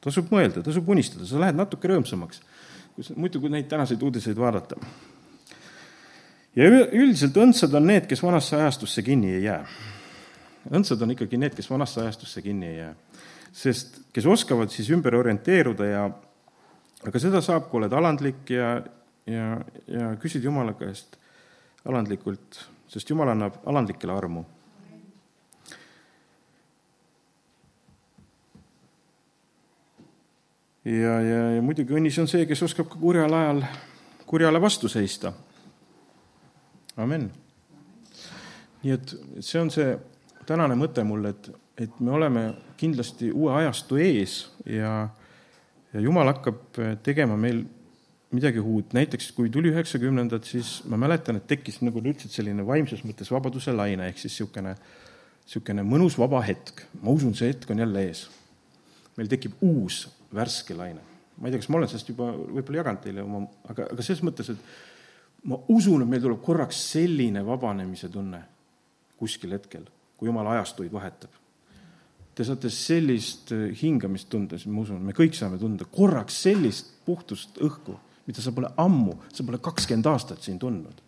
tasub 0.04 0.28
mõelda, 0.30 0.62
tasub 0.62 0.88
unistada, 0.88 1.26
sa 1.26 1.40
lähed 1.40 1.56
natuke 1.58 1.88
rõõmsamaks 1.88 2.42
kus, 2.96 3.10
muidu 3.16 3.40
kui 3.42 3.52
neid 3.52 3.68
tänaseid 3.70 4.02
uudiseid 4.02 4.38
vaadata. 4.38 4.76
ja 6.56 6.68
üldiselt 6.70 7.36
õndsad 7.36 7.74
on 7.74 7.86
need, 7.86 8.06
kes 8.10 8.22
vanasse 8.22 8.56
ajastusse 8.56 9.02
kinni 9.02 9.34
ei 9.34 9.44
jää. 9.44 9.64
õndsad 10.70 11.02
on 11.02 11.14
ikkagi 11.16 11.40
need, 11.40 11.54
kes 11.54 11.70
vanasse 11.70 12.00
ajastusse 12.00 12.42
kinni 12.42 12.66
ei 12.66 12.78
jää. 12.78 12.94
sest 13.52 14.00
kes 14.12 14.26
oskavad 14.26 14.70
siis 14.70 14.90
ümber 14.90 15.16
orienteeruda 15.16 15.90
ja 15.90 16.04
aga 17.06 17.18
seda 17.20 17.40
saab, 17.44 17.68
kui 17.70 17.82
oled 17.82 17.92
alandlik 17.92 18.50
ja, 18.50 18.76
ja, 19.26 19.48
ja 19.86 20.14
küsid 20.20 20.44
Jumala 20.44 20.74
käest 20.78 21.18
alandlikult, 21.84 22.62
sest 22.88 23.10
Jumal 23.10 23.34
annab 23.34 23.60
alandlikele 23.68 24.12
armu 24.12 24.44
ja, 30.84 31.20
ja, 31.20 31.40
ja 31.56 31.62
muidugi 31.64 31.96
õnnis 31.96 32.18
on 32.20 32.28
see, 32.30 32.46
kes 32.48 32.62
oskab 32.66 32.90
ka 32.92 33.00
kurjal 33.00 33.32
ajal 33.32 33.64
kurjale 34.26 34.60
vastu 34.60 34.88
seista. 34.88 35.32
amen. 36.96 37.30
nii 38.82 38.92
et 38.92 39.14
see 39.40 39.60
on 39.60 39.70
see 39.72 39.94
tänane 40.46 40.76
mõte 40.76 41.04
mul, 41.04 41.24
et, 41.30 41.48
et 41.80 42.00
me 42.00 42.12
oleme 42.12 42.42
kindlasti 42.76 43.30
uue 43.32 43.52
ajastu 43.62 43.96
ees 43.96 44.36
ja, 44.66 45.08
ja 45.92 46.02
Jumal 46.04 46.28
hakkab 46.34 46.80
tegema 47.02 47.36
meil 47.40 47.64
midagi 48.34 48.60
uut, 48.60 48.92
näiteks 48.96 49.30
kui 49.36 49.50
tuli 49.52 49.70
üheksakümnendad, 49.70 50.44
siis 50.44 50.80
ma 50.90 50.98
mäletan, 51.00 51.38
et 51.38 51.46
tekkis, 51.46 51.78
nagu 51.86 52.02
sa 52.02 52.10
ütlesid, 52.10 52.32
selline 52.34 52.66
vaimses 52.66 53.04
mõttes 53.06 53.30
vabaduse 53.30 53.72
laine, 53.72 54.08
ehk 54.10 54.18
siis 54.18 54.34
niisugune, 54.34 54.74
niisugune 55.44 55.84
mõnus 55.86 56.18
vaba 56.18 56.42
hetk. 56.44 56.82
ma 57.00 57.14
usun, 57.14 57.34
see 57.38 57.52
hetk 57.52 57.70
on 57.70 57.84
jälle 57.84 58.02
ees. 58.08 58.26
meil 59.16 59.30
tekib 59.30 59.54
uus 59.62 60.08
värske 60.34 60.76
laine. 60.76 61.00
ma 61.38 61.48
ei 61.48 61.54
tea, 61.54 61.62
kas 61.62 61.68
ma 61.68 61.80
olen 61.80 61.90
sellest 61.90 62.10
juba 62.12 62.30
võib-olla 62.30 62.82
jaganud 62.82 63.00
teile 63.02 63.22
oma, 63.24 63.40
aga, 63.68 63.88
aga 63.90 64.04
selles 64.06 64.22
mõttes, 64.22 64.52
et 64.54 65.48
ma 65.50 65.58
usun, 65.74 66.04
et 66.04 66.08
meil 66.08 66.22
tuleb 66.22 66.42
korraks 66.44 66.78
selline 66.94 67.42
vabanemise 67.46 68.08
tunne 68.12 68.44
kuskil 69.20 69.54
hetkel, 69.56 69.86
kui 70.18 70.28
jumal 70.28 70.52
ajastuid 70.54 70.92
vahetab. 70.92 71.40
te 72.34 72.42
saate 72.42 72.66
sellist 72.70 73.52
äh, 73.54 73.68
hingamist 73.78 74.26
tunda, 74.26 74.58
siis 74.58 74.66
ma 74.66 74.82
usun, 74.82 75.02
me 75.06 75.14
kõik 75.14 75.36
saame 75.38 75.54
tunda 75.58 75.86
korraks 75.86 76.40
sellist 76.48 76.88
puhtust 77.06 77.60
õhku, 77.62 77.94
mida 78.26 78.42
sa 78.42 78.50
pole 78.56 78.72
ammu, 78.80 79.14
sa 79.30 79.46
pole 79.46 79.60
kakskümmend 79.62 80.08
aastat 80.10 80.42
siin 80.42 80.58
tundnud. 80.58 81.02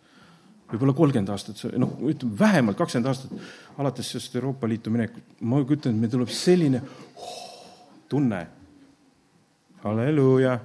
võib-olla 0.71 0.93
kolmkümmend 0.95 1.29
aastat, 1.31 1.61
noh, 1.79 1.97
ütleme 2.07 2.39
vähemalt 2.39 2.79
kakskümmend 2.79 3.11
aastat, 3.11 3.31
alates 3.79 4.11
sellest 4.11 4.35
Euroopa 4.35 4.67
Liitu 4.67 4.91
minekut, 4.91 5.23
ma 5.41 5.61
kujutan, 5.63 5.95
et 5.95 6.01
meil 6.01 6.11
tuleb 6.11 6.31
selline 6.31 6.81
oh, 6.83 7.35
tunne. 8.09 8.41
Halleluuja. 9.87 10.59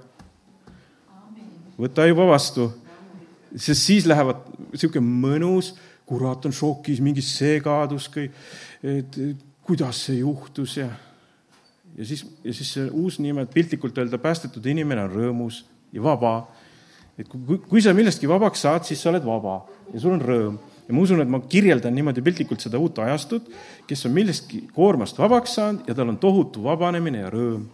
võta 1.78 2.06
juba 2.06 2.26
vastu, 2.28 2.68
sest 3.56 3.82
siis 3.82 4.06
lähevad 4.06 4.44
niisugune 4.72 5.06
mõnus, 5.06 5.72
kurat 6.06 6.44
on 6.46 6.52
šokis, 6.52 7.00
mingi 7.00 7.22
segadus, 7.24 8.10
et 8.82 9.18
kuidas 9.62 10.04
see 10.06 10.20
juhtus 10.20 10.76
ja, 10.76 10.88
ja 11.96 12.06
siis, 12.06 12.24
ja 12.44 12.54
siis 12.54 12.72
see 12.76 12.88
uus 12.90 13.18
nimed, 13.22 13.50
piltlikult 13.54 13.98
öelda, 13.98 14.20
päästetud 14.20 14.66
inimene 14.66 15.06
on 15.06 15.14
rõõmus 15.14 15.62
ja 15.92 16.02
vaba. 16.02 16.48
et 17.18 17.28
kui, 17.28 17.58
kui 17.68 17.82
sa 17.82 17.92
millestki 17.94 18.28
vabaks 18.28 18.64
saad, 18.64 18.86
siis 18.88 19.02
sa 19.02 19.10
oled 19.10 19.24
vaba 19.24 19.60
ja 19.92 20.00
sul 20.00 20.16
on 20.16 20.22
rõõm. 20.22 20.58
ja 20.88 20.94
ma 20.94 21.04
usun, 21.04 21.22
et 21.22 21.28
ma 21.28 21.40
kirjeldan 21.40 21.94
niimoodi 21.94 22.22
piltlikult 22.22 22.60
seda 22.60 22.78
uut 22.78 22.98
ajastut, 22.98 23.48
kes 23.86 24.06
on 24.06 24.12
millestki 24.16 24.66
koormast 24.74 25.18
vabaks 25.18 25.54
saanud 25.54 25.88
ja 25.88 25.94
tal 25.94 26.08
on 26.08 26.18
tohutu 26.18 26.64
vabanemine 26.64 27.24
ja 27.24 27.30
rõõm. 27.30 27.68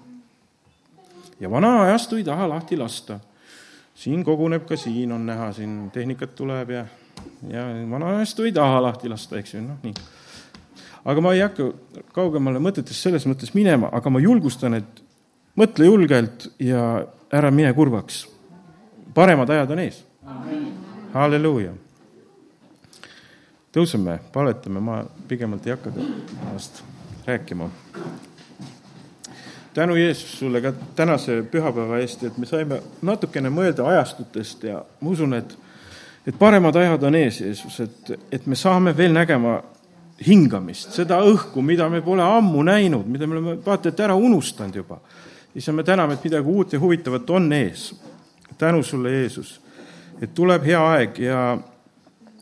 Ja 1.41 1.51
vana 1.51 1.83
ajastu 1.83 2.17
ei 2.17 2.25
taha 2.25 2.49
lahti 2.49 2.77
lasta. 2.77 3.21
siin 3.95 4.25
koguneb 4.25 4.67
ka 4.67 4.77
siin 4.77 5.13
on 5.13 5.27
näha, 5.27 5.53
siin 5.53 5.91
tehnikat 5.91 6.35
tuleb 6.35 6.71
ja, 6.71 6.87
ja 7.49 7.67
vana 7.91 8.17
ajastu 8.17 8.43
ei 8.43 8.53
taha 8.53 8.83
lahti 8.83 9.09
lasta, 9.09 9.39
eks 9.39 9.55
ju, 9.55 9.61
noh 9.63 9.83
nii 9.83 9.95
aga 11.09 11.23
ma 11.25 11.35
ei 11.37 11.43
hakka 11.43 11.71
kaugemale 12.17 12.61
mõtetest 12.63 13.07
selles 13.07 13.27
mõttes 13.29 13.55
minema, 13.57 13.91
aga 13.95 14.11
ma 14.13 14.21
julgustan, 14.23 14.77
et 14.79 15.03
mõtle 15.59 15.89
julgelt 15.89 16.49
ja 16.63 17.05
ära 17.33 17.51
mine 17.55 17.73
kurvaks. 17.77 18.27
paremad 19.15 19.51
ajad 19.51 19.71
on 19.71 19.79
ees. 19.79 20.05
halleluuja. 21.15 21.73
tõuseme, 23.73 24.19
paletame, 24.33 24.81
ma 24.81 25.05
pigemalt 25.29 25.67
ei 25.67 25.77
hakka 25.77 25.93
ennast 25.97 26.83
rääkima. 27.27 27.71
Tänu 29.79 29.97
Jeesus 29.97 30.39
sulle 30.39 30.61
ka 30.61 30.73
tänase 30.97 31.43
pühapäeva 31.51 32.01
eest, 32.03 32.25
et 32.27 32.39
me 32.39 32.47
saime 32.47 32.81
natukene 33.07 33.51
mõelda 33.53 33.87
ajastutest 33.93 34.65
ja 34.67 34.83
ma 35.01 35.11
usun, 35.15 35.37
et 35.39 35.55
et 36.27 36.37
paremad 36.39 36.77
ajad 36.77 37.05
on 37.09 37.15
ees, 37.17 37.41
Jeesus, 37.41 37.79
et, 37.81 38.11
et 38.33 38.47
me 38.47 38.57
saame 38.59 38.93
veel 38.97 39.15
nägema 39.15 39.55
hingamist, 40.27 40.91
seda 40.93 41.21
õhku, 41.25 41.63
mida 41.65 41.87
me 41.89 42.03
pole 42.05 42.25
ammu 42.25 42.65
näinud, 42.67 43.07
mida 43.09 43.27
me 43.27 43.39
oleme 43.39 43.55
vaata 43.65 43.93
et 43.93 44.03
ära 44.05 44.17
unustanud 44.19 44.77
juba. 44.77 44.99
issand, 45.55 45.77
me 45.77 45.85
täname, 45.87 46.19
et 46.19 46.25
midagi 46.25 46.49
uut 46.49 46.73
ja 46.73 46.81
huvitavat 46.81 47.31
on 47.31 47.53
ees. 47.53 47.95
tänu 48.59 48.83
sulle, 48.83 49.13
Jeesus, 49.13 49.61
et 50.21 50.35
tuleb 50.35 50.65
hea 50.67 50.83
aeg 50.91 51.19
ja 51.19 51.59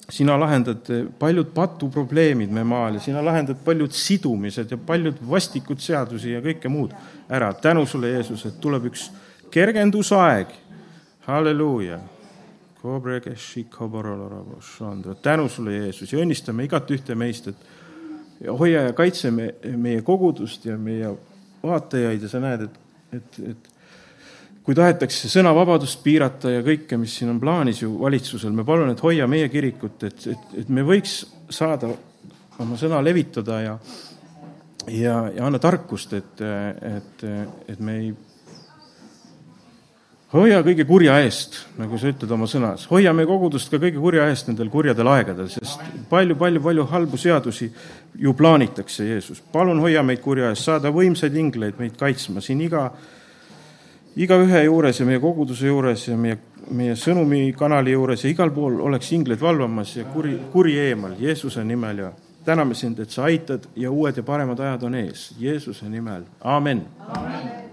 sina 0.08 0.36
lahendad 0.38 0.86
paljud 1.18 1.48
patuprobleemid 1.54 2.50
me 2.50 2.64
maal 2.64 2.94
ja 2.94 3.00
sina 3.00 3.22
lahendad 3.24 3.58
paljud 3.64 3.92
sidumised 3.92 4.70
ja 4.70 4.78
paljud 4.78 5.18
vastikud 5.30 5.82
seadusi 5.82 6.36
ja 6.36 6.42
kõike 6.44 6.70
muud 6.70 6.94
ära. 7.28 7.52
tänu 7.52 7.86
sulle, 7.86 8.08
Jeesus, 8.14 8.46
et 8.46 8.60
tuleb 8.60 8.86
üks 8.92 9.10
kergendusaeg. 9.50 10.46
halleluuja 11.26 11.98
tänu 15.22 15.48
sulle, 15.48 15.72
Jeesus, 15.72 16.12
ja 16.12 16.20
õnnistame 16.22 16.66
igat 16.68 16.90
ühte 16.94 17.14
meist, 17.18 17.48
et 17.48 18.46
hoia 18.46 18.86
ja 18.86 18.92
kaitse 18.92 19.30
me, 19.30 19.54
meie 19.76 20.02
kogudust 20.06 20.68
ja 20.68 20.76
meie 20.78 21.10
vaatajaid 21.64 22.22
ja 22.22 22.30
sa 22.30 22.40
näed, 22.40 22.66
et, 22.68 22.78
et, 23.18 23.40
et 23.50 23.72
kui 24.66 24.74
tahetakse 24.74 25.30
sõnavabadust 25.30 26.02
piirata 26.02 26.50
ja 26.50 26.64
kõike, 26.66 26.98
mis 26.98 27.14
siin 27.14 27.30
on 27.30 27.38
plaanis 27.40 27.84
ju 27.84 27.92
valitsusel, 28.00 28.50
me 28.50 28.64
palume, 28.66 28.96
et 28.96 29.02
hoia 29.04 29.28
meie 29.30 29.46
kirikut, 29.52 30.02
et, 30.08 30.26
et, 30.34 30.52
et 30.62 30.68
me 30.74 30.82
võiks 30.86 31.20
saada 31.54 31.92
oma 32.58 32.78
sõna 32.80 32.98
levitada 33.04 33.60
ja 33.62 33.78
ja, 34.90 35.16
ja 35.34 35.46
anna 35.46 35.58
tarkust, 35.62 36.12
et, 36.18 36.42
et, 36.42 37.24
et 37.68 37.80
me 37.82 37.98
ei 38.00 38.10
hoia 40.34 40.60
kõige 40.66 40.84
kurja 40.86 41.16
eest, 41.24 41.60
nagu 41.78 41.98
sa 41.98 42.10
ütled 42.10 42.32
oma 42.34 42.48
sõnas, 42.50 42.86
hoia 42.90 43.12
meie 43.16 43.28
kogudust 43.28 43.70
ka 43.72 43.80
kõige 43.82 44.00
kurja 44.02 44.26
eest 44.30 44.50
nendel 44.50 44.70
kurjadel 44.72 45.10
aegadel, 45.14 45.48
sest 45.52 45.82
palju-palju-palju 46.10 46.86
halbu 46.90 47.20
seadusi 47.20 47.70
ju 48.18 48.34
plaanitakse, 48.36 49.06
Jeesus. 49.06 49.42
palun 49.52 49.80
hoia 49.82 50.02
meid 50.06 50.22
kurja 50.24 50.50
eest, 50.52 50.66
saada 50.66 50.92
võimsaid 50.94 51.38
ingleid 51.38 51.78
meid 51.78 51.96
kaitsma 51.98 52.42
siin 52.44 52.60
iga, 52.66 52.90
igaühe 54.16 54.62
juures 54.64 55.00
ja 55.00 55.06
meie 55.06 55.20
koguduse 55.20 55.66
juures 55.68 56.06
ja 56.08 56.16
meie, 56.16 56.38
meie 56.70 56.96
sõnumikanali 56.96 57.92
juures 57.92 58.24
ja 58.24 58.32
igal 58.32 58.52
pool 58.54 58.80
oleks 58.88 59.12
ingleid 59.12 59.40
valvamas 59.40 59.96
ja 59.96 60.06
kuri, 60.12 60.38
kuri 60.52 60.78
eemal 60.88 61.18
Jeesuse 61.20 61.64
nimel 61.64 62.04
ja 62.06 62.12
täname 62.46 62.74
sind, 62.74 63.00
et 63.02 63.10
sa 63.10 63.26
aitad 63.26 63.68
ja 63.76 63.90
uued 63.90 64.16
ja 64.16 64.22
paremad 64.22 64.60
ajad 64.60 64.88
on 64.88 64.94
ees. 65.02 65.28
Jeesuse 65.40 65.88
nimel, 65.90 66.28
aamen, 66.40 66.86
amen.. 67.08 67.65